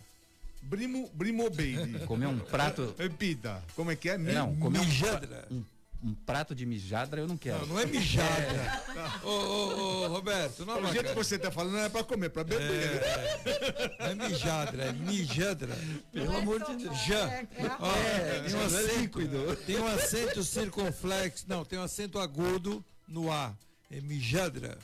Brimo, 0.63 1.09
brimo 1.15 1.47
obeide. 1.47 2.01
Comer 2.07 2.27
um 2.27 2.39
prato. 2.39 2.95
Repita. 2.99 3.63
Como 3.77 3.91
é 3.91 3.97
que 3.97 4.09
é? 4.11 4.19
Mi- 4.19 4.33
Não, 4.33 4.57
comer 4.57 4.81
um, 4.81 4.85
Mijadra. 4.85 5.47
um, 5.51 5.63
um 6.03 6.15
prato 6.15 6.55
de 6.55 6.65
mijadra 6.67 7.21
eu 7.21 7.27
não 7.27 7.37
quero. 7.37 7.61
Não, 7.61 7.75
não 7.75 7.81
é 7.81 7.87
mijadra. 7.87 8.83
Ô, 9.23 9.29
ô, 9.29 10.05
ô, 10.05 10.09
Roberto, 10.09 10.65
não 10.65 10.83
O 10.83 10.93
jeito 10.93 11.09
que 11.09 11.15
você 11.15 11.39
tá 11.39 11.51
falando 11.51 11.73
não 11.73 11.81
é 11.81 11.89
pra 11.89 12.05
comer, 12.05 12.27
é 12.27 12.29
pra 12.29 12.45
beber. 12.45 13.03
Não 13.99 14.07
é 14.07 14.15
mijadra, 14.15 14.85
é 14.85 14.93
mijadra. 14.93 15.77
Pelo 16.13 16.37
amor 16.37 16.63
de 16.65 16.77
Deus. 16.85 17.07
Já. 17.07 17.33
É, 17.33 17.47
é 17.57 18.41
tem 18.41 18.55
um 18.55 18.61
é 18.61 18.65
acento, 18.65 19.57
tem 19.67 19.79
um 19.79 19.87
acento 19.87 20.45
circunflexo, 20.45 21.45
não, 21.49 21.65
tem 21.65 21.79
um 21.79 21.83
acento 21.83 22.19
agudo 22.19 22.85
no 23.09 23.33
A. 23.33 23.55
É 23.91 24.01
mijadra. 24.01 24.79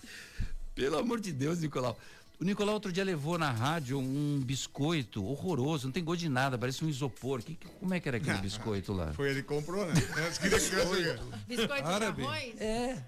Pelo 0.75 0.99
amor 0.99 1.21
de 1.21 1.33
Deus, 1.33 1.61
Nicolau. 1.61 1.99
O 2.43 2.45
Nicolau 2.45 2.75
outro 2.75 2.91
dia 2.91 3.05
levou 3.05 3.39
na 3.39 3.53
rádio 3.53 4.01
um 4.01 4.41
biscoito 4.45 5.25
horroroso, 5.25 5.87
não 5.87 5.93
tem 5.93 6.03
gosto 6.03 6.19
de 6.23 6.29
nada, 6.29 6.59
parece 6.59 6.85
um 6.85 6.89
isopor. 6.89 7.41
Que, 7.41 7.55
que- 7.55 7.69
como 7.69 7.95
é 7.95 8.01
que 8.01 8.09
era 8.09 8.17
aquele 8.17 8.39
biscoito 8.43 8.93
lá? 8.93 9.13
Foi 9.13 9.31
ele 9.31 9.43
que 9.43 9.47
comprou, 9.49 9.87
né? 9.87 9.93
Eu- 10.43 11.29
Biscoito 11.47 11.87
Árabe. 11.87 12.23
de 12.23 12.27
arroz? 12.29 12.61
É. 12.61 12.99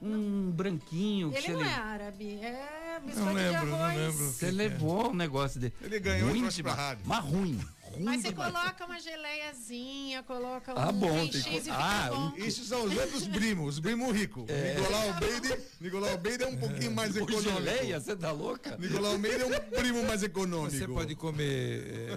Um 0.00 0.52
branquinho 0.52 1.32
que 1.32 1.38
Ele 1.38 1.52
não 1.54 1.64
é 1.64 1.74
árabe, 1.74 2.34
é 2.40 3.00
biscoito 3.04 3.26
Não 3.26 3.32
lembro, 3.34 3.60
de 3.60 3.66
não 3.66 3.82
arroz. 3.82 3.96
lembro. 3.98 4.24
o 4.24 4.30
você 4.32 4.46
que 4.46 4.52
que 4.54 4.60
é. 4.60 4.68
levou 4.68 5.10
um 5.10 5.14
negócio 5.16 5.58
dele. 5.60 5.74
Ele 5.82 5.98
ganhou 5.98 6.28
e 6.28 6.30
ruim 6.30 6.40
trouxe 6.42 6.62
pra 6.62 6.74
rádio. 6.74 7.02
Mas 7.06 7.24
ruim. 7.24 7.60
Ruim 7.96 8.04
Mas 8.04 8.22
você 8.22 8.28
demais. 8.28 8.52
coloca 8.52 8.84
uma 8.86 9.00
geleiazinha, 9.00 10.22
coloca 10.22 10.72
um 10.74 10.78
Ah, 10.78 10.92
bom, 10.92 11.26
tem 11.28 11.32
cheese 11.42 11.60
co- 11.62 11.66
e 11.68 11.70
ah, 11.70 12.02
fica 12.04 12.14
bom. 12.16 12.32
Isso 12.46 12.64
são 12.64 12.84
os 12.84 12.96
outros 12.96 13.26
primos, 13.28 13.74
os 13.74 13.80
primos 13.80 14.14
ricos. 14.16 14.44
Nicolau 14.46 15.08
Almeida, 15.12 15.60
Nicolau 15.80 16.10
Almeida 16.10 16.44
é 16.44 16.46
um 16.48 16.56
pouquinho 16.56 16.92
mais 16.92 17.12
Com 17.12 17.18
econômico. 17.24 17.50
geleia, 17.52 18.00
você 18.00 18.14
tá 18.16 18.30
louca? 18.32 18.76
Nicolau 18.78 19.12
Almeida 19.12 19.44
é 19.44 19.46
um 19.46 19.60
primo 19.76 20.04
mais 20.04 20.22
econômico. 20.22 20.76
Você 20.76 20.86
pode 20.88 21.14
comer 21.14 21.46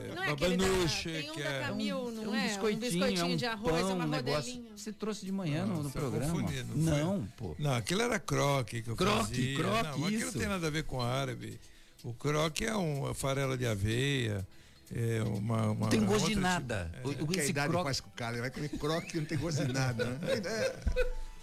é, 0.09 0.13
Não 0.15 0.23
é 0.23 0.31
aquele 0.31 0.57
da, 0.57 0.65
babanuche, 0.67 1.09
tem 1.11 1.31
um 1.31 1.33
que 1.33 1.43
da 1.43 1.49
é... 1.49 1.59
Camil, 1.61 2.11
não 2.11 2.23
é 2.23 2.27
um 2.27 2.35
é? 2.35 2.47
biscoitinho, 2.47 2.77
um 2.77 2.89
biscoitinho 2.91 3.21
é 3.21 3.23
um 3.25 3.35
de 3.35 3.45
arroz, 3.45 3.81
pão, 3.81 3.89
é 3.89 3.93
uma 3.93 4.05
um 4.05 4.07
negócio. 4.09 4.51
rodelinha. 4.53 4.77
Você 4.77 4.91
trouxe 4.93 5.25
de 5.25 5.31
manhã 5.31 5.65
no, 5.65 5.83
no 5.83 5.89
tá 5.89 5.99
programa. 5.99 6.41
Não, 6.75 7.19
foi? 7.19 7.27
pô. 7.37 7.55
Não, 7.59 7.73
aquilo 7.73 8.01
era 8.01 8.19
croque 8.19 8.81
que 8.81 8.89
eu 8.89 8.95
Croque, 8.95 9.27
fazia. 9.27 9.55
croque, 9.57 9.83
não, 9.83 9.97
mas 9.97 10.07
aquilo 10.07 10.15
isso. 10.17 10.25
não 10.25 10.39
tem 10.41 10.47
nada 10.49 10.67
a 10.67 10.69
ver 10.69 10.83
com 10.83 11.01
árabe. 11.01 11.59
O 12.03 12.13
croque 12.13 12.63
é 12.65 12.73
uma 12.75 13.13
farela 13.13 13.57
de 13.57 13.65
aveia, 13.65 14.47
é 14.95 15.21
uma... 15.23 15.71
uma 15.71 15.79
Não 15.81 15.89
tem 15.89 16.03
gosto 16.05 16.23
de 16.25 16.29
tipo- 16.29 16.41
nada. 16.41 16.91
O- 17.03 17.09
o- 17.09 17.27
que 17.27 17.39
a 17.39 17.43
esse 17.43 17.51
idade 17.51 17.69
croque- 17.69 17.83
faz 17.85 17.99
com 17.99 18.09
o 18.09 18.13
cara, 18.13 18.33
ele 18.33 18.41
vai 18.41 18.51
comer 18.51 18.69
croque 18.69 19.07
que 19.11 19.17
não 19.17 19.25
tem 19.25 19.37
gosto 19.37 19.65
de 19.65 19.71
nada, 19.73 20.05
né? 20.05 20.19
É. 20.45 20.75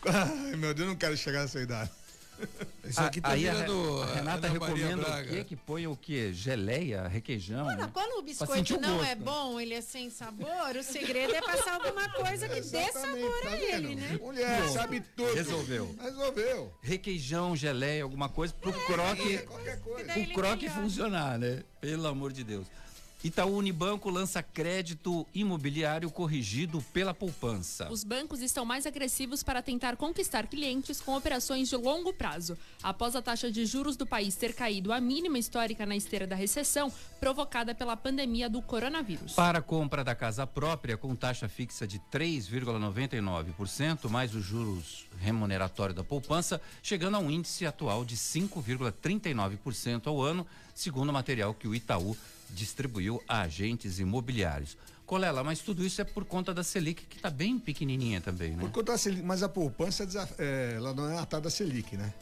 Ai, 0.09 0.57
meu 0.57 0.73
Deus, 0.73 0.81
eu 0.81 0.87
não 0.87 0.97
quero 0.97 1.17
chegar 1.17 1.41
nessa 1.43 1.61
idade. 1.61 1.91
Isso 2.85 3.01
aqui 3.01 3.19
tá 3.21 3.31
aí 3.31 3.49
a, 3.49 3.55
virando 3.55 4.03
a 4.03 4.15
Renata 4.15 4.47
recomenda 4.49 5.21
o 5.23 5.27
quê? 5.27 5.43
Que 5.43 5.57
põe 5.57 5.87
o 5.87 5.97
quê? 5.97 6.33
Geleia, 6.35 7.09
requeijão? 7.09 7.67
Olha, 7.67 7.87
né? 7.87 7.91
quando 7.93 8.19
o 8.19 8.23
biscoito 8.23 8.77
o 8.77 8.81
não 8.81 8.99
gosto. 8.99 9.11
é 9.11 9.15
bom, 9.15 9.59
ele 9.59 9.73
é 9.73 9.81
sem 9.81 10.11
sabor, 10.11 10.77
o 10.79 10.83
segredo 10.83 11.35
é 11.35 11.41
passar 11.41 11.81
alguma 11.81 12.09
coisa 12.11 12.47
que 12.47 12.61
dê 12.61 12.93
sabor 12.93 13.41
tá 13.43 13.49
a 13.49 13.57
ele, 13.59 13.95
né? 13.97 14.19
Mulher, 14.21 14.69
sabe 14.69 15.01
tudo. 15.17 15.33
Resolveu. 15.35 15.97
Resolveu. 16.01 16.73
Requeijão, 16.83 17.57
geleia, 17.57 18.03
alguma 18.03 18.29
coisa 18.29 18.53
pro 18.53 18.71
croque, 18.85 19.41
daí 20.07 20.21
o 20.21 20.23
ele 20.25 20.35
croque 20.35 20.69
funcionar, 20.69 21.39
né? 21.39 21.63
Pelo 21.81 22.07
amor 22.07 22.33
de 22.35 22.45
Deus. 22.45 22.67
Itaú 23.25 23.57
Unibanco 23.57 24.11
lança 24.11 24.43
crédito 24.43 25.27
imobiliário 25.35 26.11
corrigido 26.11 26.83
pela 26.93 27.15
poupança. 27.15 27.91
Os 27.91 28.05
bancos 28.05 28.41
estão 28.41 28.65
mais 28.65 28.87
agressivos 28.87 29.43
para 29.43 29.61
tentar 29.63 29.97
conquistar 29.97 30.47
clientes 30.47 31.01
com 31.01 31.17
operações 31.17 31.69
de 31.69 31.77
longo 31.77 32.13
prazo. 32.13 32.57
Após 32.83 33.17
a 33.17 33.23
taxa 33.23 33.51
de 33.51 33.65
juros 33.65 33.97
do 33.97 34.07
país 34.07 34.37
ter 34.37 34.55
caído 34.55 34.93
à 34.93 35.01
mínima 35.01 35.39
histórica 35.39 35.87
na 35.87 35.97
esteira 35.97 36.27
da 36.27 36.37
recessão, 36.37 36.93
provocada 37.19 37.75
pela 37.75 37.97
pandemia 37.97 38.51
do 38.51 38.61
coronavírus. 38.61 39.33
Para 39.33 39.59
a 39.59 39.63
compra 39.63 40.05
da 40.05 40.15
casa 40.15 40.47
própria 40.47 40.97
com 40.97 41.17
taxa 41.17 41.49
fixa 41.49 41.87
de 41.87 41.99
3,99%, 42.13 44.09
mais 44.09 44.35
os 44.35 44.45
juros 44.45 45.07
remuneratórios 45.19 45.97
da 45.97 46.05
poupança, 46.05 46.61
chegando 46.83 47.17
a 47.17 47.19
um 47.19 47.31
índice 47.31 47.67
atual 47.67 48.05
de 48.05 48.17
5,39% 48.17 50.07
ao 50.07 50.21
ano, 50.23 50.47
segundo 50.75 51.09
o 51.09 51.13
material 51.13 51.55
que 51.55 51.67
o 51.67 51.75
Itaú 51.75 52.17
distribuiu 52.51 53.23
a 53.29 53.43
agentes 53.43 53.99
imobiliários. 53.99 54.77
Colela, 55.05 55.45
mas 55.45 55.61
tudo 55.61 55.85
isso 55.85 56.01
é 56.01 56.05
por 56.05 56.25
conta 56.25 56.53
da 56.53 56.65
Selic, 56.65 57.07
que 57.07 57.17
está 57.17 57.31
bem 57.31 57.59
pequenininha 57.59 58.21
também, 58.21 58.51
né? 58.53 58.61
Por 58.61 58.71
conta 58.71 58.93
da 58.93 58.99
Selic, 58.99 59.23
mas 59.23 59.43
a 59.43 59.49
poupança 59.49 60.03
é 60.03 60.43
é, 60.43 60.75
ela 60.77 60.93
não 60.93 61.09
é 61.09 61.19
a 61.19 61.25
tal 61.25 61.41
da 61.41 61.49
Selic, 61.51 61.97
né? 61.97 62.13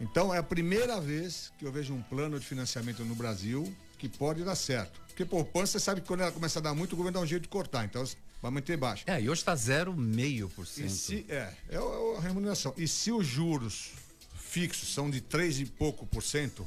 Então 0.00 0.34
é 0.34 0.38
a 0.38 0.42
primeira 0.42 1.00
vez 1.00 1.52
que 1.58 1.64
eu 1.64 1.70
vejo 1.70 1.94
um 1.94 2.02
plano 2.02 2.40
de 2.40 2.46
financiamento 2.46 3.04
no 3.04 3.14
Brasil 3.14 3.72
que 3.98 4.08
pode 4.08 4.42
dar 4.42 4.56
certo. 4.56 5.00
Porque 5.06 5.24
poupança, 5.24 5.72
você 5.72 5.80
sabe 5.80 6.00
que 6.00 6.06
quando 6.06 6.22
ela 6.22 6.32
começa 6.32 6.58
a 6.58 6.62
dar 6.62 6.74
muito, 6.74 6.94
o 6.94 6.96
governo 6.96 7.18
dá 7.18 7.24
um 7.24 7.26
jeito 7.26 7.42
de 7.42 7.48
cortar, 7.48 7.84
então 7.84 8.02
vai 8.40 8.50
manter 8.50 8.76
baixo. 8.76 9.04
É, 9.06 9.20
e 9.20 9.28
hoje 9.28 9.42
está 9.42 9.54
0,5%. 9.54 10.84
E 10.84 10.90
se, 10.90 11.26
é, 11.28 11.52
é 11.68 11.76
é 11.76 12.16
a 12.16 12.20
remuneração. 12.20 12.74
E 12.76 12.88
se 12.88 13.12
os 13.12 13.26
juros 13.26 13.92
fixos 14.34 14.92
são 14.92 15.08
de 15.08 15.20
3 15.20 15.60
e 15.60 15.66
pouco 15.66 16.04
por 16.04 16.22
cento, 16.22 16.66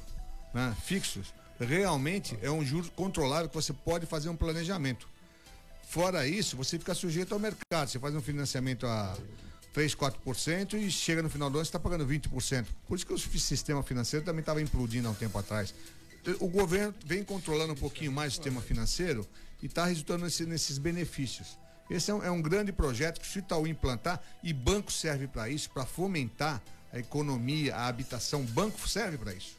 né, 0.53 0.75
fixos, 0.85 1.33
realmente 1.59 2.37
é 2.41 2.49
um 2.51 2.63
juro 2.65 2.89
controlável 2.91 3.47
que 3.49 3.55
você 3.55 3.71
pode 3.73 4.05
fazer 4.05 4.29
um 4.29 4.35
planejamento. 4.35 5.07
Fora 5.87 6.27
isso, 6.27 6.57
você 6.57 6.77
fica 6.79 6.93
sujeito 6.93 7.33
ao 7.33 7.39
mercado. 7.39 7.87
Você 7.89 7.99
faz 7.99 8.13
um 8.15 8.21
financiamento 8.21 8.85
a 8.85 9.15
3, 9.73 9.95
4% 9.95 10.73
e 10.73 10.89
chega 10.91 11.21
no 11.21 11.29
final 11.29 11.49
do 11.49 11.57
ano 11.57 11.65
você 11.65 11.69
está 11.69 11.79
pagando 11.79 12.05
20%. 12.05 12.65
Por 12.87 12.95
isso 12.95 13.05
que 13.05 13.13
o 13.13 13.17
sistema 13.19 13.83
financeiro 13.83 14.25
também 14.25 14.39
estava 14.41 14.61
implodindo 14.61 15.07
há 15.07 15.11
um 15.11 15.15
tempo 15.15 15.37
atrás. 15.37 15.73
O 16.39 16.47
governo 16.47 16.93
vem 17.05 17.23
controlando 17.23 17.73
um 17.73 17.77
pouquinho 17.77 18.11
mais 18.11 18.33
o 18.33 18.35
sistema 18.35 18.59
financeiro 18.61 19.27
e 19.61 19.67
está 19.67 19.85
resultando 19.85 20.25
nesse- 20.25 20.45
nesses 20.45 20.77
benefícios. 20.79 21.57
Esse 21.89 22.09
é 22.09 22.13
um, 22.15 22.23
é 22.23 22.31
um 22.31 22.41
grande 22.41 22.71
projeto 22.71 23.21
que 23.21 23.37
o 23.37 23.39
Itaú 23.39 23.67
implantar 23.67 24.19
e 24.43 24.51
banco 24.51 24.91
serve 24.91 25.27
para 25.27 25.47
isso, 25.49 25.69
para 25.69 25.85
fomentar 25.85 26.61
a 26.91 26.97
economia, 26.97 27.75
a 27.75 27.87
habitação. 27.87 28.41
Banco 28.43 28.89
serve 28.89 29.19
para 29.19 29.33
isso. 29.35 29.55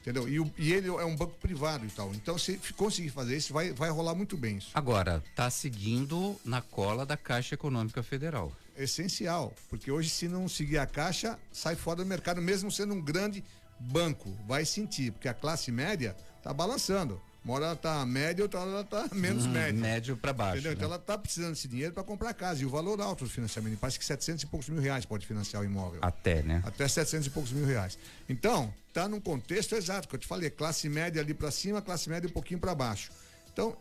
Entendeu? 0.00 0.26
E, 0.28 0.40
o- 0.40 0.50
e 0.56 0.72
ele 0.72 0.88
é 0.88 1.04
um 1.04 1.14
banco 1.14 1.34
privado 1.38 1.84
e 1.84 1.90
tal. 1.90 2.10
Então, 2.14 2.38
se 2.38 2.58
conseguir 2.76 3.10
fazer 3.10 3.36
isso, 3.36 3.52
vai, 3.52 3.72
vai 3.72 3.90
rolar 3.90 4.14
muito 4.14 4.36
bem 4.36 4.56
isso. 4.56 4.70
Agora, 4.74 5.22
está 5.30 5.50
seguindo 5.50 6.40
na 6.44 6.62
cola 6.62 7.04
da 7.04 7.16
Caixa 7.16 7.54
Econômica 7.54 8.02
Federal. 8.02 8.50
essencial, 8.76 9.52
porque 9.68 9.90
hoje 9.90 10.08
se 10.08 10.26
não 10.26 10.48
seguir 10.48 10.78
a 10.78 10.86
caixa, 10.86 11.38
sai 11.52 11.76
fora 11.76 11.96
do 11.98 12.06
mercado, 12.06 12.40
mesmo 12.40 12.72
sendo 12.72 12.94
um 12.94 13.00
grande 13.00 13.44
banco, 13.78 14.34
vai 14.48 14.64
sentir, 14.64 15.12
porque 15.12 15.28
a 15.28 15.34
classe 15.34 15.70
média 15.70 16.16
tá 16.42 16.50
balançando. 16.54 17.20
Uma 17.44 17.54
hora 17.54 17.64
ela 17.66 17.76
tá 17.76 18.04
média, 18.04 18.44
outra 18.44 18.60
hora 18.60 18.70
ela 18.70 18.84
tá 18.84 19.08
menos 19.12 19.46
Hum, 19.46 19.50
média. 19.50 19.72
médio 19.80 20.16
para 20.16 20.32
baixo. 20.32 20.56
Entendeu? 20.58 20.72
né? 20.72 20.76
Então 20.76 20.88
ela 20.88 20.98
tá 20.98 21.16
precisando 21.16 21.50
desse 21.54 21.66
dinheiro 21.66 21.94
para 21.94 22.02
comprar 22.04 22.34
casa. 22.34 22.62
E 22.62 22.66
o 22.66 22.70
valor 22.70 23.00
alto 23.00 23.24
do 23.24 23.30
financiamento, 23.30 23.78
parece 23.78 23.98
que 23.98 24.04
700 24.04 24.42
e 24.42 24.46
poucos 24.46 24.68
mil 24.68 24.80
reais 24.80 25.06
pode 25.06 25.26
financiar 25.26 25.62
o 25.62 25.64
imóvel. 25.64 26.00
Até, 26.02 26.42
né? 26.42 26.62
Até 26.66 26.86
700 26.86 27.26
e 27.28 27.30
poucos 27.30 27.50
mil 27.52 27.64
reais. 27.66 27.98
Então, 28.28 28.72
tá 28.92 29.08
num 29.08 29.20
contexto 29.20 29.74
exato, 29.74 30.06
que 30.06 30.14
eu 30.14 30.18
te 30.18 30.26
falei, 30.26 30.50
classe 30.50 30.88
média 30.88 31.22
ali 31.22 31.32
para 31.32 31.50
cima, 31.50 31.80
classe 31.80 32.08
média 32.10 32.28
um 32.28 32.32
pouquinho 32.32 32.60
para 32.60 32.74
baixo. 32.74 33.10
Então, 33.52 33.74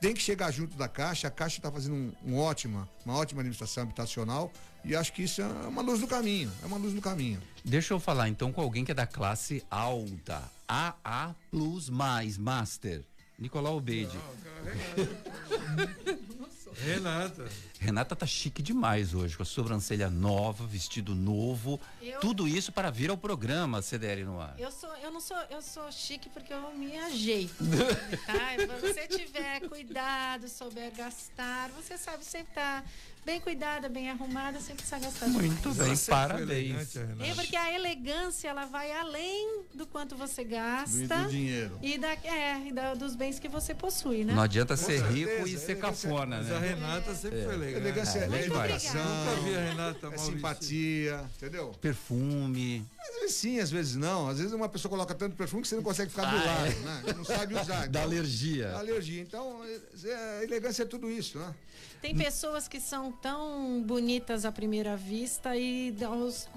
tem 0.00 0.14
que 0.14 0.22
chegar 0.22 0.50
junto 0.50 0.76
da 0.76 0.88
Caixa, 0.88 1.28
a 1.28 1.30
Caixa 1.30 1.58
está 1.58 1.70
fazendo 1.70 1.94
um, 1.94 2.12
um 2.24 2.38
ótima, 2.38 2.88
uma 3.04 3.16
ótima 3.16 3.40
administração 3.40 3.82
habitacional 3.82 4.50
e 4.84 4.96
acho 4.96 5.12
que 5.12 5.22
isso 5.22 5.42
é 5.42 5.46
uma 5.46 5.82
luz 5.82 6.00
do 6.00 6.06
caminho, 6.06 6.50
é 6.62 6.66
uma 6.66 6.78
luz 6.78 6.94
do 6.94 7.02
caminho. 7.02 7.40
Deixa 7.64 7.92
eu 7.92 8.00
falar 8.00 8.28
então 8.28 8.50
com 8.50 8.60
alguém 8.60 8.84
que 8.84 8.92
é 8.92 8.94
da 8.94 9.06
classe 9.06 9.62
alta. 9.70 10.42
AA 10.66 11.34
Plus 11.50 11.90
Mais 11.90 12.38
Master. 12.38 13.04
Nicolau 13.38 13.76
Obeide. 13.76 14.16
Renata. 16.74 17.48
Renata 17.78 18.14
tá 18.16 18.26
chique 18.26 18.62
demais 18.62 19.14
hoje, 19.14 19.36
com 19.36 19.42
a 19.42 19.46
sobrancelha 19.46 20.10
nova, 20.10 20.66
vestido 20.66 21.14
novo. 21.14 21.80
Eu- 22.02 22.20
Tudo 22.20 22.46
isso 22.46 22.70
para 22.72 22.90
vir 22.90 23.10
ao 23.10 23.16
programa 23.16 23.80
CDL 23.82 24.24
no 24.24 24.40
ar. 24.40 24.54
Eu 24.58 24.70
sou, 24.70 24.94
eu 24.96 25.10
não 25.10 25.20
sou, 25.20 25.36
eu 25.50 25.62
sou 25.62 25.90
chique 25.90 26.28
porque 26.28 26.52
eu 26.52 26.72
me 26.74 26.96
ajeito, 26.98 27.54
tá? 28.26 28.56
Se 28.58 28.66
você 28.80 29.06
tiver 29.08 29.60
cuidado, 29.68 30.48
souber 30.48 30.92
gastar, 30.94 31.70
você 31.70 31.96
sabe 31.96 32.24
sempre 32.24 32.52
tá 32.54 32.84
bem 33.24 33.40
cuidada, 33.40 33.88
bem 33.88 34.10
arrumada, 34.10 34.60
sem 34.60 34.74
precisar 34.74 34.98
gastar 34.98 35.28
Muito 35.28 35.60
demais. 35.70 35.76
bem, 35.78 35.96
Você 35.96 36.04
foi 36.10 36.14
parabéns. 36.14 36.96
elegante. 36.96 36.98
É 37.30 37.34
porque 37.34 37.56
a 37.56 37.72
elegância 37.74 38.48
ela 38.48 38.64
vai 38.66 38.90
além 38.92 39.62
do 39.74 39.86
quanto 39.86 40.16
você 40.16 40.42
gasta 40.42 40.98
Do- 40.98 41.24
do 41.24 41.30
dinheiro. 41.30 41.78
e 41.82 41.96
da, 41.98 42.12
é, 42.12 42.66
e 42.66 42.72
da- 42.72 42.94
dos 42.94 43.14
bens 43.14 43.38
que 43.38 43.48
você 43.48 43.74
possui, 43.74 44.24
né? 44.24 44.32
Não 44.34 44.42
adianta 44.42 44.76
ser 44.76 44.98
certeza, 45.00 45.08
rico 45.12 45.48
e 45.48 45.54
é 45.54 45.58
ser 45.58 45.78
cafona, 45.78 46.38
Mas 46.38 46.50
a 46.50 46.58
né? 46.60 46.68
Renata 46.68 47.14
sempre 47.14 47.42
foi 47.44 47.54
elegante. 47.54 47.76
Elegância 47.86 48.18
É, 48.18 48.22
é, 48.24 48.28
muito 48.28 48.44
educação, 48.46 49.04
Nunca 49.04 49.40
vi 49.42 49.54
a 49.56 49.60
Renata 49.60 49.98
é 49.98 50.02
mal 50.02 50.10
vestida. 50.12 50.36
simpatia, 50.36 51.24
entendeu? 51.36 51.68
Perfume. 51.80 52.86
Às 53.00 53.20
vezes 53.20 53.36
sim, 53.36 53.58
às 53.60 53.70
vezes 53.70 53.96
não. 53.96 54.28
Às 54.28 54.38
vezes 54.38 54.52
uma 54.52 54.68
pessoa 54.68 54.90
coloca 54.90 55.14
tanto 55.14 55.36
perfume 55.36 55.62
que 55.62 55.68
você 55.68 55.76
não 55.76 55.82
consegue 55.82 56.10
ficar 56.10 56.24
do 56.24 56.36
Ah, 56.36 56.44
lado, 56.44 56.66
é. 56.66 56.74
né? 56.80 57.02
Não 57.16 57.24
sabe 57.24 57.54
usar. 57.54 57.80
Da 57.90 58.00
então- 58.00 58.02
alergia. 58.02 58.68
Da 58.68 58.78
alergia. 58.78 59.22
Então, 59.22 59.62
é, 60.04 60.44
elegância 60.44 60.82
é 60.82 60.86
tudo 60.86 61.10
isso, 61.10 61.38
né? 61.38 61.54
Tem 62.00 62.16
pessoas 62.16 62.66
que 62.66 62.80
são 62.80 63.12
tão 63.12 63.82
bonitas 63.82 64.46
à 64.46 64.52
primeira 64.52 64.96
vista 64.96 65.54
e 65.56 65.94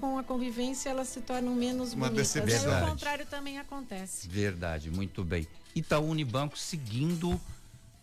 com 0.00 0.18
a 0.18 0.24
convivência 0.24 0.88
elas 0.88 1.08
se 1.08 1.20
tornam 1.20 1.54
menos 1.54 1.92
Uma 1.92 2.08
bonitas. 2.08 2.34
Aí 2.34 2.42
decepção. 2.42 2.68
o 2.68 2.70
Verdade. 2.72 2.90
contrário 2.90 3.26
também 3.26 3.58
acontece. 3.58 4.26
Verdade, 4.26 4.90
muito 4.90 5.22
bem. 5.22 5.46
Itaú 5.74 6.08
Unibanco 6.08 6.56
seguindo 6.56 7.38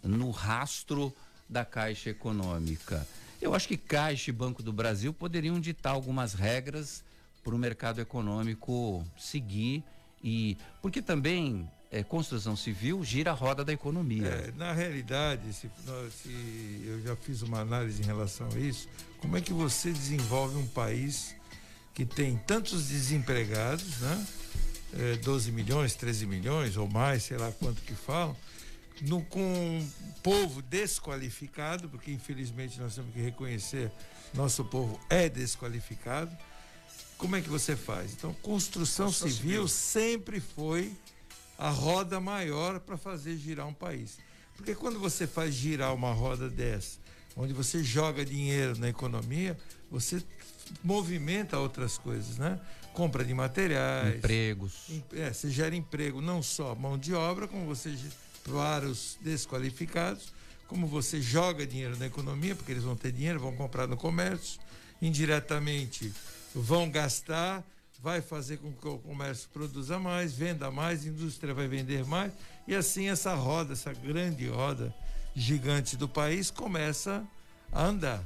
no 0.03 0.29
rastro 0.29 1.11
da 1.49 1.65
Caixa 1.65 2.11
Econômica. 2.11 3.07
Eu 3.41 3.55
acho 3.55 3.67
que 3.67 3.75
Caixa 3.75 4.29
e 4.29 4.33
Banco 4.33 4.61
do 4.61 4.71
Brasil 4.71 5.11
poderiam 5.11 5.59
ditar 5.59 5.91
algumas 5.91 6.33
regras 6.33 7.03
para 7.43 7.55
o 7.55 7.57
mercado 7.57 7.99
econômico 7.99 9.03
seguir 9.17 9.83
e 10.23 10.55
porque 10.79 11.01
também 11.01 11.67
é, 11.91 12.03
construção 12.03 12.55
civil 12.55 13.03
gira 13.03 13.31
a 13.31 13.33
roda 13.33 13.65
da 13.65 13.73
economia. 13.73 14.27
É, 14.27 14.51
na 14.55 14.71
realidade, 14.71 15.51
se, 15.53 15.69
se 16.23 16.83
eu 16.85 17.01
já 17.01 17.15
fiz 17.17 17.41
uma 17.41 17.59
análise 17.59 18.01
em 18.01 18.05
relação 18.05 18.47
a 18.49 18.57
isso, 18.57 18.87
como 19.19 19.35
é 19.35 19.41
que 19.41 19.51
você 19.51 19.91
desenvolve 19.91 20.55
um 20.57 20.67
país 20.67 21.35
que 21.93 22.05
tem 22.05 22.37
tantos 22.37 22.87
desempregados, 22.87 23.99
né? 23.99 24.27
É, 24.93 25.15
12 25.17 25.51
milhões, 25.51 25.93
13 25.95 26.25
milhões 26.25 26.77
ou 26.77 26.87
mais, 26.87 27.23
sei 27.23 27.37
lá 27.37 27.51
quanto 27.51 27.81
que 27.81 27.93
falam, 27.93 28.35
no, 29.01 29.21
com 29.23 29.41
um 29.41 29.89
povo 30.21 30.61
desqualificado, 30.61 31.89
porque 31.89 32.11
infelizmente 32.11 32.79
nós 32.79 32.95
temos 32.95 33.13
que 33.13 33.19
reconhecer, 33.21 33.91
nosso 34.33 34.63
povo 34.65 34.99
é 35.09 35.27
desqualificado. 35.29 36.35
Como 37.17 37.35
é 37.35 37.41
que 37.41 37.49
você 37.49 37.75
faz? 37.75 38.13
Então, 38.13 38.33
construção, 38.41 39.05
Construção 39.05 39.29
civil, 39.29 39.67
civil. 39.67 39.67
sempre 39.67 40.39
foi 40.39 40.91
a 41.61 41.69
roda 41.69 42.19
maior 42.19 42.79
para 42.79 42.97
fazer 42.97 43.37
girar 43.37 43.67
um 43.67 43.73
país. 43.73 44.17
Porque 44.57 44.73
quando 44.73 44.99
você 44.99 45.27
faz 45.27 45.53
girar 45.53 45.93
uma 45.93 46.11
roda 46.11 46.49
dessa, 46.49 46.97
onde 47.37 47.53
você 47.53 47.83
joga 47.83 48.25
dinheiro 48.25 48.75
na 48.79 48.89
economia, 48.89 49.55
você 49.89 50.23
movimenta 50.83 51.59
outras 51.59 51.99
coisas, 51.99 52.37
né? 52.37 52.59
Compra 52.93 53.23
de 53.23 53.33
materiais. 53.33 54.15
Empregos. 54.15 54.73
em- 54.89 55.03
É, 55.13 55.31
você 55.31 55.51
gera 55.51 55.75
emprego 55.75 56.19
não 56.19 56.41
só 56.41 56.73
mão 56.73 56.97
de 56.97 57.13
obra, 57.13 57.47
como 57.47 57.65
você 57.67 57.95
para 58.43 58.85
os 58.87 59.17
desqualificados, 59.21 60.33
como 60.67 60.87
você 60.87 61.21
joga 61.21 61.65
dinheiro 61.67 61.95
na 61.97 62.07
economia, 62.07 62.55
porque 62.55 62.71
eles 62.71 62.83
vão 62.83 62.95
ter 62.95 63.11
dinheiro, 63.11 63.39
vão 63.39 63.55
comprar 63.55 63.85
no 63.87 63.95
comércio, 63.95 64.59
indiretamente 64.99 66.11
vão 66.55 66.89
gastar, 66.89 67.63
vai 68.01 68.21
fazer 68.21 68.57
com 68.57 68.71
que 68.73 68.87
o 68.87 68.97
comércio 68.97 69.47
produza 69.53 69.99
mais, 69.99 70.33
venda 70.33 70.71
mais, 70.71 71.05
a 71.05 71.09
indústria 71.09 71.53
vai 71.53 71.67
vender 71.67 72.03
mais, 72.05 72.31
e 72.67 72.73
assim 72.75 73.09
essa 73.09 73.33
roda, 73.35 73.73
essa 73.73 73.93
grande 73.93 74.47
roda 74.47 74.93
gigante 75.35 75.95
do 75.95 76.07
país 76.09 76.49
começa 76.51 77.23
a 77.71 77.85
andar. 77.85 78.23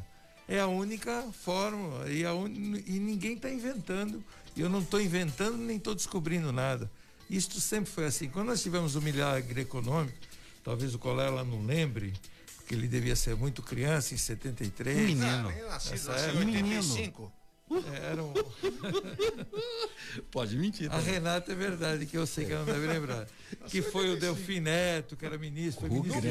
É 0.48 0.60
a 0.60 0.68
única 0.68 1.24
fórmula 1.44 2.10
e, 2.10 2.24
a 2.26 2.34
un- 2.34 2.82
e 2.86 3.00
ninguém 3.00 3.34
está 3.36 3.50
inventando. 3.50 4.24
Eu 4.56 4.70
não 4.70 4.80
estou 4.80 5.02
inventando 5.02 5.58
nem 5.58 5.78
estou 5.78 5.94
descobrindo 5.96 6.52
nada. 6.52 6.90
Isto 7.30 7.60
sempre 7.60 7.92
foi 7.92 8.06
assim. 8.06 8.30
Quando 8.30 8.48
nós 8.48 8.62
tivemos 8.62 8.96
o 8.96 9.02
milagre 9.02 9.62
econômico, 9.62 10.16
talvez 10.64 10.94
o 10.94 11.00
Colela 11.00 11.44
não 11.44 11.66
lembre, 11.66 12.14
porque 12.58 12.76
ele 12.76 12.88
devia 12.88 13.16
ser 13.16 13.36
muito 13.36 13.62
criança 13.64 14.14
em 14.14 14.18
73. 14.18 14.98
Um 14.98 15.02
menino. 15.02 15.50
Ah, 15.50 15.52
nem 15.52 15.64
nascido, 15.64 15.94
Essa 15.96 16.12
nasceu 16.12 16.30
época. 16.30 16.44
em 16.44 16.56
85. 16.64 17.32
É, 17.72 18.12
Era 18.12 18.24
um... 18.24 18.32
Pode 20.32 20.56
mentir. 20.56 20.92
A 20.92 21.00
Renata 21.00 21.52
é 21.52 21.56
verdade, 21.56 22.06
que 22.06 22.16
eu 22.18 22.26
sei 22.28 22.46
que 22.46 22.52
ela 22.54 22.64
não 22.64 22.72
deve 22.74 22.86
lembrar. 22.88 23.28
Que 23.70 23.82
foi 23.82 24.12
o 24.12 24.20
Delfim 24.20 24.60
Neto, 24.60 25.16
que 25.18 25.26
era 25.26 25.38
ministro, 25.38 25.88
foi 25.88 25.98
O 25.98 26.04
ministro 26.04 26.22
de 26.22 26.30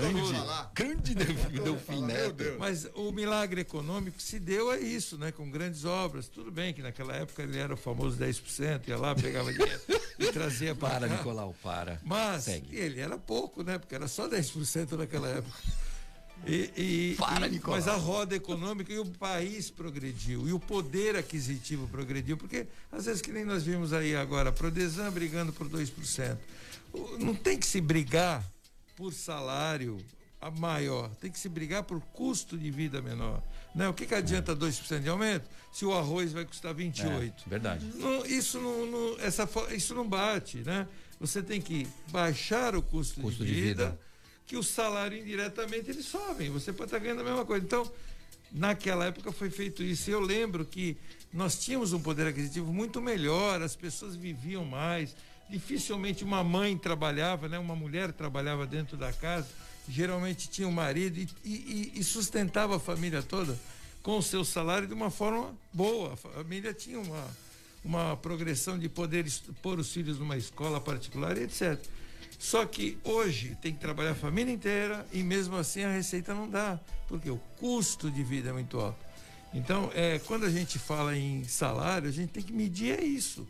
grande, 0.75 1.15
grande 1.15 1.61
Delfim 1.61 2.03
Neto. 2.07 2.57
Mas 2.59 2.87
o 2.95 3.11
milagre 3.11 3.63
econômico 3.63 4.23
se 4.23 4.39
deu 4.39 4.71
a 4.71 4.79
isso, 4.79 5.19
né? 5.19 5.33
Com 5.33 5.51
grandes 5.51 5.85
obras. 5.85 6.29
Tudo 6.29 6.53
bem 6.53 6.73
que 6.73 6.83
naquela 6.83 7.15
época 7.17 7.43
ele 7.43 7.59
era 7.59 7.75
o 7.75 7.77
famoso 7.77 8.17
10%, 8.17 8.87
ia 8.89 8.97
lá, 8.97 9.15
pegava 9.15 9.53
dinheiro 9.53 9.81
e 10.19 10.27
trazia 10.31 10.75
para 10.75 11.01
Para, 11.01 11.09
cá. 11.09 11.17
Nicolau, 11.17 11.55
para. 11.63 12.01
Mas 12.05 12.45
Segue. 12.45 12.77
ele 12.77 13.01
era 13.01 13.19
pouco, 13.19 13.63
né? 13.65 13.79
Porque 13.79 13.95
era 13.95 14.07
só 14.07 14.29
10% 14.29 14.93
naquela 14.93 15.29
época. 15.29 15.59
E, 16.47 16.71
e- 16.77 17.15
Para, 17.17 17.49
e- 17.49 17.61
mas 17.67 17.89
a 17.89 17.95
roda 17.97 18.35
econômica 18.37 18.93
e 18.93 18.99
o 18.99 19.07
país 19.07 19.71
progrediu, 19.71 20.47
e 20.49 20.53
o 20.53 20.61
poder 20.61 21.17
aquisitivo 21.17 21.89
progrediu, 21.89 22.37
porque 22.37 22.67
às 22.93 23.07
vezes 23.07 23.23
que 23.23 23.33
nem 23.33 23.45
nós 23.45 23.63
vimos 23.63 23.93
aí 23.93 24.15
agora, 24.15 24.51
a 24.51 24.53
Prodesan 24.53 25.11
brigando 25.11 25.53
por 25.53 25.69
2%. 25.69 26.37
O- 26.93 27.17
Não 27.19 27.35
tem 27.35 27.59
que 27.59 27.67
se 27.67 27.81
brigar 27.81 28.45
por 28.97 29.13
salário 29.13 29.99
a 30.41 30.51
maior, 30.51 31.09
tem 31.17 31.31
que 31.31 31.39
se 31.39 31.49
brigar 31.49 31.83
por 31.85 32.01
custo 32.13 32.59
de 32.59 32.71
vida 32.71 33.01
menor. 33.01 33.43
Né? 33.75 33.89
O 33.89 33.95
que, 33.95 34.05
que 34.07 34.15
adianta 34.15 34.55
2% 34.55 35.01
de 35.03 35.09
aumento 35.09 35.49
se 35.73 35.85
o 35.87 35.93
arroz 35.95 36.33
vai 36.33 36.45
custar 36.45 36.75
28%? 36.75 37.05
É, 37.47 37.49
verdade. 37.49 37.87
Não, 37.95 38.25
isso 38.27 38.61
não, 38.61 38.87
não- 38.87 39.21
essa, 39.21 39.49
isso 39.75 39.95
não 39.95 40.07
bate, 40.07 40.59
né? 40.59 40.87
Você 41.19 41.43
tem 41.43 41.61
que 41.61 41.89
baixar 42.13 42.77
o 42.77 42.83
custo, 42.83 43.21
Custo 43.23 43.45
de, 43.45 43.55
de 43.55 43.61
vida, 43.61 43.85
vida. 43.91 44.01
Que 44.47 44.57
o 44.57 44.63
salário 44.63 45.19
indiretamente 45.19 45.91
eles 45.91 46.07
sobem. 46.07 46.51
Você 46.51 46.73
pode 46.73 46.89
estar 46.89 46.99
ganhando 46.99 47.21
a 47.21 47.25
mesma 47.25 47.45
coisa. 47.45 47.65
Então, 47.65 47.91
naquela 48.53 49.07
época 49.07 49.33
foi 49.33 49.51
feito 49.51 49.83
isso. 49.83 50.11
Eu 50.11 50.21
lembro 50.21 50.65
que 50.65 50.97
nós 51.33 51.59
tínhamos 51.59 51.93
um 51.93 52.01
poder 52.01 52.27
aquisitivo 52.27 52.73
muito 52.73 53.01
melhor, 53.01 53.63
as 53.63 53.75
pessoas 53.75 54.15
viviam 54.15 54.65
mais. 54.65 55.15
Dificilmente 55.51 56.25
uma 56.25 56.43
mãe 56.45 56.77
trabalhava, 56.77 57.49
né? 57.49 57.59
Uma 57.59 57.77
mulher 57.77 58.13
trabalhava 58.13 58.67
dentro 58.67 58.97
da 58.97 59.13
casa. 59.13 59.49
Geralmente 59.89 60.49
tinha 60.49 60.67
um 60.67 60.73
marido 60.73 61.19
e, 61.19 61.29
e- 61.45 61.93
e 61.97 62.05
sustentava 62.05 62.77
a 62.77 62.81
família 62.81 63.23
toda 63.23 63.59
com 64.03 64.19
o 64.19 64.23
seu 64.23 64.45
salário 64.45 64.87
de 64.89 64.95
uma 64.95 65.11
forma 65.11 65.55
boa. 65.73 66.15
A 66.15 66.17
família 66.17 66.73
tinha 66.73 66.99
uma, 66.99 67.27
uma 67.85 68.17
progressão 68.17 68.79
de 68.79 68.89
poder 68.89 69.27
pôr 69.63 69.79
os 69.79 69.91
filhos 69.93 70.19
numa 70.19 70.37
escola 70.37 70.81
particular 70.81 71.37
etc. 71.37 71.79
Só 72.39 72.65
que 72.67 72.99
hoje 73.05 73.57
tem 73.61 73.73
que 73.73 73.81
trabalhar 73.81 74.13
a 74.13 74.15
família 74.15 74.53
inteira 74.53 75.07
e 75.13 75.23
mesmo 75.23 75.57
assim 75.57 75.83
a 75.83 75.91
receita 75.91 76.35
não 76.35 76.49
dá, 76.49 76.79
porque 77.09 77.31
o 77.31 77.39
custo 77.59 78.11
de 78.11 78.23
vida 78.23 78.51
é 78.51 78.53
muito 78.53 78.79
alto. 78.79 79.05
Então, 79.53 79.91
é, 79.95 80.19
quando 80.21 80.45
a 80.45 80.51
gente 80.51 80.79
fala 80.79 81.17
em 81.17 81.45
salário, 81.45 82.09
a 82.09 82.13
gente 82.13 82.31
tem 82.31 82.43
que 82.43 82.53
medir 82.53 82.99
é 82.99 83.05
isso. 83.05 83.47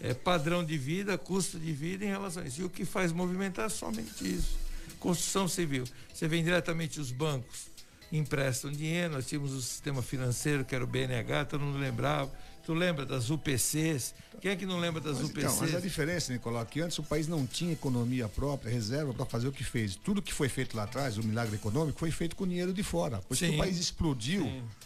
É 0.00 0.12
padrão 0.12 0.64
de 0.64 0.76
vida, 0.76 1.16
custo 1.16 1.58
de 1.58 1.72
vida 1.72 2.04
em 2.04 2.08
relação 2.08 2.42
a 2.42 2.46
isso. 2.46 2.60
E 2.60 2.64
o 2.64 2.70
que 2.70 2.84
faz 2.84 3.12
movimentar 3.12 3.66
é 3.66 3.68
somente 3.68 4.22
isso. 4.22 4.58
Construção 4.98 5.48
civil. 5.48 5.84
Você 6.12 6.28
vê 6.28 6.42
diretamente 6.42 7.00
os 7.00 7.10
bancos 7.10 7.71
emprestam 8.12 8.70
dinheiro, 8.70 9.14
nós 9.14 9.26
tínhamos 9.26 9.52
o 9.52 9.60
sistema 9.62 10.02
financeiro, 10.02 10.64
que 10.64 10.74
era 10.74 10.84
o 10.84 10.86
BNH, 10.86 11.46
todo 11.46 11.62
mundo 11.62 11.78
lembrava. 11.78 12.30
Tu 12.64 12.72
lembra 12.74 13.04
das 13.04 13.28
UPCs? 13.28 14.14
Quem 14.40 14.52
é 14.52 14.56
que 14.56 14.64
não 14.64 14.78
lembra 14.78 15.00
das 15.00 15.18
Mas, 15.18 15.30
UPCs? 15.30 15.52
então, 15.52 15.56
mas 15.66 15.74
a 15.74 15.80
diferença, 15.80 16.32
Nicolau, 16.32 16.62
é 16.62 16.64
que 16.64 16.80
antes 16.80 16.96
o 16.98 17.02
país 17.02 17.26
não 17.26 17.44
tinha 17.44 17.72
economia 17.72 18.28
própria, 18.28 18.70
reserva 18.70 19.12
para 19.12 19.26
fazer 19.26 19.48
o 19.48 19.52
que 19.52 19.64
fez. 19.64 19.96
Tudo 19.96 20.22
que 20.22 20.32
foi 20.32 20.48
feito 20.48 20.76
lá 20.76 20.84
atrás, 20.84 21.18
o 21.18 21.24
milagre 21.24 21.56
econômico, 21.56 21.98
foi 21.98 22.12
feito 22.12 22.36
com 22.36 22.46
dinheiro 22.46 22.72
de 22.72 22.84
fora. 22.84 23.18
Por 23.18 23.34
isso 23.34 23.46
o 23.46 23.56
país 23.56 23.78
explodiu 23.78 24.44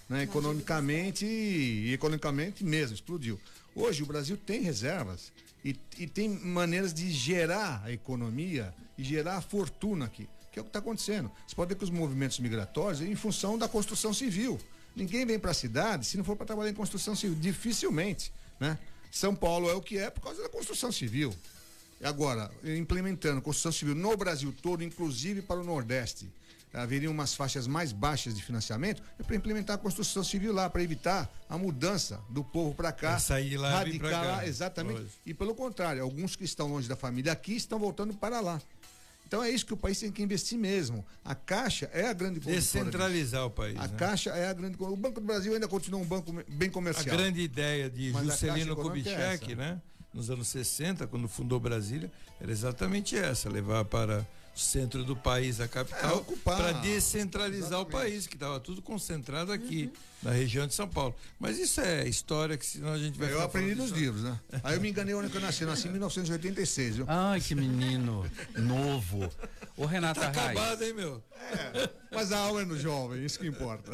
né, 0.08 0.22
economicamente 0.22 1.26
e, 1.26 1.88
e 1.88 1.92
economicamente 1.92 2.64
mesmo, 2.64 2.94
explodiu. 2.94 3.38
Hoje 3.74 4.02
o 4.02 4.06
Brasil 4.06 4.38
tem 4.38 4.62
reservas 4.62 5.30
e, 5.62 5.76
e 5.98 6.06
tem 6.06 6.30
maneiras 6.30 6.94
de 6.94 7.10
gerar 7.10 7.82
a 7.84 7.92
economia 7.92 8.72
e 8.96 9.04
gerar 9.04 9.36
a 9.36 9.42
fortuna 9.42 10.06
aqui, 10.06 10.26
que 10.56 10.60
é 10.60 10.62
o 10.62 10.64
que 10.64 10.70
está 10.70 10.78
acontecendo. 10.78 11.30
Você 11.46 11.54
pode 11.54 11.68
ver 11.68 11.74
que 11.74 11.84
os 11.84 11.90
movimentos 11.90 12.38
migratórios 12.38 13.02
é 13.02 13.04
em 13.04 13.14
função 13.14 13.58
da 13.58 13.68
construção 13.68 14.14
civil. 14.14 14.58
Ninguém 14.94 15.26
vem 15.26 15.38
para 15.38 15.50
a 15.50 15.54
cidade 15.54 16.06
se 16.06 16.16
não 16.16 16.24
for 16.24 16.34
para 16.34 16.46
trabalhar 16.46 16.70
em 16.70 16.74
construção 16.74 17.14
civil, 17.14 17.36
dificilmente, 17.38 18.32
né? 18.58 18.78
São 19.10 19.34
Paulo 19.34 19.68
é 19.68 19.74
o 19.74 19.82
que 19.82 19.98
é 19.98 20.08
por 20.08 20.22
causa 20.22 20.42
da 20.42 20.48
construção 20.48 20.90
civil. 20.90 21.34
Agora, 22.02 22.50
implementando 22.64 23.42
construção 23.42 23.70
civil 23.70 23.94
no 23.94 24.16
Brasil 24.16 24.54
todo, 24.62 24.82
inclusive 24.82 25.42
para 25.42 25.60
o 25.60 25.64
Nordeste, 25.64 26.26
haveriam 26.72 27.12
umas 27.12 27.34
faixas 27.34 27.66
mais 27.66 27.92
baixas 27.92 28.34
de 28.34 28.42
financiamento, 28.42 29.02
é 29.18 29.22
para 29.22 29.36
implementar 29.36 29.76
a 29.76 29.78
construção 29.78 30.24
civil 30.24 30.52
lá, 30.52 30.68
para 30.68 30.82
evitar 30.82 31.30
a 31.48 31.56
mudança 31.56 32.20
do 32.28 32.44
povo 32.44 32.74
para 32.74 32.92
cá. 32.92 33.14
É 33.14 33.18
sair 33.18 33.56
lá 33.56 33.70
radicar 33.70 34.26
lá, 34.26 34.46
exatamente. 34.46 35.06
E 35.24 35.32
pelo 35.32 35.54
contrário, 35.54 36.02
alguns 36.02 36.36
que 36.36 36.44
estão 36.44 36.68
longe 36.68 36.88
da 36.88 36.96
família 36.96 37.32
aqui 37.32 37.54
estão 37.56 37.78
voltando 37.78 38.14
para 38.14 38.40
lá. 38.40 38.60
Então 39.26 39.42
é 39.42 39.50
isso 39.50 39.66
que 39.66 39.74
o 39.74 39.76
país 39.76 39.98
tem 39.98 40.10
que 40.12 40.22
investir 40.22 40.56
mesmo. 40.56 41.04
A 41.24 41.34
Caixa 41.34 41.90
é 41.92 42.06
a 42.06 42.12
grande 42.12 42.38
disso. 42.38 42.52
Descentralizar 42.52 43.44
o 43.44 43.50
país. 43.50 43.76
A 43.78 43.88
né? 43.88 43.94
Caixa 43.98 44.30
é 44.30 44.48
a 44.48 44.52
grande. 44.52 44.76
O 44.78 44.96
Banco 44.96 45.20
do 45.20 45.26
Brasil 45.26 45.52
ainda 45.52 45.66
continua 45.66 46.00
um 46.00 46.04
banco 46.04 46.32
bem 46.48 46.68
A 46.68 46.72
comercial. 46.72 47.16
grande 47.16 47.40
ideia 47.40 47.90
de 47.90 48.12
Mas 48.12 48.28
a 48.28 48.30
Juscelino 48.30 48.72
é 48.72 48.76
Kubitschek, 48.76 49.44
essa. 49.52 49.56
né? 49.56 49.82
Nos 50.14 50.30
anos 50.30 50.48
60, 50.48 51.06
quando 51.08 51.28
fundou 51.28 51.58
Brasília, 51.60 52.10
era 52.40 52.50
exatamente 52.50 53.16
essa, 53.16 53.50
levar 53.50 53.84
para 53.84 54.26
centro 54.60 55.04
do 55.04 55.14
país, 55.16 55.60
a 55.60 55.64
É, 55.64 55.68
capital, 55.68 56.16
ocupar. 56.18 56.56
para 56.56 56.72
descentralizar 56.72 57.80
o 57.80 57.86
país, 57.86 58.26
que 58.26 58.34
estava 58.34 58.58
tudo 58.60 58.80
concentrado 58.82 59.52
aqui, 59.52 59.92
na 60.22 60.30
região 60.30 60.66
de 60.66 60.74
São 60.74 60.88
Paulo. 60.88 61.14
Mas 61.38 61.58
isso 61.58 61.80
é 61.80 62.08
história 62.08 62.56
que 62.56 62.64
senão 62.66 62.92
a 62.92 62.98
gente 62.98 63.18
vai 63.18 63.30
Eu 63.32 63.42
aprendi 63.42 63.74
nos 63.74 63.88
disso. 63.88 64.00
livros, 64.00 64.22
né? 64.24 64.40
Aí 64.64 64.74
eu 64.76 64.80
me 64.80 64.88
enganei 64.88 65.14
o 65.14 65.18
ano 65.18 65.28
que 65.30 65.36
eu 65.36 65.40
nasci, 65.40 65.62
eu 65.62 65.68
nasci 65.68 65.88
em 65.88 65.90
1986, 65.92 66.96
viu? 66.96 67.04
Ai, 67.08 67.40
que 67.40 67.54
menino 67.54 68.24
novo. 68.56 69.30
Ô, 69.76 69.84
Renata 69.84 70.20
Tá 70.20 70.26
Reis. 70.30 70.58
acabado, 70.58 70.82
hein, 70.84 70.94
meu? 70.94 71.22
Mas 72.10 72.32
a 72.32 72.38
alma 72.38 72.62
é 72.62 72.64
no 72.64 72.78
jovem, 72.78 73.24
isso 73.24 73.38
que 73.38 73.46
importa. 73.46 73.92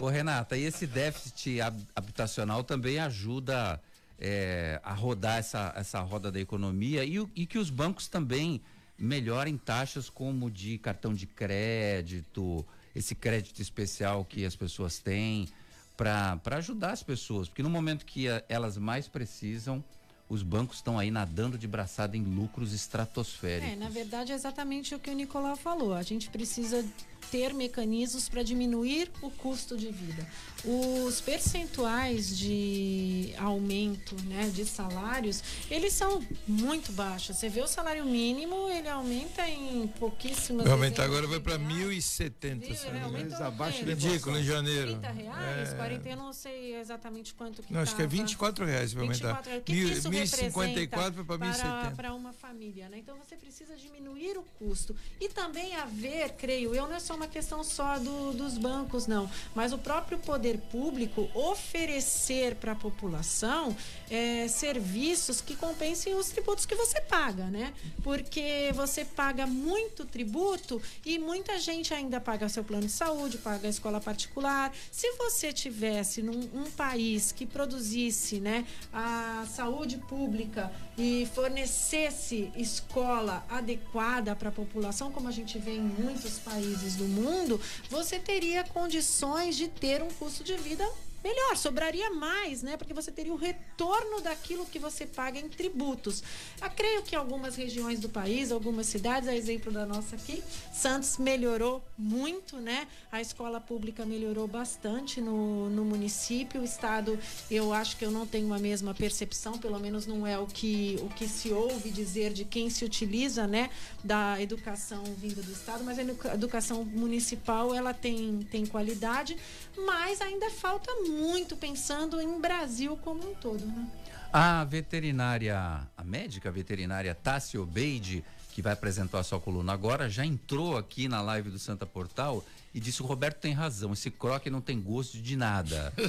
Ô, 0.00 0.08
Renata, 0.08 0.56
e 0.56 0.64
esse 0.64 0.86
déficit 0.86 1.60
hab- 1.60 1.78
habitacional 1.94 2.64
também 2.64 2.98
ajuda 2.98 3.80
é, 4.22 4.78
a 4.84 4.92
rodar 4.92 5.38
essa, 5.38 5.72
essa 5.76 5.98
roda 6.00 6.30
da 6.30 6.38
economia 6.40 7.04
e, 7.04 7.18
o- 7.20 7.30
e 7.34 7.46
que 7.46 7.56
os 7.58 7.70
bancos 7.70 8.06
também 8.08 8.60
melhorem 9.00 9.56
taxas 9.56 10.10
como 10.10 10.50
de 10.50 10.76
cartão 10.78 11.14
de 11.14 11.26
crédito, 11.26 12.64
esse 12.94 13.14
crédito 13.14 13.60
especial 13.62 14.24
que 14.24 14.44
as 14.44 14.54
pessoas 14.54 14.98
têm 14.98 15.48
para 15.96 16.38
ajudar 16.56 16.92
as 16.92 17.02
pessoas, 17.02 17.48
porque 17.48 17.62
no 17.62 17.70
momento 17.70 18.04
que 18.06 18.28
a- 18.28 18.42
elas 18.48 18.76
mais 18.78 19.06
precisam, 19.08 19.82
os 20.28 20.42
bancos 20.42 20.76
estão 20.76 20.98
aí 20.98 21.10
nadando 21.10 21.58
de 21.58 21.66
braçada 21.66 22.16
em 22.16 22.22
lucros 22.22 22.72
estratosféricos. 22.72 23.72
É, 23.72 23.76
na 23.76 23.88
verdade 23.88 24.32
é 24.32 24.34
exatamente 24.34 24.94
o 24.94 24.98
que 24.98 25.10
o 25.10 25.12
Nicolau 25.14 25.56
falou. 25.56 25.92
A 25.92 26.02
gente 26.02 26.30
precisa 26.30 26.84
ter 27.30 27.52
mecanismos 27.54 28.28
para 28.28 28.42
diminuir 28.42 29.10
o 29.22 29.30
custo 29.30 29.76
de 29.76 29.90
vida. 29.90 30.26
Os 30.64 31.20
percentuais 31.20 32.36
de 32.36 33.32
aumento 33.38 34.14
né, 34.24 34.50
de 34.54 34.64
salários, 34.66 35.42
eles 35.70 35.92
são 35.92 36.22
muito 36.46 36.92
baixos. 36.92 37.36
Você 37.36 37.48
vê 37.48 37.60
o 37.62 37.66
salário 37.66 38.04
mínimo, 38.04 38.68
ele 38.68 38.88
aumenta 38.88 39.48
em 39.48 39.86
pouquíssimas 39.98 40.64
Vai 40.64 40.72
aumentar 40.72 41.04
agora, 41.04 41.26
vai 41.26 41.38
de 41.38 41.44
para 41.44 41.56
reais. 41.56 42.04
1.070. 42.04 42.58
Viu? 42.60 42.74
se 42.76 42.86
Ele 42.86 42.98
não 43.00 43.10
me 43.10 43.20
engano. 43.20 43.34
aumentou 43.34 43.46
abaixo 43.46 43.78
quê? 43.78 43.84
Ridículo 43.90 44.38
em 44.38 44.44
janeiro. 44.44 44.98
30 44.98 45.10
reais? 45.10 45.68
É. 45.72 45.76
40, 45.76 46.08
eu 46.08 46.16
não 46.16 46.32
sei 46.32 46.74
exatamente 46.76 47.34
quanto 47.34 47.62
que 47.62 47.72
Não, 47.72 47.80
acho 47.80 47.94
que 47.96 48.02
é 48.02 48.04
tava. 48.04 48.16
24 48.16 48.64
reais 48.66 48.92
vai 48.92 49.04
aumentar. 49.04 49.42
24 49.42 49.50
reais. 49.50 49.62
O 49.62 49.64
que, 49.64 49.72
Mil- 49.72 49.88
que 49.88 49.94
isso 49.94 50.10
1054 50.10 51.22
representa 51.22 51.24
para 51.24 51.38
1070. 51.46 51.96
para 51.96 52.14
uma 52.14 52.32
família, 52.32 52.88
né? 52.88 52.98
Então 52.98 53.16
você 53.16 53.36
precisa 53.36 53.76
diminuir 53.76 54.36
o 54.36 54.42
custo 54.58 54.94
e 55.20 55.28
também 55.28 55.74
haver, 55.76 56.32
creio 56.36 56.74
eu, 56.74 56.86
não 56.86 56.94
é 56.94 57.00
só 57.00 57.16
uma 57.20 57.28
questão 57.28 57.62
só 57.62 57.98
do- 57.98 58.32
dos 58.32 58.56
bancos, 58.56 59.06
não, 59.06 59.30
mas 59.54 59.74
o 59.74 59.78
próprio 59.78 60.18
poder 60.18 60.56
público 60.72 61.28
oferecer 61.34 62.54
para 62.54 62.72
a 62.72 62.74
população 62.74 63.76
eh, 64.10 64.48
serviços 64.48 65.40
que 65.40 65.54
compensem 65.54 66.14
os 66.14 66.30
tributos 66.30 66.64
que 66.66 66.74
você 66.74 67.00
paga, 67.00 67.44
né? 67.44 67.72
Porque 68.02 68.72
você 68.74 69.04
paga 69.04 69.46
muito 69.46 70.04
tributo 70.04 70.80
e 71.04 71.18
muita 71.18 71.58
gente 71.58 71.92
ainda 71.94 72.18
paga 72.20 72.48
seu 72.48 72.64
plano 72.64 72.86
de 72.86 72.92
saúde, 72.92 73.38
paga 73.38 73.66
a 73.68 73.70
escola 73.70 74.00
particular. 74.00 74.72
Se 74.90 75.12
você 75.12 75.52
tivesse 75.52 76.22
num 76.22 76.40
um 76.54 76.70
país 76.70 77.30
que 77.32 77.44
produzisse, 77.46 78.40
né, 78.40 78.66
a 78.92 79.46
saúde 79.54 79.98
pública 79.98 80.72
e 80.98 81.28
fornecesse 81.34 82.50
escola 82.56 83.44
adequada 83.48 84.34
para 84.34 84.48
a 84.48 84.52
população, 84.52 85.12
como 85.12 85.28
a 85.28 85.32
gente 85.32 85.58
vê 85.58 85.76
em 85.76 85.80
muitos 85.82 86.38
países 86.38 86.96
do 87.00 87.08
mundo, 87.08 87.60
você 87.88 88.18
teria 88.18 88.62
condições 88.62 89.56
de 89.56 89.68
ter 89.68 90.02
um 90.02 90.08
custo 90.10 90.44
de 90.44 90.54
vida 90.56 90.86
melhor, 91.22 91.56
sobraria 91.56 92.10
mais, 92.10 92.62
né? 92.62 92.76
Porque 92.76 92.94
você 92.94 93.10
teria 93.12 93.32
o 93.32 93.36
retorno 93.36 94.20
daquilo 94.20 94.64
que 94.66 94.78
você 94.78 95.06
paga 95.06 95.38
em 95.38 95.48
tributos. 95.48 96.22
Eu 96.62 96.70
creio 96.70 97.02
que 97.02 97.14
algumas 97.14 97.56
regiões 97.56 98.00
do 98.00 98.08
país, 98.08 98.50
algumas 98.50 98.86
cidades, 98.86 99.28
a 99.28 99.34
exemplo 99.36 99.70
da 99.70 99.84
nossa 99.84 100.16
aqui, 100.16 100.42
Santos 100.72 101.18
melhorou 101.18 101.84
muito, 101.98 102.56
né? 102.56 102.88
A 103.12 103.20
escola 103.20 103.60
pública 103.60 104.06
melhorou 104.06 104.46
bastante 104.46 105.20
no, 105.20 105.68
no 105.68 105.84
município. 105.84 106.60
O 106.62 106.64
estado, 106.64 107.18
eu 107.50 107.72
acho 107.72 107.96
que 107.96 108.04
eu 108.04 108.10
não 108.10 108.26
tenho 108.26 108.52
a 108.54 108.58
mesma 108.58 108.94
percepção, 108.94 109.58
pelo 109.58 109.78
menos 109.78 110.06
não 110.06 110.26
é 110.26 110.38
o 110.38 110.46
que, 110.46 110.98
o 111.02 111.08
que 111.10 111.28
se 111.28 111.52
ouve 111.52 111.90
dizer 111.90 112.32
de 112.32 112.44
quem 112.44 112.70
se 112.70 112.84
utiliza, 112.84 113.46
né? 113.46 113.68
Da 114.02 114.40
educação 114.40 115.04
vinda 115.18 115.42
do 115.42 115.52
estado, 115.52 115.84
mas 115.84 115.98
a 115.98 116.02
educa- 116.02 116.32
educação 116.34 116.84
municipal, 116.84 117.74
ela 117.74 117.92
tem, 117.92 118.40
tem 118.50 118.64
qualidade, 118.64 119.36
mas 119.76 120.20
ainda 120.22 120.48
falta 120.50 120.90
muito 120.94 121.09
pensando 121.58 122.20
em 122.20 122.40
Brasil 122.40 122.96
como 122.96 123.30
um 123.30 123.34
todo, 123.34 123.64
né? 123.64 123.88
A 124.32 124.64
veterinária, 124.64 125.86
a 125.96 126.04
médica 126.04 126.50
veterinária 126.50 127.14
Tassi 127.14 127.58
Obeide, 127.58 128.24
que 128.52 128.62
vai 128.62 128.72
apresentar 128.72 129.18
a 129.18 129.22
sua 129.22 129.40
coluna 129.40 129.72
agora, 129.72 130.08
já 130.08 130.24
entrou 130.24 130.76
aqui 130.76 131.08
na 131.08 131.20
live 131.20 131.50
do 131.50 131.58
Santa 131.58 131.84
Portal 131.84 132.44
e 132.72 132.78
disse: 132.78 133.02
o 133.02 133.06
Roberto 133.06 133.38
tem 133.40 133.52
razão, 133.52 133.92
esse 133.92 134.10
croque 134.10 134.48
não 134.48 134.60
tem 134.60 134.80
gosto 134.80 135.18
de 135.18 135.36
nada. 135.36 135.92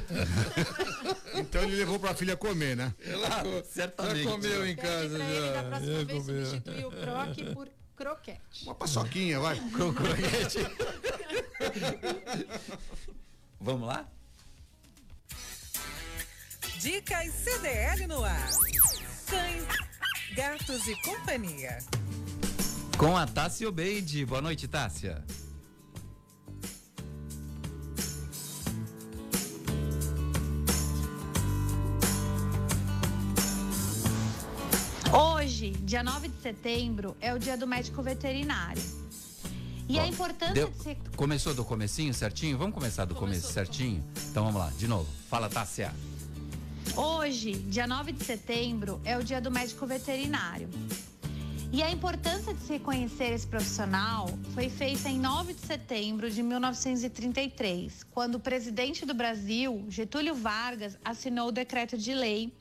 Então 1.33 1.63
ele 1.63 1.77
levou 1.77 1.97
pra 1.97 2.13
filha 2.13 2.35
comer, 2.35 2.75
né? 2.75 2.93
Ah, 3.25 3.63
certamente. 3.63 4.23
Já 4.25 4.31
comeu 4.31 4.67
em 4.67 4.75
casa 4.75 5.15
pra 5.15 5.29
ele 5.29 5.39
da 5.49 5.53
já. 5.53 5.63
próxima 5.63 5.93
já 5.93 6.03
vez 6.03 6.25
comeu. 6.25 6.45
substituir 6.45 6.85
o 6.85 6.91
croque 6.91 7.53
por 7.55 7.69
croquete. 7.95 8.63
Uma 8.65 8.75
paçoquinha, 8.75 9.39
vai. 9.39 9.55
Croquete. 9.71 10.59
Vamos 13.61 13.87
lá? 13.87 14.05
Dicas 16.79 17.31
CDL 17.43 18.07
no 18.07 18.23
ar. 18.23 18.49
Cães, 19.27 19.65
gatos 20.35 20.87
e 20.87 20.95
companhia. 21.01 21.77
Com 22.97 23.15
a 23.15 23.25
Tássia 23.27 23.69
Obeide. 23.69 24.25
Boa 24.25 24.41
noite, 24.41 24.67
Tássia. 24.67 25.23
Hoje, 35.13 35.71
dia 35.71 36.03
9 36.03 36.29
de 36.29 36.41
setembro, 36.41 37.15
é 37.19 37.33
o 37.33 37.39
dia 37.39 37.57
do 37.57 37.67
médico 37.67 38.01
veterinário. 38.01 38.81
E 39.89 39.99
a 39.99 40.03
Ó, 40.03 40.05
importância 40.05 40.53
deu- 40.53 40.69
de 40.69 40.81
ser. 40.83 40.97
Começou 41.17 41.53
do 41.53 41.65
comecinho 41.65 42.13
certinho? 42.13 42.57
Vamos 42.57 42.73
começar 42.73 43.03
do 43.05 43.13
começo 43.13 43.51
certinho? 43.51 44.01
Então 44.29 44.45
vamos 44.45 44.59
lá, 44.61 44.71
de 44.77 44.87
novo. 44.87 45.07
Fala, 45.29 45.49
Tássia. 45.49 45.93
Hoje, 46.95 47.53
dia 47.53 47.87
9 47.87 48.11
de 48.11 48.23
setembro, 48.23 48.99
é 49.05 49.17
o 49.17 49.23
dia 49.23 49.39
do 49.39 49.49
médico 49.49 49.85
veterinário. 49.85 50.69
E 51.71 51.81
a 51.81 51.89
importância 51.89 52.53
de 52.53 52.59
se 52.59 52.73
reconhecer 52.73 53.31
esse 53.31 53.47
profissional 53.47 54.27
foi 54.53 54.69
feita 54.69 55.07
em 55.07 55.17
9 55.17 55.53
de 55.53 55.61
setembro 55.61 56.29
de 56.29 56.43
1933, 56.43 58.03
quando 58.11 58.35
o 58.35 58.39
presidente 58.41 59.05
do 59.05 59.13
Brasil, 59.13 59.85
Getúlio 59.87 60.35
Vargas, 60.35 60.97
assinou 61.03 61.47
o 61.47 61.51
decreto 61.51 61.97
de 61.97 62.13
lei 62.13 62.53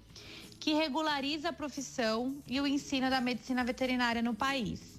que 0.60 0.74
regulariza 0.74 1.48
a 1.48 1.52
profissão 1.52 2.36
e 2.46 2.60
o 2.60 2.66
ensino 2.66 3.10
da 3.10 3.20
medicina 3.20 3.64
veterinária 3.64 4.22
no 4.22 4.34
país. 4.34 4.89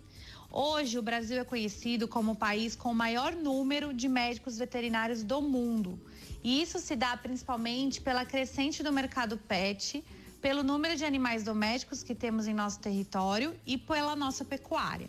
Hoje, 0.53 0.99
o 0.99 1.01
Brasil 1.01 1.39
é 1.39 1.45
conhecido 1.45 2.09
como 2.09 2.33
o 2.33 2.35
país 2.35 2.75
com 2.75 2.91
o 2.91 2.95
maior 2.95 3.33
número 3.33 3.93
de 3.93 4.09
médicos 4.09 4.57
veterinários 4.57 5.23
do 5.23 5.41
mundo. 5.41 5.97
E 6.43 6.61
isso 6.61 6.77
se 6.77 6.93
dá 6.93 7.15
principalmente 7.15 8.01
pela 8.01 8.25
crescente 8.25 8.83
do 8.83 8.91
mercado 8.91 9.37
pet, 9.37 10.03
pelo 10.41 10.61
número 10.61 10.97
de 10.97 11.05
animais 11.05 11.43
domésticos 11.43 12.03
que 12.03 12.13
temos 12.13 12.47
em 12.47 12.53
nosso 12.53 12.79
território 12.81 13.55
e 13.65 13.77
pela 13.77 14.13
nossa 14.13 14.43
pecuária. 14.43 15.07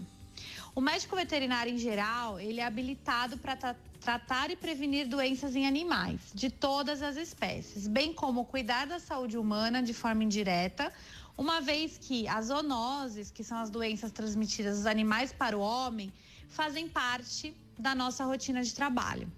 O 0.77 0.81
médico 0.81 1.17
veterinário 1.17 1.73
em 1.73 1.79
geral, 1.79 2.39
ele 2.39 2.61
é 2.61 2.65
habilitado 2.65 3.37
para 3.37 3.75
tratar 4.01 4.51
e 4.51 4.57
prevenir 4.57 5.09
doenças 5.09 5.57
em 5.57 5.67
animais 5.67 6.21
de 6.33 6.51
todas 6.51 7.03
as 7.03 7.17
espécies, 7.17 7.87
bem 7.87 8.13
como 8.13 8.45
cuidar 8.45 8.87
da 8.87 8.99
saúde 8.99 9.37
humana 9.37 9.83
de 9.83 9.93
forma 9.93 10.25
indireta, 10.25 10.93
uma 11.37 11.61
vez 11.61 11.99
que 11.99 12.29
as 12.29 12.47
zoonoses, 12.47 13.31
que 13.31 13.43
são 13.43 13.59
as 13.59 13.71
doenças 13.71 14.13
transmitidas 14.13 14.79
dos 14.79 14.87
animais 14.87 15.33
para 15.33 15.57
o 15.57 15.61
homem, 15.61 16.13
fazem 16.49 16.89
parte 16.89 17.57
da 17.79 17.95
nossa 17.95 18.25
rotina 18.25 18.63
de 18.63 18.75
trabalho. 18.75 19.31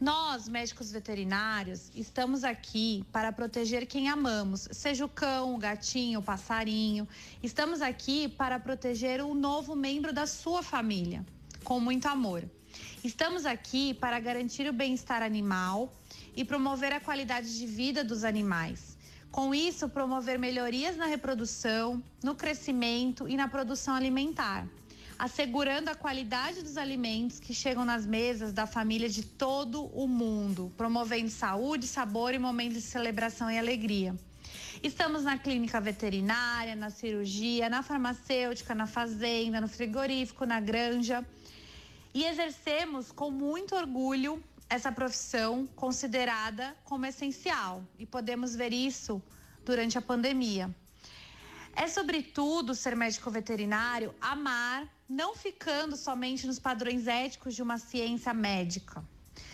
Nós, 0.00 0.46
médicos 0.46 0.92
veterinários, 0.92 1.90
estamos 1.94 2.44
aqui 2.44 3.02
para 3.10 3.32
proteger 3.32 3.86
quem 3.86 4.10
amamos, 4.10 4.68
seja 4.70 5.04
o 5.04 5.08
cão, 5.08 5.54
o 5.54 5.58
gatinho, 5.58 6.20
o 6.20 6.22
passarinho. 6.22 7.08
Estamos 7.42 7.80
aqui 7.80 8.28
para 8.28 8.60
proteger 8.60 9.22
o 9.22 9.34
novo 9.34 9.74
membro 9.74 10.12
da 10.12 10.26
sua 10.26 10.62
família, 10.62 11.24
com 11.64 11.80
muito 11.80 12.06
amor. 12.08 12.44
Estamos 13.02 13.46
aqui 13.46 13.94
para 13.94 14.20
garantir 14.20 14.68
o 14.68 14.72
bem-estar 14.72 15.22
animal 15.22 15.92
e 16.34 16.44
promover 16.44 16.92
a 16.92 17.00
qualidade 17.00 17.58
de 17.58 17.66
vida 17.66 18.04
dos 18.04 18.22
animais. 18.22 18.95
Com 19.36 19.54
isso, 19.54 19.86
promover 19.86 20.38
melhorias 20.38 20.96
na 20.96 21.04
reprodução, 21.04 22.02
no 22.24 22.34
crescimento 22.34 23.28
e 23.28 23.36
na 23.36 23.46
produção 23.46 23.94
alimentar 23.94 24.66
assegurando 25.18 25.90
a 25.90 25.94
qualidade 25.94 26.62
dos 26.62 26.76
alimentos 26.78 27.38
que 27.38 27.52
chegam 27.54 27.84
nas 27.86 28.06
mesas 28.06 28.52
da 28.52 28.66
família 28.66 29.08
de 29.08 29.22
todo 29.22 29.86
o 29.86 30.06
mundo, 30.06 30.72
promovendo 30.76 31.30
saúde, 31.30 31.86
sabor 31.86 32.34
e 32.34 32.38
momentos 32.38 32.82
de 32.82 32.82
celebração 32.82 33.50
e 33.50 33.58
alegria. 33.58 34.14
Estamos 34.82 35.22
na 35.22 35.38
clínica 35.38 35.80
veterinária, 35.80 36.74
na 36.74 36.90
cirurgia, 36.90 37.70
na 37.70 37.82
farmacêutica, 37.82 38.74
na 38.74 38.86
fazenda, 38.86 39.58
no 39.60 39.68
frigorífico, 39.68 40.44
na 40.44 40.60
granja. 40.60 41.24
E 42.14 42.24
exercemos 42.24 43.12
com 43.12 43.30
muito 43.30 43.74
orgulho 43.74 44.42
essa 44.68 44.90
profissão 44.90 45.66
considerada 45.74 46.76
como 46.84 47.06
essencial. 47.06 47.84
E 47.98 48.06
podemos 48.06 48.54
ver 48.54 48.72
isso 48.72 49.22
durante 49.64 49.96
a 49.98 50.02
pandemia. 50.02 50.74
É, 51.74 51.86
sobretudo, 51.88 52.74
ser 52.74 52.96
médico 52.96 53.30
veterinário, 53.30 54.14
amar, 54.20 54.88
não 55.08 55.36
ficando 55.36 55.96
somente 55.96 56.46
nos 56.46 56.58
padrões 56.58 57.06
éticos 57.06 57.54
de 57.54 57.62
uma 57.62 57.78
ciência 57.78 58.32
médica. 58.32 59.04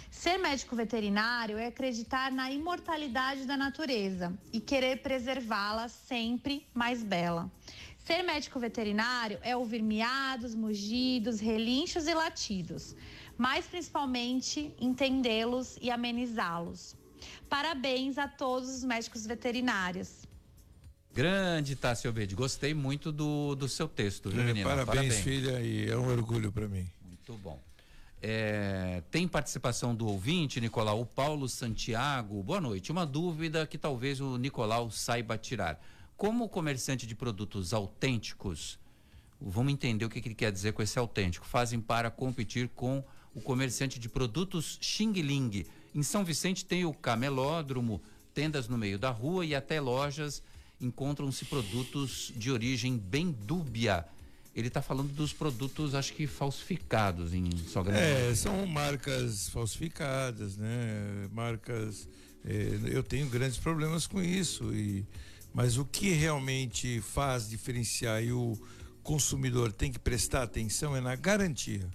Ser 0.09 0.39
médico 0.39 0.77
veterinário 0.77 1.59
é 1.59 1.67
acreditar 1.67 2.31
na 2.31 2.51
imortalidade 2.51 3.45
da 3.45 3.57
natureza 3.57 4.33
e 4.53 4.61
querer 4.61 5.03
preservá-la 5.03 5.89
sempre 5.89 6.67
mais 6.73 7.03
bela. 7.03 7.51
Ser 8.05 8.23
médico 8.23 8.59
veterinário 8.59 9.39
é 9.43 9.57
ouvir 9.57 9.81
miados, 9.83 10.55
mugidos, 10.55 11.39
relinchos 11.41 12.07
e 12.09 12.15
latidos, 12.15 12.97
mas 13.39 13.65
principalmente 13.67 14.75
entendê-los 14.81 15.79
e 15.81 15.91
amenizá-los. 15.91 16.97
Parabéns 17.49 18.19
a 18.19 18.27
todos 18.27 18.69
os 18.69 18.83
médicos 18.83 19.25
veterinários. 19.27 20.23
Grande 21.15 21.77
Tássio 21.77 22.11
Obede, 22.11 22.35
gostei 22.35 22.75
muito 22.75 23.13
do, 23.13 23.55
do 23.55 23.69
seu 23.69 23.87
texto, 23.87 24.31
viu, 24.31 24.41
É, 24.41 24.45
menina? 24.47 24.69
parabéns, 24.69 25.17
filha, 25.21 25.61
e 25.61 25.89
é 25.89 25.97
um 25.97 26.09
orgulho 26.09 26.51
para 26.51 26.67
mim. 26.67 26.89
Muito 27.07 27.35
bom. 27.35 27.61
É, 28.21 29.03
tem 29.11 29.29
participação 29.29 29.95
do 29.95 30.07
ouvinte, 30.09 30.61
Nicolau, 30.61 31.01
o 31.01 31.07
Paulo 31.07 31.49
Santiago. 31.49 32.43
Boa 32.43 32.61
noite. 32.61 32.91
Uma 32.91 33.05
dúvida 33.05 33.67
que 33.67 33.77
talvez 33.77 34.21
o 34.21 34.37
Nicolau 34.39 34.91
saiba 34.91 35.37
tirar. 35.37 35.79
Como 36.17 36.49
comerciante 36.49 37.07
de 37.07 37.15
produtos 37.15 37.73
autênticos, 37.73 38.79
vamos 39.41 39.73
entender 39.73 40.05
o 40.05 40.09
que, 40.09 40.21
que 40.21 40.29
ele 40.29 40.35
quer 40.35 40.53
dizer 40.53 40.73
com 40.73 40.83
esse 40.83 40.99
autêntico, 40.99 41.47
fazem 41.47 41.81
para 41.81 42.11
competir 42.11 42.69
com 42.69 43.03
o 43.35 43.41
comerciante 43.41 43.99
de 43.99 44.09
produtos 44.09 44.79
Xing 44.81 45.13
Ling. 45.13 45.67
Em 45.95 46.03
São 46.03 46.25
Vicente 46.25 46.65
tem 46.65 46.85
o 46.85 46.93
camelódromo, 46.93 48.01
tendas 48.33 48.69
no 48.69 48.79
meio 48.79 48.99
da 48.99 49.11
rua 49.11 49.45
e 49.45 49.55
até 49.55 49.81
lojas 49.81 50.43
encontram-se 50.81 51.45
produtos 51.45 52.33
de 52.37 52.51
origem 52.51 52.99
bem 52.99 53.31
dúbia. 53.31 54.05
Ele 54.55 54.69
está 54.69 54.83
falando 54.83 55.13
dos 55.15 55.33
produtos, 55.33 55.95
acho 55.95 56.13
que 56.13 56.27
falsificados 56.27 57.33
em 57.33 57.51
sua 57.69 57.83
grande 57.83 58.01
É, 58.01 58.35
são 58.35 58.67
marcas 58.67 59.49
falsificadas, 59.49 60.57
né? 60.57 61.29
Marcas. 61.33 62.07
é, 62.45 62.79
eu 62.85 63.03
tenho 63.03 63.27
grandes 63.29 63.57
problemas 63.57 64.07
com 64.07 64.23
isso. 64.23 64.75
E, 64.75 65.07
mas 65.53 65.77
o 65.77 65.85
que 65.85 66.11
realmente 66.11 67.01
faz 67.01 67.49
diferenciar 67.49 68.23
e 68.23 68.33
o 68.33 68.59
consumidor 69.03 69.73
tem 69.73 69.93
que 69.93 69.99
prestar 69.99 70.43
atenção 70.43 70.97
é 70.97 71.01
na 71.01 71.15
garantia. 71.17 71.89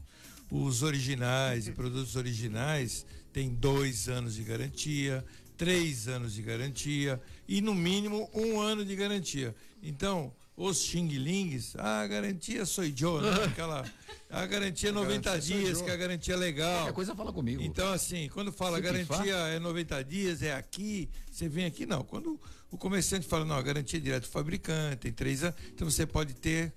Os 0.52 0.84
originais 0.84 1.68
e 1.68 1.72
produtos 1.72 2.16
originais 2.16 3.06
têm 3.34 3.50
dois 3.50 4.08
anos 4.08 4.36
de 4.36 4.44
garantia, 4.44 5.26
três 5.58 6.08
anos 6.08 6.34
de 6.34 6.42
garantia 6.42 7.22
e 7.48 7.62
no 7.62 7.74
mínimo 7.74 8.30
um 8.34 8.60
ano 8.60 8.86
de 8.86 8.96
garantia. 8.96 9.56
Então, 9.82 10.32
os 10.58 10.80
Xing 10.80 11.08
Lings, 11.08 11.76
ah, 11.78 12.02
a 12.02 12.08
garantia 12.08 12.66
sou 12.66 12.84
Joe, 12.84 13.22
né? 13.22 13.30
Aquela, 13.46 13.86
a 14.28 14.46
garantia 14.48 14.90
é 14.90 14.92
90 14.92 15.30
garantia 15.30 15.56
dias, 15.56 15.82
que 15.84 15.92
a 15.92 15.96
garantia 15.96 16.34
é 16.34 16.38
legal. 16.38 16.78
Qualquer 16.78 16.94
coisa 16.94 17.16
fala 17.16 17.32
comigo. 17.32 17.62
Então, 17.62 17.94
assim, 17.94 18.28
quando 18.34 18.52
fala 18.52 18.78
Se 18.78 18.84
garantia 18.84 19.36
é 19.36 19.60
90 19.60 20.04
dias, 20.04 20.42
é 20.42 20.56
aqui, 20.56 21.08
você 21.32 21.48
vem 21.48 21.66
aqui, 21.66 21.86
não. 21.86 22.04
Quando 22.04 22.42
o 22.72 22.78
comerciante 22.78 23.28
fala, 23.28 23.46
não, 23.46 23.56
a 23.56 23.62
garantia 23.62 24.00
é 24.00 24.02
direto 24.02 24.24
do 24.24 24.30
fabricante, 24.30 24.98
tem 24.98 25.14
três 25.14 25.44
anos, 25.44 25.56
então 25.72 25.88
você 25.88 26.08
pode 26.08 26.34
ter 26.34 26.74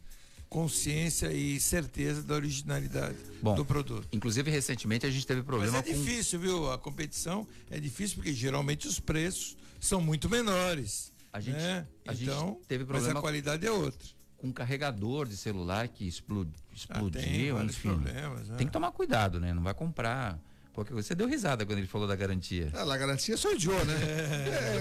consciência 0.47 1.33
e 1.33 1.59
certeza 1.59 2.22
da 2.22 2.35
originalidade 2.35 3.16
Bom, 3.41 3.55
do 3.55 3.64
produto. 3.64 4.07
Inclusive, 4.12 4.51
recentemente 4.51 5.07
a 5.07 5.11
gente 5.11 5.26
teve 5.26 5.41
Mas 5.41 5.47
problema 5.47 5.78
é 5.78 5.83
com. 5.83 5.93
difícil, 5.93 6.39
viu? 6.39 6.70
A 6.70 6.76
competição 6.76 7.49
é 7.70 7.81
difícil 7.81 8.16
porque 8.16 8.35
geralmente 8.35 8.87
os 8.87 9.01
preços 9.01 9.57
são 9.81 10.03
muito 10.03 10.28
menores. 10.28 11.12
A 11.33 11.41
gente, 11.41 11.57
né? 11.59 11.87
a 12.07 12.12
gente 12.12 12.31
então, 12.31 12.61
teve 12.66 12.85
mas 12.85 12.93
problema 12.95 13.18
a 13.20 13.22
qualidade 13.22 13.66
é 13.66 13.70
outra. 13.70 14.09
com 14.37 14.49
um 14.49 14.53
carregador 14.53 15.28
de 15.28 15.37
celular 15.37 15.87
que 15.89 16.07
explo- 16.07 16.47
explodiu, 16.74 17.57
Ah, 17.57 17.61
tem 17.61 17.66
enfim. 17.68 17.89
problemas, 17.91 18.49
né? 18.49 18.57
Tem 18.57 18.66
que 18.66 18.72
tomar 18.72 18.91
cuidado, 18.93 19.39
né? 19.39 19.55
Não 19.55 19.62
vai 19.62 19.72
comprar 19.74 20.39
qualquer 20.72 20.93
coisa. 20.93 21.07
Você 21.07 21.14
deu 21.14 21.28
risada 21.28 21.64
quando 21.64 21.78
ele 21.78 21.87
falou 21.87 22.09
da 22.09 22.16
garantia. 22.16 22.70
Ah, 22.74 22.83
La 22.83 22.97
garantia 22.97 23.37
sou 23.37 23.57
Joe, 23.59 23.85
né? 23.85 23.95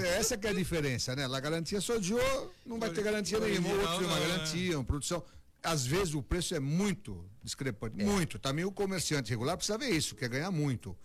É, 0.06 0.18
essa 0.18 0.38
que 0.38 0.48
é 0.48 0.50
a 0.50 0.54
diferença, 0.54 1.16
né? 1.16 1.28
La 1.28 1.40
garantia 1.40 1.80
sou 1.82 2.02
Joe, 2.02 2.20
não 2.66 2.80
vai 2.80 2.90
ter 2.90 3.04
garantia 3.04 3.40
nenhuma. 3.40 3.70
Outro 3.70 3.98
tem 4.00 4.08
uma 4.08 4.20
garantia, 4.20 4.78
uma 4.78 4.84
produção. 4.86 5.24
Às 5.62 5.86
vezes 5.86 6.14
o 6.16 6.24
preço 6.24 6.56
é 6.56 6.60
muito 6.60 7.24
discrepante, 7.44 7.98
muito. 8.04 8.40
Também 8.40 8.64
o 8.66 8.72
comerciante 8.72 9.30
regular 9.30 9.58
precisa 9.58 9.78
ver 9.78 9.90
isso, 9.90 10.16
quer 10.16 10.30
ganhar 10.30 10.50
muito. 10.52 10.98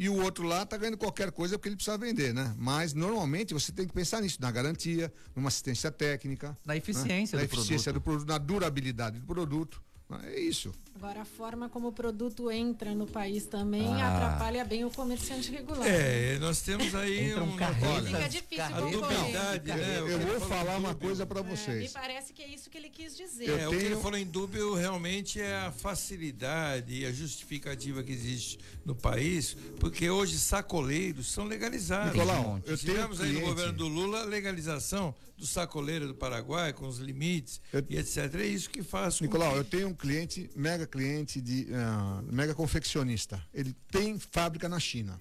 E 0.00 0.08
o 0.08 0.14
outro 0.22 0.44
lá 0.46 0.62
está 0.62 0.78
ganhando 0.78 0.96
qualquer 0.96 1.30
coisa 1.30 1.58
porque 1.58 1.68
ele 1.68 1.76
precisa 1.76 1.98
vender, 1.98 2.32
né? 2.32 2.54
Mas 2.56 2.94
normalmente 2.94 3.52
você 3.52 3.70
tem 3.70 3.86
que 3.86 3.92
pensar 3.92 4.22
nisso, 4.22 4.38
na 4.40 4.50
garantia, 4.50 5.12
numa 5.36 5.48
assistência 5.48 5.92
técnica. 5.92 6.56
Na 6.64 6.74
eficiência 6.74 7.36
né? 7.36 7.44
do 7.44 7.46
na 7.46 7.54
eficiência 7.54 7.92
do 7.92 8.00
produto, 8.00 8.26
na 8.26 8.38
durabilidade 8.38 9.20
do 9.20 9.26
produto. 9.26 9.82
É 10.24 10.40
isso. 10.40 10.72
Agora, 10.96 11.22
a 11.22 11.24
forma 11.24 11.68
como 11.68 11.88
o 11.88 11.92
produto 11.92 12.50
entra 12.50 12.94
no 12.94 13.06
país 13.06 13.46
também 13.46 13.86
Ah. 14.02 14.14
atrapalha 14.16 14.64
bem 14.64 14.84
o 14.84 14.90
comerciante 14.90 15.50
regular. 15.50 15.86
É, 15.86 16.38
nós 16.38 16.60
temos 16.60 16.94
aí 16.94 17.30
Entra 17.30 17.42
um 17.44 17.54
um 17.54 17.56
carreta, 17.56 18.02
Fica 18.02 18.28
difícil 18.28 18.64
a 18.64 18.68
concorrer. 18.70 18.92
dubiedade, 19.18 19.68
né? 19.68 19.98
Eu 19.98 20.08
ele 20.08 20.24
vou 20.26 20.40
falar 20.40 20.76
uma 20.76 20.92
dúbio. 20.92 21.08
coisa 21.08 21.24
para 21.24 21.42
Me 21.42 21.50
vocês. 21.56 21.92
parece 21.92 22.32
que 22.34 22.42
é 22.42 22.48
isso 22.48 22.68
que 22.68 22.76
ele 22.76 22.90
quis 22.90 23.16
dizer. 23.16 23.48
É, 23.60 23.66
o 23.66 23.70
que 23.70 23.76
ele 23.84 23.96
falou 23.96 24.18
em 24.18 24.26
dúvio 24.26 24.74
realmente 24.74 25.40
é 25.40 25.56
a 25.56 25.72
facilidade 25.72 26.92
e 26.92 27.06
a 27.06 27.12
justificativa 27.12 28.02
que 28.02 28.12
existe 28.12 28.58
no 28.84 28.94
país, 28.94 29.56
porque 29.78 30.10
hoje 30.10 30.38
sacoleiros 30.38 31.30
são 31.32 31.44
legalizados. 31.44 32.12
Nicolau, 32.12 32.56
eu 32.66 32.76
tenho 32.76 32.94
Tivemos 32.94 33.20
aí 33.20 33.32
no 33.32 33.40
governo 33.40 33.72
do 33.72 33.88
Lula 33.88 34.20
a 34.20 34.24
legalização 34.24 35.14
do 35.40 35.46
sacoleiro 35.46 36.06
do 36.06 36.14
Paraguai, 36.14 36.72
com 36.72 36.86
os 36.86 36.98
limites 36.98 37.60
e 37.88 37.96
etc. 37.96 38.34
É 38.36 38.46
isso 38.46 38.68
que 38.70 38.82
faz. 38.82 39.18
com 39.18 39.24
Nicolau, 39.24 39.52
que- 39.52 39.58
eu 39.58 39.64
tenho 39.64 39.88
um 39.88 39.94
cliente, 39.94 40.48
mega 40.54 40.86
cliente 40.86 41.40
de 41.40 41.66
ah, 41.74 42.22
mega 42.30 42.54
confeccionista. 42.54 43.42
Ele 43.52 43.74
tem 43.90 44.18
fábrica 44.18 44.68
na 44.68 44.78
China. 44.78 45.20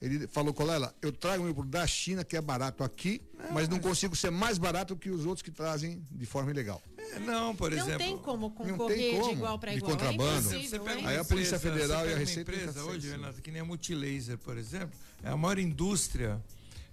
Ele 0.00 0.28
falou, 0.28 0.54
Colela, 0.54 0.94
eu 1.02 1.10
trago 1.10 1.42
meu 1.42 1.52
produto 1.52 1.72
da 1.72 1.84
China, 1.84 2.22
que 2.24 2.36
é 2.36 2.40
barato 2.40 2.84
aqui, 2.84 3.20
mas 3.52 3.68
não 3.68 3.80
consigo 3.80 4.14
ser 4.14 4.30
mais 4.30 4.56
barato 4.56 4.94
que 4.94 5.10
os 5.10 5.26
outros 5.26 5.42
que 5.42 5.50
trazem 5.50 6.00
de 6.12 6.24
forma 6.24 6.52
ilegal. 6.52 6.80
É, 6.96 7.18
não, 7.18 7.56
por 7.56 7.72
Não 7.72 7.78
exemplo. 7.78 7.98
tem 7.98 8.16
como 8.16 8.42
Não 8.42 8.50
concorrer 8.78 8.96
tem 8.96 9.16
como, 9.18 9.28
de 9.30 9.34
igual 9.34 9.58
para 9.58 9.72
de 9.72 9.78
igual. 9.78 9.92
contrabando. 9.92 10.54
É 10.54 10.58
Você 10.62 10.78
pega 10.78 10.92
é 10.92 10.98
uma 10.98 11.08
Aí 11.10 11.16
a 11.16 11.24
Polícia 11.24 11.58
Federal 11.58 11.88
e 11.88 12.00
a 12.00 12.04
pega 12.04 12.12
uma 12.12 12.18
Receita 12.20 12.52
empresa 12.52 12.84
hoje. 12.84 13.10
Renato, 13.10 13.42
que 13.42 13.50
nem 13.50 13.60
a 13.60 13.64
Multilaser, 13.64 14.38
por 14.38 14.56
exemplo, 14.56 14.96
é 15.20 15.30
a 15.30 15.36
maior 15.36 15.58
indústria 15.58 16.40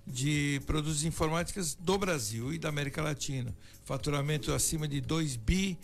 de 0.05 0.61
produtos 0.65 1.03
informáticos 1.03 1.73
do 1.75 1.97
Brasil 1.97 2.53
e 2.53 2.57
da 2.57 2.69
América 2.69 3.01
Latina. 3.01 3.55
Faturamento 3.83 4.53
acima 4.53 4.87
de 4.87 5.01
2 5.01 5.35
bi, 5.35 5.77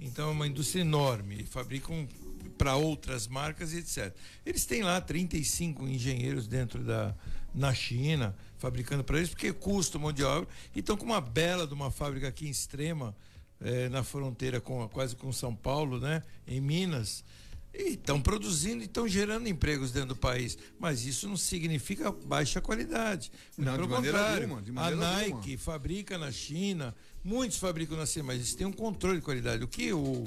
então 0.00 0.28
é 0.28 0.32
uma 0.32 0.46
indústria 0.46 0.80
enorme. 0.80 1.44
Fabricam 1.44 2.08
para 2.56 2.76
outras 2.76 3.26
marcas 3.26 3.72
e 3.72 3.78
etc. 3.78 4.14
Eles 4.44 4.64
têm 4.64 4.82
lá 4.82 5.00
35 5.00 5.86
engenheiros 5.86 6.46
dentro 6.46 6.82
da 6.82 7.14
na 7.56 7.72
China, 7.72 8.36
fabricando 8.58 9.02
para 9.02 9.16
eles, 9.16 9.30
porque 9.30 9.50
custo 9.50 9.98
mão 9.98 10.12
de 10.12 10.22
obra, 10.22 10.46
e 10.74 10.80
estão 10.80 10.94
com 10.94 11.06
uma 11.06 11.22
bela 11.22 11.66
de 11.66 11.72
uma 11.72 11.90
fábrica 11.90 12.28
aqui 12.28 12.46
em 12.46 12.50
Extrema, 12.50 13.16
eh, 13.62 13.88
na 13.88 14.04
fronteira 14.04 14.60
com 14.60 14.86
quase 14.90 15.16
com 15.16 15.32
São 15.32 15.56
Paulo, 15.56 15.98
né? 15.98 16.22
Em 16.46 16.60
Minas. 16.60 17.24
E 17.78 17.90
estão 17.90 18.20
produzindo 18.20 18.82
e 18.82 18.86
estão 18.86 19.06
gerando 19.06 19.46
empregos 19.48 19.92
dentro 19.92 20.10
do 20.10 20.16
país. 20.16 20.56
Mas 20.78 21.04
isso 21.04 21.28
não 21.28 21.36
significa 21.36 22.10
baixa 22.10 22.60
qualidade. 22.60 23.30
Não, 23.56 23.72
de 23.72 23.78
pelo 23.78 23.88
maneira 23.90 24.18
contrário. 24.18 24.42
alguma, 24.44 24.62
de 24.62 24.70
a 24.70 24.90
Nike 24.96 25.32
alguma. 25.32 25.58
fabrica 25.58 26.16
na 26.18 26.32
China, 26.32 26.94
muitos 27.22 27.58
fabricam 27.58 27.96
na 27.98 28.06
China, 28.06 28.24
mas 28.24 28.36
eles 28.36 28.54
têm 28.54 28.66
um 28.66 28.72
controle 28.72 29.18
de 29.18 29.22
qualidade. 29.22 29.62
O 29.62 29.68
que 29.68 29.92
o, 29.92 30.24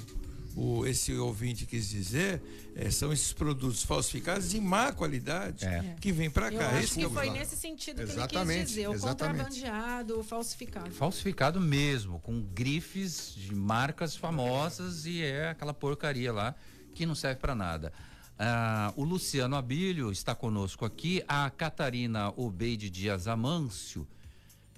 o, 0.55 0.85
esse 0.85 1.11
ouvinte 1.15 1.65
quis 1.65 1.89
dizer 1.89 2.41
é, 2.75 2.91
são 2.91 3.11
esses 3.11 3.33
produtos 3.33 3.81
falsificados 3.83 4.49
de 4.51 4.61
má 4.61 4.91
qualidade 4.91 5.65
que 5.99 6.11
vêm 6.11 6.29
para 6.29 6.51
Eu 6.53 6.59
cá. 6.59 6.69
acho 6.69 6.83
Esse 6.83 6.93
que 6.95 7.03
é 7.03 7.07
o 7.07 7.09
foi 7.09 7.23
problema. 7.23 7.39
nesse 7.39 7.55
sentido 7.57 7.95
que 7.95 8.01
ele 8.03 8.11
Exatamente, 8.11 8.59
quis 8.59 8.69
dizer, 8.69 8.89
o 8.89 8.93
exatamente. 8.93 9.37
contrabandeado, 9.43 10.19
o 10.19 10.23
falsificado. 10.23 10.91
Falsificado 10.91 11.59
mesmo, 11.59 12.19
com 12.19 12.41
grifes 12.41 13.33
de 13.35 13.55
marcas 13.55 14.15
famosas 14.15 15.05
e 15.07 15.21
é 15.23 15.49
aquela 15.49 15.73
porcaria 15.73 16.31
lá 16.31 16.55
que 16.99 17.05
não 17.05 17.15
serve 17.15 17.39
para 17.39 17.55
nada. 17.55 17.93
Ah, 18.37 18.91
o 18.97 19.05
Luciano 19.05 19.55
Abílio 19.55 20.11
está 20.11 20.35
conosco 20.35 20.83
aqui, 20.83 21.23
a 21.29 21.49
Catarina 21.49 22.33
Obeide 22.35 22.89
Dias 22.89 23.25
Amâncio. 23.25 24.05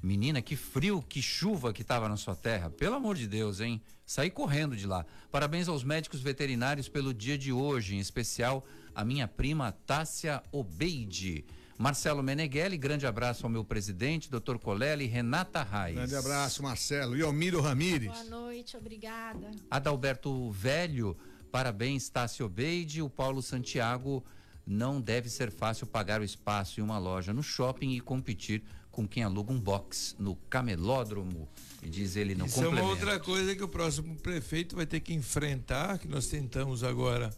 Menina, 0.03 0.39
que 0.39 0.55
frio, 0.55 1.01
que 1.01 1.19
chuva 1.19 1.73
que 1.73 1.81
estava 1.81 2.07
na 2.07 2.17
sua 2.17 2.35
terra. 2.35 2.69
Pelo 2.69 2.93
amor 2.93 3.15
de 3.15 3.27
Deus, 3.27 3.59
hein? 3.59 3.81
Saí 4.05 4.29
correndo 4.29 4.75
de 4.75 4.85
lá. 4.85 5.03
Parabéns 5.31 5.67
aos 5.67 5.83
médicos 5.83 6.21
veterinários 6.21 6.87
pelo 6.87 7.11
dia 7.11 7.39
de 7.39 7.51
hoje, 7.51 7.95
em 7.95 7.99
especial 7.99 8.63
a 8.93 9.03
minha 9.03 9.27
prima 9.27 9.71
Tássia 9.71 10.43
Obeide. 10.51 11.43
Marcelo 11.75 12.21
Meneghelli, 12.21 12.77
grande 12.77 13.07
abraço 13.07 13.47
ao 13.47 13.49
meu 13.49 13.65
presidente, 13.65 14.29
Dr. 14.29 14.59
Colelli, 14.59 15.07
Renata 15.07 15.63
Reis. 15.63 15.95
Grande 15.95 16.15
abraço, 16.15 16.61
Marcelo. 16.61 17.17
E 17.17 17.23
Almiro 17.23 17.61
Ramires. 17.61 18.11
Boa 18.11 18.23
noite, 18.25 18.77
obrigada. 18.77 19.49
Adalberto 19.71 20.51
Velho, 20.51 21.17
parabéns, 21.51 22.09
Tássio 22.09 22.45
Obeide. 22.45 23.01
O 23.01 23.09
Paulo 23.09 23.41
Santiago, 23.41 24.23
não 24.65 25.01
deve 25.01 25.29
ser 25.29 25.51
fácil 25.51 25.85
pagar 25.87 26.21
o 26.21 26.23
espaço 26.23 26.79
em 26.79 26.83
uma 26.83 26.97
loja 26.97 27.33
no 27.33 27.43
shopping 27.43 27.91
e 27.91 27.99
competir 27.99 28.63
com 28.91 29.07
quem 29.07 29.23
aluga 29.23 29.51
um 29.51 29.59
box 29.59 30.15
no 30.19 30.35
camelódromo. 30.49 31.47
E 31.81 31.89
diz 31.89 32.15
ele 32.15 32.35
no 32.35 32.45
Isso 32.45 32.63
é 32.63 32.67
uma 32.67 32.83
outra 32.83 33.19
coisa 33.19 33.55
que 33.55 33.63
o 33.63 33.67
próximo 33.67 34.15
prefeito 34.17 34.75
vai 34.75 34.85
ter 34.85 34.99
que 34.99 35.13
enfrentar, 35.13 35.97
que 35.97 36.07
nós 36.07 36.27
tentamos 36.27 36.83
agora 36.83 37.29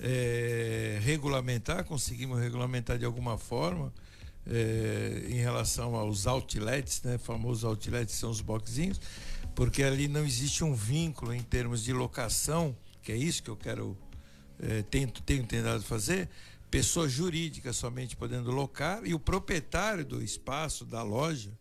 eh, 0.00 0.98
regulamentar, 1.02 1.84
conseguimos 1.84 2.40
regulamentar 2.40 2.98
de 2.98 3.04
alguma 3.04 3.36
forma, 3.36 3.92
eh, 4.46 5.26
em 5.28 5.36
relação 5.36 5.94
aos 5.94 6.26
outlets, 6.26 7.02
né? 7.02 7.18
Famosos 7.18 7.64
outlets 7.64 8.14
são 8.14 8.30
os 8.30 8.40
boxinhos, 8.40 9.00
porque 9.54 9.82
ali 9.82 10.08
não 10.08 10.24
existe 10.24 10.64
um 10.64 10.74
vínculo 10.74 11.34
em 11.34 11.42
termos 11.42 11.84
de 11.84 11.92
locação, 11.92 12.74
que 13.04 13.12
é 13.12 13.16
isso 13.16 13.42
que 13.42 13.50
eu 13.50 13.56
quero, 13.56 13.96
eh, 14.58 14.82
tento, 14.90 15.22
tenho 15.22 15.46
tentado 15.46 15.82
fazer, 15.82 16.28
pessoa 16.70 17.08
jurídica 17.08 17.72
somente 17.72 18.16
podendo 18.16 18.50
locar 18.50 19.06
e 19.06 19.14
o 19.14 19.20
proprietário 19.20 20.04
do 20.04 20.22
espaço, 20.22 20.84
da 20.84 21.02
loja, 21.02 21.52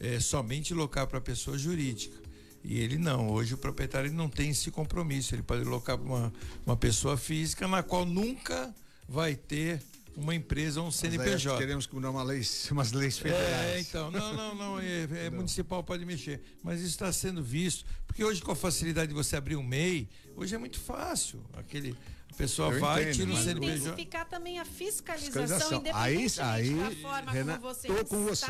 é, 0.00 0.18
somente 0.20 0.72
locar 0.72 1.06
para 1.06 1.20
pessoa 1.20 1.58
jurídica. 1.58 2.16
E 2.64 2.78
ele 2.78 2.96
não, 2.96 3.28
hoje 3.30 3.54
o 3.54 3.58
proprietário 3.58 4.12
não 4.12 4.28
tem 4.28 4.50
esse 4.50 4.70
compromisso, 4.70 5.34
ele 5.34 5.42
pode 5.42 5.64
locar 5.64 5.98
para 5.98 6.06
uma, 6.06 6.32
uma 6.64 6.76
pessoa 6.76 7.16
física 7.16 7.68
na 7.68 7.82
qual 7.82 8.06
nunca 8.06 8.74
vai 9.08 9.34
ter 9.34 9.82
uma 10.18 10.34
empresa 10.34 10.80
ou 10.80 10.86
um 10.86 10.90
Mas 10.90 11.04
aí 11.04 11.10
CNPJ. 11.10 11.34
acho 11.34 11.48
que 11.50 11.58
teremos 11.58 11.86
que 11.86 11.94
mudar 11.94 12.10
uma 12.10 12.22
lei, 12.22 12.42
umas 12.70 12.92
leis 12.92 13.18
federais. 13.18 13.76
É, 13.76 13.80
então, 13.80 14.10
não, 14.10 14.34
não, 14.34 14.54
não, 14.54 14.80
é, 14.80 15.08
é 15.26 15.30
municipal 15.30 15.82
pode 15.82 16.04
mexer, 16.04 16.40
mas 16.62 16.80
isso 16.80 16.90
está 16.90 17.12
sendo 17.12 17.42
visto, 17.42 17.84
porque 18.06 18.24
hoje 18.24 18.42
com 18.42 18.52
a 18.52 18.56
facilidade 18.56 19.08
de 19.08 19.14
você 19.14 19.36
abrir 19.36 19.56
um 19.56 19.62
MEI, 19.62 20.08
hoje 20.36 20.54
é 20.54 20.58
muito 20.58 20.78
fácil, 20.80 21.42
aquele, 21.56 21.96
a 22.32 22.34
pessoa 22.36 22.72
Eu 22.74 22.80
vai, 22.80 23.02
entendo, 23.02 23.14
tira 23.14 23.30
o 23.30 23.34
mas- 23.34 23.44
CNPJ. 23.44 23.76
Intensificar 23.76 24.28
também 24.28 24.58
a 24.58 24.64
fiscalização, 24.64 25.42
Fiscalização. 25.46 25.82
Aí- 25.94 26.14
independentemente 26.14 26.40
aí, 26.40 26.94
da 26.96 27.08
forma 27.08 27.32
Renan, 27.32 27.58
como 27.58 27.74
você 27.74 27.88
tô 27.88 28.04
com 28.04 28.24
você. 28.24 28.46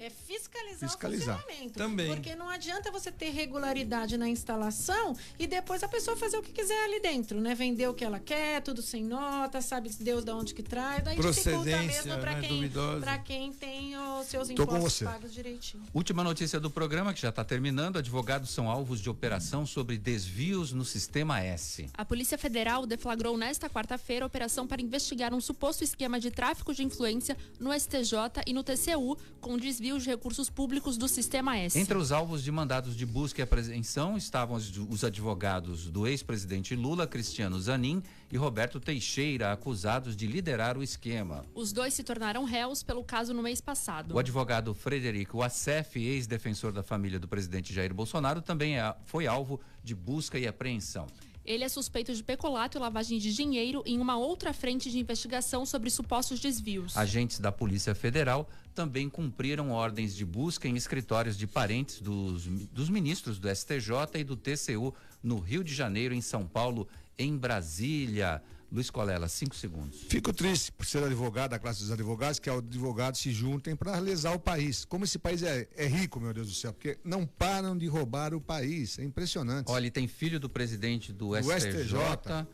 É 0.00 0.08
fiscalizar, 0.08 0.88
Fiscalizar. 0.88 1.36
o 1.36 1.40
funcionamento. 1.42 1.74
Também. 1.74 2.06
Porque 2.06 2.34
não 2.34 2.48
adianta 2.48 2.90
você 2.90 3.12
ter 3.12 3.28
regularidade 3.30 4.16
na 4.16 4.26
instalação 4.26 5.14
e 5.38 5.46
depois 5.46 5.82
a 5.82 5.88
pessoa 5.88 6.16
fazer 6.16 6.38
o 6.38 6.42
que 6.42 6.52
quiser 6.52 6.84
ali 6.84 7.00
dentro, 7.00 7.38
né? 7.38 7.54
Vender 7.54 7.86
o 7.86 7.92
que 7.92 8.02
ela 8.02 8.18
quer, 8.18 8.62
tudo 8.62 8.80
sem 8.80 9.04
nota, 9.04 9.60
sabe 9.60 9.90
Deus 10.00 10.24
de 10.24 10.30
onde 10.30 10.54
que 10.54 10.62
traz. 10.62 11.04
Daí 11.04 11.16
dificulta 11.16 11.50
Procedência, 11.50 12.02
mesmo 12.04 12.18
para 12.18 12.32
né, 12.32 12.40
quem, 12.40 12.70
pra 13.00 13.18
quem 13.18 13.52
tem 13.52 13.96
os 13.98 14.26
seus 14.26 14.48
Tô 14.48 14.62
impostos 14.62 15.02
pagos 15.02 15.34
direitinho. 15.34 15.84
Última 15.92 16.24
notícia 16.24 16.58
do 16.58 16.70
programa, 16.70 17.12
que 17.12 17.20
já 17.20 17.28
está 17.28 17.44
terminando. 17.44 17.98
Advogados 17.98 18.50
são 18.50 18.70
alvos 18.70 19.02
de 19.02 19.10
operação 19.10 19.66
sobre 19.66 19.98
desvios 19.98 20.72
no 20.72 20.84
Sistema 20.84 21.40
S. 21.40 21.90
A 21.92 22.06
Polícia 22.06 22.38
Federal 22.38 22.86
deflagrou 22.86 23.36
nesta 23.36 23.68
quarta-feira 23.68 24.24
a 24.24 24.28
operação 24.28 24.66
para 24.66 24.80
investigar 24.80 25.34
um 25.34 25.40
suposto 25.42 25.84
esquema 25.84 26.18
de 26.18 26.30
tráfico 26.30 26.72
de 26.72 26.82
influência 26.82 27.36
no 27.58 27.70
STJ 27.78 28.44
e 28.46 28.54
no 28.54 28.64
TCU 28.64 29.18
com 29.42 29.58
de 29.98 30.08
recursos 30.08 30.48
públicos 30.50 30.96
do 30.96 31.08
Sistema 31.08 31.56
S. 31.58 31.78
Entre 31.78 31.96
os 31.96 32.12
alvos 32.12 32.42
de 32.42 32.50
mandados 32.52 32.96
de 32.96 33.04
busca 33.06 33.40
e 33.40 33.44
apreensão 33.44 34.16
estavam 34.16 34.56
os, 34.56 34.70
os 34.88 35.02
advogados 35.04 35.90
do 35.90 36.06
ex-presidente 36.06 36.74
Lula, 36.76 37.06
Cristiano 37.06 37.58
Zanin 37.60 38.02
e 38.30 38.36
Roberto 38.36 38.78
Teixeira, 38.78 39.52
acusados 39.52 40.16
de 40.16 40.26
liderar 40.26 40.76
o 40.78 40.82
esquema. 40.82 41.44
Os 41.54 41.72
dois 41.72 41.94
se 41.94 42.02
tornaram 42.04 42.44
réus 42.44 42.82
pelo 42.82 43.02
caso 43.02 43.32
no 43.34 43.42
mês 43.42 43.60
passado. 43.60 44.14
O 44.14 44.18
advogado 44.18 44.74
Frederico 44.74 45.42
Assef, 45.42 45.96
ex-defensor 45.98 46.72
da 46.72 46.82
família 46.82 47.18
do 47.18 47.26
presidente 47.28 47.72
Jair 47.72 47.92
Bolsonaro, 47.94 48.40
também 48.42 48.78
é- 48.78 48.94
foi 49.06 49.26
alvo 49.26 49.60
de 49.82 49.94
busca 49.94 50.38
e 50.38 50.46
apreensão. 50.46 51.06
Ele 51.42 51.64
é 51.64 51.68
suspeito 51.70 52.14
de 52.14 52.22
peculato 52.22 52.76
e 52.76 52.80
lavagem 52.80 53.18
de 53.18 53.34
dinheiro 53.34 53.82
em 53.86 53.98
uma 53.98 54.16
outra 54.16 54.52
frente 54.52 54.90
de 54.90 54.98
investigação 54.98 55.64
sobre 55.64 55.88
supostos 55.88 56.38
desvios. 56.38 56.94
Agentes 56.96 57.40
da 57.40 57.50
Polícia 57.50 57.94
Federal 57.94 58.48
também 58.80 59.10
cumpriram 59.10 59.70
ordens 59.72 60.16
de 60.16 60.24
busca 60.24 60.66
em 60.66 60.74
escritórios 60.74 61.36
de 61.36 61.46
parentes 61.46 62.00
dos, 62.00 62.46
dos 62.46 62.88
ministros 62.88 63.38
do 63.38 63.54
STJ 63.54 63.90
e 64.18 64.24
do 64.24 64.34
TCU 64.36 64.94
no 65.22 65.38
Rio 65.38 65.62
de 65.62 65.74
Janeiro, 65.74 66.14
em 66.14 66.22
São 66.22 66.46
Paulo, 66.46 66.88
em 67.18 67.36
Brasília. 67.36 68.42
Luiz 68.72 68.88
Colela, 68.88 69.28
cinco 69.28 69.54
segundos. 69.54 70.00
Fico 70.08 70.32
triste 70.32 70.72
por 70.72 70.86
ser 70.86 71.04
advogado, 71.04 71.50
da 71.50 71.58
classe 71.58 71.80
dos 71.80 71.90
advogados, 71.90 72.38
que 72.38 72.48
advogados 72.48 73.20
se 73.20 73.32
juntem 73.32 73.76
para 73.76 73.92
realizar 73.92 74.32
o 74.32 74.38
país. 74.38 74.86
Como 74.86 75.04
esse 75.04 75.18
país 75.18 75.42
é, 75.42 75.68
é 75.76 75.86
rico, 75.86 76.18
meu 76.18 76.32
Deus 76.32 76.46
do 76.46 76.54
céu, 76.54 76.72
porque 76.72 76.96
não 77.04 77.26
param 77.26 77.76
de 77.76 77.86
roubar 77.86 78.32
o 78.32 78.40
país. 78.40 78.98
É 78.98 79.04
impressionante. 79.04 79.70
Olha, 79.70 79.90
tem 79.90 80.08
filho 80.08 80.40
do 80.40 80.48
presidente 80.48 81.12
do, 81.12 81.32
Do 81.32 81.42
STJ, 81.42 81.82
STJ. 81.82 82.46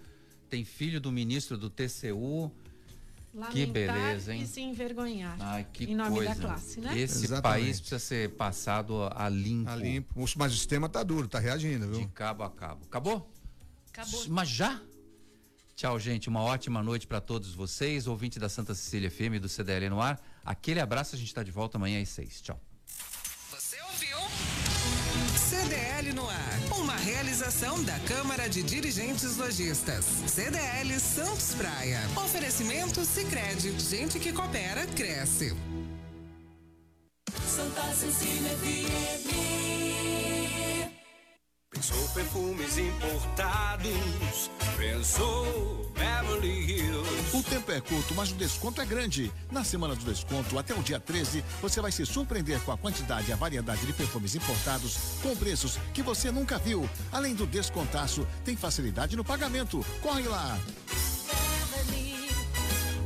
tem 0.50 0.64
filho 0.64 1.00
do 1.00 1.12
ministro 1.12 1.56
do 1.56 1.70
TCU. 1.70 2.50
Lamentar 3.36 3.52
Que 3.52 3.66
beleza, 3.66 4.34
hein? 4.34 4.42
E 4.42 4.46
se 4.46 4.62
envergonhar. 4.62 5.36
Ai, 5.38 5.66
que 5.70 5.84
em 5.84 5.94
nome 5.94 6.16
coisa. 6.16 6.34
da 6.34 6.40
classe, 6.40 6.80
né? 6.80 6.98
Esse 6.98 7.26
Exatamente. 7.26 7.42
país 7.42 7.78
precisa 7.78 7.98
ser 7.98 8.30
passado 8.30 9.10
a 9.14 9.28
limpo. 9.28 9.68
A 9.68 9.76
limpo. 9.76 10.14
Mas 10.36 10.54
o 10.54 10.56
sistema 10.56 10.88
tá 10.88 11.02
duro, 11.02 11.28
tá 11.28 11.38
reagindo, 11.38 11.86
viu? 11.86 12.00
De 12.00 12.06
cabo 12.06 12.42
a 12.42 12.50
cabo. 12.50 12.86
Acabou? 12.86 13.30
Acabou. 13.92 14.24
Mas 14.28 14.48
já? 14.48 14.80
Tchau, 15.74 16.00
gente. 16.00 16.30
Uma 16.30 16.40
ótima 16.40 16.82
noite 16.82 17.06
para 17.06 17.20
todos 17.20 17.54
vocês. 17.54 18.06
Ouvinte 18.06 18.38
da 18.38 18.48
Santa 18.48 18.74
Cecília 18.74 19.10
FM 19.10 19.34
e 19.34 19.38
do 19.38 19.50
CDL 19.50 19.90
no 19.90 20.00
ar. 20.00 20.18
Aquele 20.42 20.80
abraço. 20.80 21.14
A 21.14 21.18
gente 21.18 21.28
está 21.28 21.42
de 21.42 21.50
volta 21.50 21.76
amanhã 21.76 22.00
às 22.00 22.08
seis. 22.08 22.40
Tchau. 22.40 22.58
Você 23.50 23.76
ouviu? 23.82 24.16
CDL 25.38 26.14
no 26.14 26.26
ar. 26.26 26.65
Realização 27.16 27.82
da 27.82 27.98
Câmara 28.00 28.46
de 28.46 28.62
Dirigentes 28.62 29.38
Lojistas. 29.38 30.04
CDL 30.26 31.00
Santos 31.00 31.54
Praia. 31.54 31.98
Oferecimento 32.14 33.02
Sicredi. 33.06 33.72
Gente 33.80 34.18
que 34.18 34.34
coopera 34.34 34.86
cresce. 34.88 35.56
Santa 37.46 37.94
Cecília. 37.94 39.85
Pensou 41.76 42.08
perfumes 42.14 42.78
importados, 42.78 44.50
pensou 44.78 45.92
Beverly 45.94 46.72
Hills. 46.72 47.36
O 47.36 47.42
tempo 47.42 47.70
é 47.70 47.82
curto, 47.82 48.14
mas 48.14 48.30
o 48.30 48.34
desconto 48.34 48.80
é 48.80 48.86
grande. 48.86 49.30
Na 49.52 49.62
semana 49.62 49.94
do 49.94 50.02
desconto, 50.02 50.58
até 50.58 50.72
o 50.72 50.82
dia 50.82 50.98
13, 50.98 51.44
você 51.60 51.82
vai 51.82 51.92
se 51.92 52.06
surpreender 52.06 52.62
com 52.62 52.72
a 52.72 52.78
quantidade 52.78 53.28
e 53.28 53.32
a 53.34 53.36
variedade 53.36 53.84
de 53.84 53.92
perfumes 53.92 54.34
importados 54.34 54.96
com 55.22 55.36
preços 55.36 55.78
que 55.92 56.00
você 56.00 56.30
nunca 56.30 56.56
viu. 56.56 56.88
Além 57.12 57.34
do 57.34 57.46
descontaço, 57.46 58.26
tem 58.42 58.56
facilidade 58.56 59.14
no 59.14 59.22
pagamento. 59.22 59.84
Corre 60.00 60.26
lá! 60.26 60.58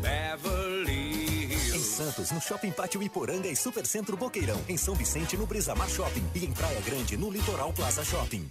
Beverly 0.00 1.52
Hills. 1.52 1.76
Em 1.76 1.82
Santos, 1.82 2.30
no 2.30 2.40
Shopping 2.40 2.70
Pátio 2.70 3.02
Iporanga 3.02 3.48
e 3.48 3.56
Supercentro 3.56 4.16
Boqueirão. 4.16 4.62
Em 4.68 4.76
São 4.76 4.94
Vicente, 4.94 5.36
no 5.36 5.44
Brisamar 5.44 5.88
Shopping. 5.90 6.24
E 6.36 6.44
em 6.44 6.52
Praia 6.52 6.80
Grande, 6.82 7.16
no 7.16 7.32
Litoral 7.32 7.72
Plaza 7.72 8.04
Shopping. 8.04 8.48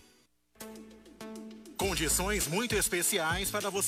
Condições 1.80 2.46
muito 2.46 2.76
especiais 2.76 3.50
para 3.50 3.70
você 3.70 3.88